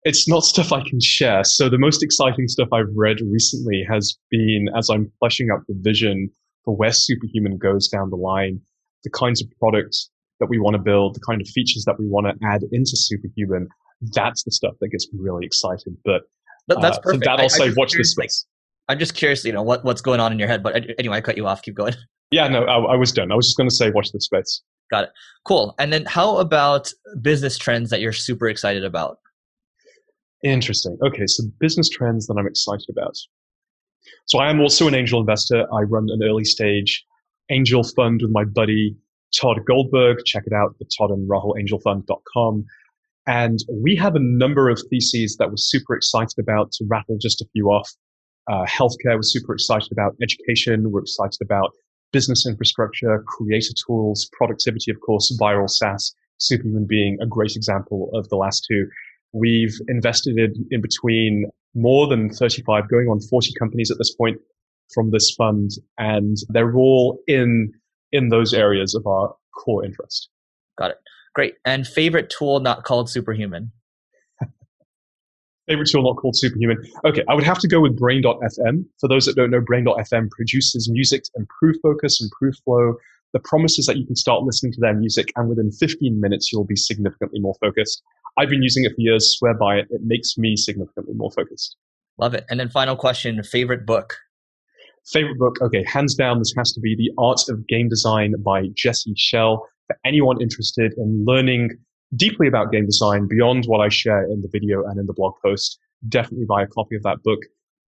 It's 0.04 0.28
not 0.28 0.44
stuff 0.44 0.72
I 0.72 0.82
can 0.88 1.00
share. 1.00 1.42
So 1.42 1.68
the 1.68 1.78
most 1.78 2.04
exciting 2.04 2.46
stuff 2.46 2.68
I've 2.72 2.94
read 2.94 3.18
recently 3.20 3.84
has 3.90 4.16
been 4.30 4.68
as 4.76 4.88
I'm 4.90 5.10
fleshing 5.18 5.50
out 5.50 5.66
the 5.66 5.74
vision 5.76 6.30
for 6.68 6.76
where 6.76 6.92
Superhuman 6.92 7.56
goes 7.56 7.88
down 7.88 8.10
the 8.10 8.16
line, 8.16 8.60
the 9.02 9.08
kinds 9.08 9.40
of 9.40 9.48
products 9.58 10.10
that 10.38 10.50
we 10.50 10.58
want 10.58 10.74
to 10.74 10.78
build, 10.78 11.14
the 11.14 11.20
kind 11.26 11.40
of 11.40 11.48
features 11.48 11.84
that 11.86 11.98
we 11.98 12.06
want 12.06 12.26
to 12.26 12.46
add 12.46 12.62
into 12.72 12.90
Superhuman, 12.92 13.68
that's 14.12 14.44
the 14.44 14.50
stuff 14.50 14.74
that 14.82 14.88
gets 14.88 15.10
me 15.10 15.18
really 15.22 15.46
excited. 15.46 15.96
But, 16.04 16.24
but 16.66 16.82
that's 16.82 16.98
perfect. 16.98 17.26
Uh, 17.26 17.36
that 17.36 17.42
I'll 17.42 17.48
say 17.48 17.72
watch 17.74 17.94
this 17.94 18.10
space. 18.10 18.44
I'm 18.86 18.98
just 18.98 19.14
curious, 19.14 19.46
you 19.46 19.52
know, 19.52 19.62
what, 19.62 19.82
what's 19.82 20.02
going 20.02 20.20
on 20.20 20.30
in 20.30 20.38
your 20.38 20.46
head. 20.46 20.62
But 20.62 20.84
anyway, 20.98 21.16
I 21.16 21.20
cut 21.22 21.38
you 21.38 21.46
off. 21.46 21.62
Keep 21.62 21.74
going. 21.74 21.94
Yeah, 22.30 22.46
no, 22.46 22.64
I, 22.64 22.92
I 22.92 22.96
was 22.96 23.10
done. 23.10 23.32
I 23.32 23.34
was 23.34 23.46
just 23.46 23.56
going 23.56 23.70
to 23.70 23.74
say 23.74 23.90
watch 23.90 24.12
this 24.12 24.26
space. 24.26 24.62
Got 24.90 25.04
it. 25.04 25.10
Cool. 25.46 25.74
And 25.78 25.90
then 25.90 26.04
how 26.04 26.36
about 26.36 26.92
business 27.22 27.56
trends 27.56 27.88
that 27.88 28.02
you're 28.02 28.12
super 28.12 28.48
excited 28.50 28.84
about? 28.84 29.16
Interesting. 30.44 30.98
Okay, 31.02 31.24
so 31.26 31.44
business 31.58 31.88
trends 31.88 32.26
that 32.26 32.36
I'm 32.38 32.46
excited 32.46 32.84
about. 32.90 33.16
So 34.26 34.38
I 34.38 34.50
am 34.50 34.60
also 34.60 34.88
an 34.88 34.94
angel 34.94 35.20
investor. 35.20 35.66
I 35.72 35.82
run 35.82 36.08
an 36.10 36.22
early 36.22 36.44
stage 36.44 37.04
angel 37.50 37.82
fund 37.82 38.20
with 38.22 38.30
my 38.30 38.44
buddy 38.44 38.96
Todd 39.38 39.60
Goldberg. 39.66 40.18
Check 40.24 40.44
it 40.46 40.52
out, 40.52 40.74
the 40.78 40.86
Todd 40.96 41.10
and 41.10 41.28
Rahul 41.28 41.54
Angelfund.com. 41.58 42.64
And 43.26 43.58
we 43.70 43.94
have 43.96 44.16
a 44.16 44.20
number 44.20 44.70
of 44.70 44.80
theses 44.88 45.36
that 45.38 45.50
we're 45.50 45.56
super 45.56 45.94
excited 45.94 46.38
about 46.38 46.72
to 46.72 46.84
rattle 46.88 47.18
just 47.20 47.42
a 47.42 47.46
few 47.52 47.68
off. 47.68 47.90
Uh, 48.50 48.64
healthcare, 48.64 49.16
we're 49.16 49.22
super 49.22 49.52
excited 49.52 49.92
about 49.92 50.16
education. 50.22 50.90
We're 50.90 51.02
excited 51.02 51.38
about 51.42 51.72
business 52.10 52.46
infrastructure, 52.46 53.22
creator 53.26 53.74
tools, 53.86 54.30
productivity, 54.32 54.90
of 54.90 54.98
course, 55.00 55.36
viral 55.38 55.68
SaaS, 55.68 56.14
Superhuman 56.38 56.86
being 56.86 57.18
a 57.20 57.26
great 57.26 57.54
example 57.54 58.08
of 58.14 58.28
the 58.30 58.36
last 58.36 58.64
two. 58.66 58.88
We've 59.32 59.74
invested 59.88 60.38
in, 60.38 60.66
in 60.70 60.80
between 60.80 61.50
more 61.74 62.06
than 62.06 62.30
35, 62.30 62.88
going 62.88 63.08
on 63.08 63.20
40 63.20 63.52
companies 63.58 63.90
at 63.90 63.98
this 63.98 64.14
point 64.14 64.38
from 64.94 65.10
this 65.10 65.30
fund, 65.36 65.70
and 65.98 66.36
they're 66.48 66.74
all 66.74 67.18
in 67.26 67.72
in 68.10 68.30
those 68.30 68.54
areas 68.54 68.94
of 68.94 69.06
our 69.06 69.34
core 69.54 69.84
interest. 69.84 70.30
Got 70.78 70.92
it. 70.92 70.98
Great. 71.34 71.54
And 71.64 71.86
favorite 71.86 72.30
tool 72.30 72.60
not 72.60 72.84
called 72.84 73.10
Superhuman? 73.10 73.70
favorite 75.68 75.88
tool 75.92 76.02
not 76.02 76.16
called 76.16 76.36
Superhuman. 76.36 76.78
Okay, 77.04 77.22
I 77.28 77.34
would 77.34 77.44
have 77.44 77.58
to 77.58 77.68
go 77.68 77.80
with 77.80 77.98
Brain.fm. 77.98 78.84
For 78.98 79.08
those 79.08 79.26
that 79.26 79.36
don't 79.36 79.50
know, 79.50 79.60
Brain.fm 79.60 80.30
produces 80.30 80.88
music 80.90 81.24
to 81.24 81.30
improve 81.36 81.76
focus, 81.82 82.20
improve 82.22 82.54
flow. 82.64 82.94
The 83.32 83.40
promise 83.40 83.78
is 83.78 83.86
that 83.86 83.96
you 83.96 84.06
can 84.06 84.16
start 84.16 84.42
listening 84.42 84.72
to 84.72 84.80
their 84.80 84.94
music, 84.94 85.32
and 85.36 85.48
within 85.48 85.70
15 85.70 86.20
minutes, 86.20 86.50
you'll 86.52 86.64
be 86.64 86.76
significantly 86.76 87.40
more 87.40 87.54
focused. 87.60 88.02
I've 88.38 88.48
been 88.48 88.62
using 88.62 88.84
it 88.84 88.90
for 88.90 89.00
years, 89.00 89.36
swear 89.38 89.54
by 89.54 89.76
it. 89.76 89.88
It 89.90 90.00
makes 90.04 90.38
me 90.38 90.56
significantly 90.56 91.14
more 91.14 91.30
focused. 91.30 91.76
Love 92.18 92.34
it. 92.34 92.46
And 92.48 92.58
then, 92.58 92.68
final 92.68 92.96
question 92.96 93.42
favorite 93.42 93.84
book? 93.84 94.16
Favorite 95.12 95.38
book? 95.38 95.56
Okay, 95.62 95.84
hands 95.84 96.14
down, 96.14 96.38
this 96.38 96.52
has 96.56 96.72
to 96.72 96.80
be 96.80 96.94
The 96.96 97.10
Art 97.18 97.40
of 97.48 97.66
Game 97.66 97.88
Design 97.88 98.34
by 98.44 98.68
Jesse 98.74 99.14
Schell. 99.16 99.66
For 99.86 99.96
anyone 100.04 100.40
interested 100.40 100.92
in 100.98 101.24
learning 101.26 101.70
deeply 102.16 102.46
about 102.46 102.72
game 102.72 102.86
design 102.86 103.26
beyond 103.28 103.64
what 103.66 103.80
I 103.80 103.88
share 103.88 104.24
in 104.24 104.42
the 104.42 104.48
video 104.50 104.84
and 104.84 104.98
in 104.98 105.06
the 105.06 105.12
blog 105.12 105.34
post, 105.44 105.78
definitely 106.08 106.46
buy 106.46 106.62
a 106.62 106.66
copy 106.66 106.96
of 106.96 107.02
that 107.02 107.22
book. 107.22 107.40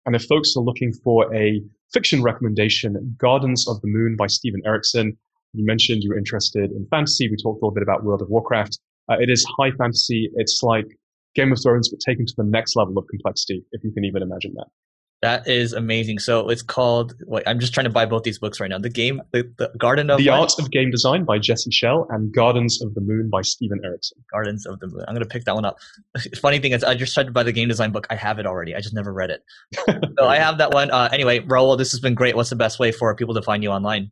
And 0.06 0.16
if 0.16 0.24
folks 0.26 0.56
are 0.56 0.64
looking 0.64 0.94
for 0.94 1.34
a 1.36 1.62
fiction 1.92 2.24
recommendation, 2.24 3.16
Gardens 3.18 3.68
of 3.68 3.82
the 3.82 3.88
Moon 3.88 4.16
by 4.16 4.28
Steven 4.28 4.62
Erikson. 4.66 5.18
You 5.54 5.66
mentioned 5.66 6.04
you 6.04 6.10
were 6.10 6.18
interested 6.18 6.72
in 6.72 6.88
fantasy. 6.92 7.30
We 7.30 7.36
talked 7.36 7.62
a 7.62 7.66
little 7.66 7.74
bit 7.74 7.84
about 7.84 8.04
World 8.04 8.22
of 8.22 8.30
Warcraft. 8.30 8.80
Uh, 9.12 9.16
it 9.20 9.30
is 9.30 9.46
high 9.60 9.72
fantasy. 9.72 10.30
It's 10.36 10.62
like 10.62 10.86
Game 11.36 11.52
of 11.52 11.60
Thrones, 11.62 11.90
but 11.90 12.00
taken 12.00 12.26
to 12.26 12.34
the 12.38 12.44
next 12.44 12.76
level 12.76 12.98
of 12.98 13.06
complexity, 13.10 13.64
if 13.72 13.84
you 13.84 13.92
can 13.92 14.06
even 14.06 14.22
imagine 14.22 14.54
that. 14.56 14.68
That 15.22 15.50
is 15.50 15.74
amazing. 15.74 16.20
So 16.20 16.48
it's 16.48 16.62
called. 16.62 17.14
Wait, 17.26 17.44
I'm 17.46 17.60
just 17.60 17.74
trying 17.74 17.84
to 17.84 17.90
buy 17.90 18.06
both 18.06 18.24
these 18.24 18.40
books 18.40 18.62
right 18.62 18.70
now. 18.70 18.78
The 18.78 18.90
game, 18.90 19.22
the, 19.34 19.52
the 19.58 19.70
Garden 19.78 20.10
of 20.10 20.18
the 20.18 20.30
Art 20.30 20.54
of 20.58 20.72
Game 20.72 20.92
Design 20.92 21.26
by 21.26 21.40
Jesse 21.40 21.72
Schell 21.72 22.08
and 22.10 22.34
Gardens 22.34 22.82
of 22.82 22.94
the 22.94 23.02
Moon 23.02 23.30
by 23.30 23.42
Steven 23.42 23.82
Erikson. 23.84 24.24
Gardens 24.32 24.66
of 24.66 24.80
the 24.80 24.88
Moon. 24.88 25.04
I'm 25.08 25.14
gonna 25.14 25.26
pick 25.26 25.44
that 25.44 25.56
one 25.56 25.66
up. 25.66 25.78
Funny 26.42 26.60
thing 26.60 26.72
is, 26.72 26.86
I 26.86 26.96
just 26.96 27.14
tried 27.14 27.26
to 27.26 27.34
buy 27.34 27.44
the 27.44 27.52
game 27.52 27.68
design 27.68 27.92
book. 27.92 28.08
I 28.10 28.16
have 28.16 28.40
it 28.40 28.46
already. 28.46 28.76
I 28.76 28.80
just 28.80 28.96
never 28.96 29.12
read 29.12 29.30
it. 29.30 29.44
so 30.18 30.26
I 30.26 30.38
have 30.38 30.58
that 30.60 30.72
one. 30.72 30.90
Uh, 30.90 31.10
anyway, 31.12 31.40
Rahul, 31.40 31.78
this 31.78 31.92
has 31.92 32.00
been 32.00 32.16
great. 32.16 32.38
What's 32.38 32.50
the 32.50 32.56
best 32.56 32.80
way 32.80 32.94
for 32.94 33.14
people 33.14 33.34
to 33.34 33.42
find 33.42 33.62
you 33.62 33.72
online? 33.72 34.12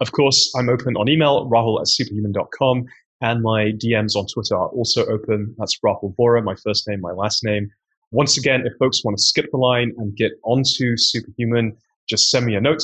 Of 0.00 0.12
course, 0.12 0.52
I'm 0.56 0.68
open 0.68 0.96
on 0.96 1.08
email, 1.08 1.48
rahul 1.50 1.80
at 1.80 1.88
superhuman.com, 1.88 2.86
and 3.20 3.42
my 3.42 3.72
DMs 3.72 4.14
on 4.14 4.26
Twitter 4.26 4.56
are 4.56 4.68
also 4.68 5.04
open. 5.06 5.54
That's 5.58 5.78
Rahul 5.84 6.14
Vohra, 6.16 6.42
my 6.42 6.54
first 6.54 6.86
name, 6.88 7.00
my 7.00 7.12
last 7.12 7.44
name. 7.44 7.70
Once 8.10 8.38
again, 8.38 8.62
if 8.64 8.72
folks 8.78 9.04
want 9.04 9.18
to 9.18 9.22
skip 9.22 9.50
the 9.50 9.58
line 9.58 9.92
and 9.98 10.16
get 10.16 10.32
onto 10.44 10.96
Superhuman, 10.96 11.76
just 12.08 12.30
send 12.30 12.46
me 12.46 12.54
a 12.54 12.60
note 12.60 12.82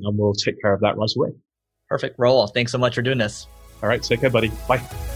and 0.00 0.18
we'll 0.18 0.34
take 0.34 0.60
care 0.60 0.74
of 0.74 0.80
that 0.80 0.96
right 0.98 1.10
away. 1.16 1.30
Perfect. 1.88 2.18
Rahul, 2.18 2.52
thanks 2.52 2.72
so 2.72 2.78
much 2.78 2.94
for 2.94 3.02
doing 3.02 3.18
this. 3.18 3.46
All 3.82 3.88
right. 3.88 4.02
Take 4.02 4.20
care, 4.20 4.30
buddy. 4.30 4.50
Bye. 4.68 5.15